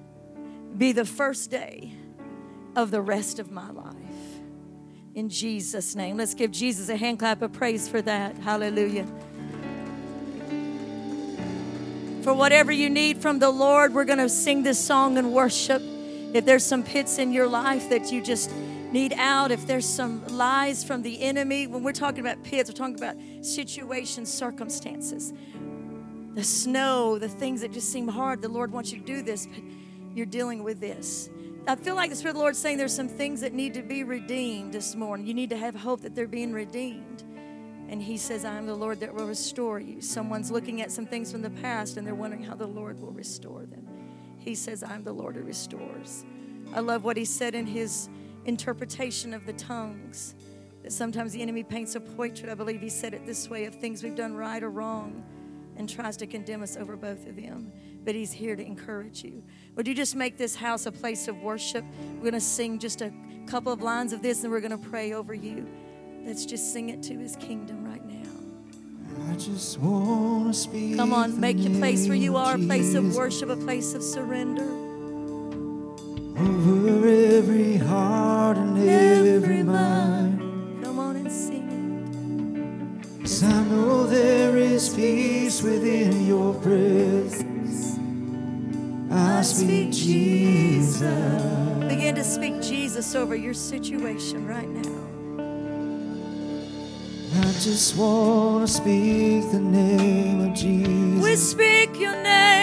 be 0.77 0.91
the 0.91 1.05
first 1.05 1.49
day 1.51 1.93
of 2.75 2.91
the 2.91 3.01
rest 3.01 3.39
of 3.39 3.51
my 3.51 3.69
life. 3.71 3.95
In 5.13 5.29
Jesus' 5.29 5.95
name. 5.95 6.17
Let's 6.17 6.33
give 6.33 6.51
Jesus 6.51 6.89
a 6.89 6.97
hand 6.97 7.19
clap 7.19 7.41
of 7.41 7.53
praise 7.53 7.87
for 7.87 8.01
that. 8.01 8.37
Hallelujah. 8.37 9.05
For 12.21 12.33
whatever 12.33 12.71
you 12.71 12.89
need 12.89 13.21
from 13.21 13.39
the 13.39 13.49
Lord, 13.49 13.93
we're 13.93 14.03
going 14.05 14.17
to 14.17 14.27
sing 14.27 14.63
this 14.63 14.83
song 14.83 15.17
and 15.17 15.31
worship. 15.31 15.81
If 16.33 16.43
there's 16.43 16.65
some 16.65 16.83
pits 16.83 17.17
in 17.17 17.31
your 17.31 17.47
life 17.47 17.89
that 17.89 18.11
you 18.11 18.21
just 18.21 18.51
need 18.91 19.13
out, 19.13 19.51
if 19.51 19.65
there's 19.67 19.87
some 19.87 20.25
lies 20.27 20.83
from 20.83 21.01
the 21.01 21.21
enemy, 21.21 21.67
when 21.67 21.83
we're 21.83 21.91
talking 21.91 22.19
about 22.19 22.43
pits, 22.43 22.69
we're 22.69 22.75
talking 22.75 22.95
about 22.95 23.15
situations, 23.41 24.31
circumstances. 24.33 25.33
The 26.33 26.43
snow, 26.43 27.17
the 27.17 27.29
things 27.29 27.61
that 27.61 27.71
just 27.71 27.91
seem 27.91 28.07
hard, 28.07 28.41
the 28.41 28.49
Lord 28.49 28.71
wants 28.71 28.91
you 28.91 28.99
to 28.99 29.05
do 29.05 29.21
this, 29.21 29.47
but 29.47 29.63
you're 30.13 30.25
dealing 30.25 30.63
with 30.63 30.79
this. 30.79 31.29
I 31.67 31.75
feel 31.75 31.95
like 31.95 32.09
the 32.11 32.15
Spirit 32.15 32.31
of 32.31 32.35
the 32.35 32.41
Lord 32.41 32.55
saying 32.55 32.77
there's 32.77 32.95
some 32.95 33.07
things 33.07 33.41
that 33.41 33.53
need 33.53 33.73
to 33.73 33.81
be 33.81 34.03
redeemed 34.03 34.71
this 34.71 34.95
morning. 34.95 35.25
You 35.25 35.33
need 35.33 35.49
to 35.49 35.57
have 35.57 35.75
hope 35.75 36.01
that 36.01 36.13
they're 36.13 36.27
being 36.27 36.53
redeemed. 36.53 37.23
And 37.89 38.01
He 38.01 38.17
says, 38.17 38.45
I 38.45 38.55
am 38.55 38.67
the 38.67 38.75
Lord 38.75 38.99
that 38.99 39.13
will 39.13 39.27
restore 39.27 39.79
you. 39.79 40.01
Someone's 40.01 40.51
looking 40.51 40.81
at 40.81 40.91
some 40.91 41.05
things 41.05 41.31
from 41.31 41.41
the 41.41 41.49
past 41.49 41.97
and 41.97 42.05
they're 42.05 42.15
wondering 42.15 42.43
how 42.43 42.55
the 42.55 42.67
Lord 42.67 42.99
will 42.99 43.11
restore 43.11 43.65
them. 43.65 43.87
He 44.37 44.53
says, 44.53 44.83
I'm 44.83 45.03
the 45.03 45.13
Lord 45.13 45.35
who 45.35 45.41
restores. 45.41 46.23
I 46.73 46.81
love 46.81 47.03
what 47.03 47.17
He 47.17 47.25
said 47.25 47.55
in 47.55 47.65
His 47.65 48.09
interpretation 48.45 49.33
of 49.33 49.45
the 49.45 49.53
tongues. 49.53 50.35
That 50.83 50.93
sometimes 50.93 51.33
the 51.33 51.41
enemy 51.41 51.63
paints 51.63 51.95
a 51.95 51.99
portrait, 51.99 52.49
I 52.49 52.53
believe 52.53 52.79
he 52.79 52.89
said 52.89 53.13
it 53.13 53.25
this 53.25 53.49
way, 53.49 53.65
of 53.65 53.75
things 53.75 54.03
we've 54.03 54.15
done 54.15 54.35
right 54.35 54.61
or 54.61 54.69
wrong 54.69 55.23
and 55.77 55.89
tries 55.89 56.15
to 56.17 56.27
condemn 56.27 56.63
us 56.63 56.77
over 56.77 56.95
both 56.95 57.27
of 57.27 57.35
them. 57.35 57.71
But 58.03 58.15
he's 58.15 58.31
here 58.31 58.55
to 58.55 58.63
encourage 58.63 59.23
you. 59.23 59.43
Would 59.75 59.87
you 59.87 59.95
just 59.95 60.15
make 60.15 60.37
this 60.37 60.55
house 60.55 60.85
a 60.85 60.91
place 60.91 61.27
of 61.27 61.41
worship? 61.41 61.83
We're 62.15 62.21
going 62.21 62.33
to 62.33 62.39
sing 62.39 62.79
just 62.79 63.01
a 63.01 63.11
couple 63.47 63.73
of 63.73 63.81
lines 63.81 64.13
of 64.13 64.21
this 64.21 64.43
and 64.43 64.51
we're 64.51 64.61
going 64.61 64.79
to 64.79 64.89
pray 64.89 65.13
over 65.13 65.33
you. 65.33 65.67
Let's 66.23 66.45
just 66.45 66.71
sing 66.71 66.89
it 66.89 67.03
to 67.03 67.17
his 67.17 67.35
kingdom 67.35 67.83
right 67.83 68.05
now. 68.05 69.31
I 69.31 69.35
just 69.35 69.79
want 69.79 70.53
to 70.53 70.53
speak. 70.53 70.97
Come 70.97 71.13
on, 71.13 71.39
make 71.39 71.57
your 71.57 71.73
place 71.77 72.07
where 72.07 72.17
you 72.17 72.37
are 72.37 72.55
a 72.55 72.59
place 72.59 72.95
of 72.95 73.15
worship, 73.15 73.49
a 73.49 73.55
place 73.55 73.93
of 73.93 74.03
surrender 74.03 74.84
over 76.37 77.07
every 77.07 77.77
heart 77.77 78.57
and 78.57 78.77
every, 78.77 79.63
mind. 79.63 80.83
Come 80.83 80.99
on 80.99 81.15
and 81.15 81.31
sing 81.31 81.67
it. 81.69 83.21
Cause 83.21 83.43
I 83.43 83.63
know 83.65 84.05
there 84.05 84.57
is 84.57 84.93
peace 84.93 85.61
within 85.61 86.27
your 86.27 86.53
presence. 86.55 87.97
I 89.11 89.41
speak 89.41 89.91
Jesus. 89.91 91.01
Begin 91.87 92.15
to 92.15 92.23
speak 92.23 92.61
Jesus 92.61 93.15
over 93.15 93.35
your 93.35 93.53
situation 93.53 94.45
right 94.45 94.67
now. 94.67 95.05
I 97.37 97.51
just 97.59 97.95
want 97.97 98.67
to 98.67 98.73
speak 98.73 99.51
the 99.51 99.59
name 99.59 100.49
of 100.49 100.53
Jesus. 100.53 101.23
We 101.23 101.35
speak 101.35 101.99
your 101.99 102.13
name, 102.13 102.54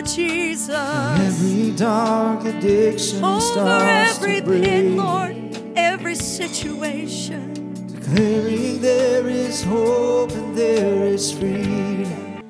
Lord 0.00 0.08
Jesus. 0.08 0.70
Every 0.70 1.76
dark 1.76 2.46
addiction 2.46 3.22
Over 3.22 3.38
starts 3.38 4.16
every 4.16 4.40
to 4.40 4.46
break. 4.46 4.64
pit, 4.64 4.92
Lord, 4.92 5.36
every 5.76 6.14
situation. 6.14 7.74
Declaring 7.86 8.80
there 8.80 9.28
is 9.28 9.62
hope 9.62 10.30
and 10.30 10.56
there 10.56 11.04
is 11.04 11.30
freedom. 11.30 12.40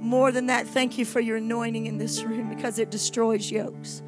More 0.00 0.32
than 0.32 0.46
that, 0.46 0.66
thank 0.66 0.98
you 0.98 1.04
for 1.04 1.20
your 1.20 1.36
anointing 1.36 1.86
in 1.86 1.96
this 1.96 2.24
room 2.24 2.48
because 2.48 2.80
it 2.80 2.90
destroys 2.90 3.52
yokes. 3.52 4.02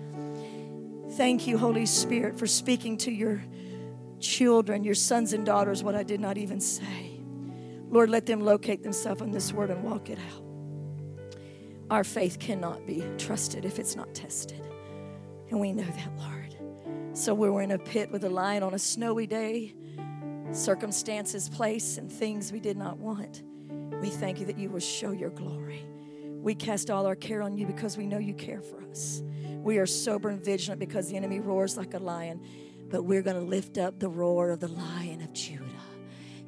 Thank 1.12 1.46
you, 1.46 1.56
Holy 1.56 1.86
Spirit, 1.86 2.36
for 2.36 2.48
speaking 2.48 2.96
to 2.98 3.12
your 3.12 3.40
children, 4.18 4.82
your 4.82 4.96
sons 4.96 5.32
and 5.32 5.46
daughters, 5.46 5.84
what 5.84 5.94
I 5.94 6.02
did 6.02 6.18
not 6.18 6.36
even 6.36 6.60
say. 6.60 7.20
Lord, 7.90 8.10
let 8.10 8.26
them 8.26 8.40
locate 8.40 8.82
themselves 8.82 9.22
in 9.22 9.30
this 9.30 9.52
word 9.52 9.70
and 9.70 9.84
walk 9.84 10.10
it 10.10 10.18
out. 10.34 10.47
Our 11.90 12.04
faith 12.04 12.38
cannot 12.38 12.86
be 12.86 13.04
trusted 13.16 13.64
if 13.64 13.78
it's 13.78 13.96
not 13.96 14.14
tested. 14.14 14.62
And 15.50 15.58
we 15.58 15.72
know 15.72 15.84
that, 15.84 16.10
Lord. 16.18 17.16
So 17.16 17.34
we 17.34 17.48
were 17.48 17.62
in 17.62 17.70
a 17.70 17.78
pit 17.78 18.10
with 18.10 18.24
a 18.24 18.28
lion 18.28 18.62
on 18.62 18.74
a 18.74 18.78
snowy 18.78 19.26
day, 19.26 19.74
circumstances, 20.52 21.48
place, 21.48 21.98
and 21.98 22.10
things 22.10 22.52
we 22.52 22.60
did 22.60 22.76
not 22.76 22.98
want. 22.98 23.42
We 24.00 24.10
thank 24.10 24.38
you 24.38 24.46
that 24.46 24.58
you 24.58 24.68
will 24.68 24.80
show 24.80 25.12
your 25.12 25.30
glory. 25.30 25.84
We 26.40 26.54
cast 26.54 26.90
all 26.90 27.06
our 27.06 27.16
care 27.16 27.42
on 27.42 27.56
you 27.56 27.66
because 27.66 27.96
we 27.96 28.06
know 28.06 28.18
you 28.18 28.34
care 28.34 28.60
for 28.60 28.82
us. 28.88 29.22
We 29.62 29.78
are 29.78 29.86
sober 29.86 30.28
and 30.28 30.44
vigilant 30.44 30.78
because 30.78 31.08
the 31.08 31.16
enemy 31.16 31.40
roars 31.40 31.76
like 31.76 31.94
a 31.94 31.98
lion 31.98 32.40
but 32.90 33.02
we're 33.02 33.22
going 33.22 33.36
to 33.36 33.42
lift 33.42 33.78
up 33.78 33.98
the 33.98 34.08
roar 34.08 34.50
of 34.50 34.60
the 34.60 34.68
lion 34.68 35.20
of 35.22 35.32
Judah. 35.32 35.64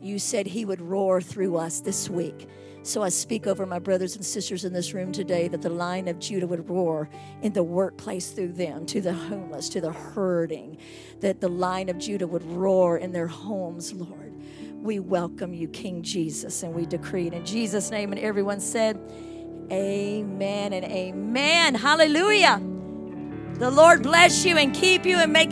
You 0.00 0.18
said 0.18 0.46
he 0.46 0.64
would 0.64 0.80
roar 0.80 1.20
through 1.20 1.56
us 1.56 1.80
this 1.80 2.08
week. 2.08 2.48
So 2.82 3.02
I 3.02 3.10
speak 3.10 3.46
over 3.46 3.66
my 3.66 3.78
brothers 3.78 4.16
and 4.16 4.24
sisters 4.24 4.64
in 4.64 4.72
this 4.72 4.94
room 4.94 5.12
today 5.12 5.48
that 5.48 5.62
the 5.62 5.70
lion 5.70 6.08
of 6.08 6.18
Judah 6.18 6.46
would 6.46 6.68
roar 6.68 7.10
in 7.42 7.52
the 7.52 7.62
workplace 7.62 8.30
through 8.30 8.52
them, 8.52 8.86
to 8.86 9.00
the 9.00 9.12
homeless, 9.12 9.68
to 9.70 9.80
the 9.80 9.92
hurting, 9.92 10.78
that 11.20 11.40
the 11.40 11.48
lion 11.48 11.88
of 11.88 11.98
Judah 11.98 12.26
would 12.26 12.44
roar 12.44 12.96
in 12.96 13.12
their 13.12 13.26
homes, 13.26 13.92
Lord. 13.92 14.34
We 14.76 14.98
welcome 14.98 15.52
you, 15.52 15.68
King 15.68 16.02
Jesus, 16.02 16.62
and 16.62 16.74
we 16.74 16.86
decree 16.86 17.26
it 17.26 17.34
in 17.34 17.44
Jesus' 17.44 17.90
name. 17.90 18.12
And 18.12 18.20
everyone 18.20 18.60
said, 18.60 18.98
Amen 19.70 20.72
and 20.72 20.84
amen. 20.84 21.74
Hallelujah. 21.76 22.60
The 23.54 23.70
Lord 23.70 24.02
bless 24.02 24.44
you 24.44 24.56
and 24.56 24.74
keep 24.74 25.04
you 25.04 25.18
and 25.18 25.32
make 25.32 25.48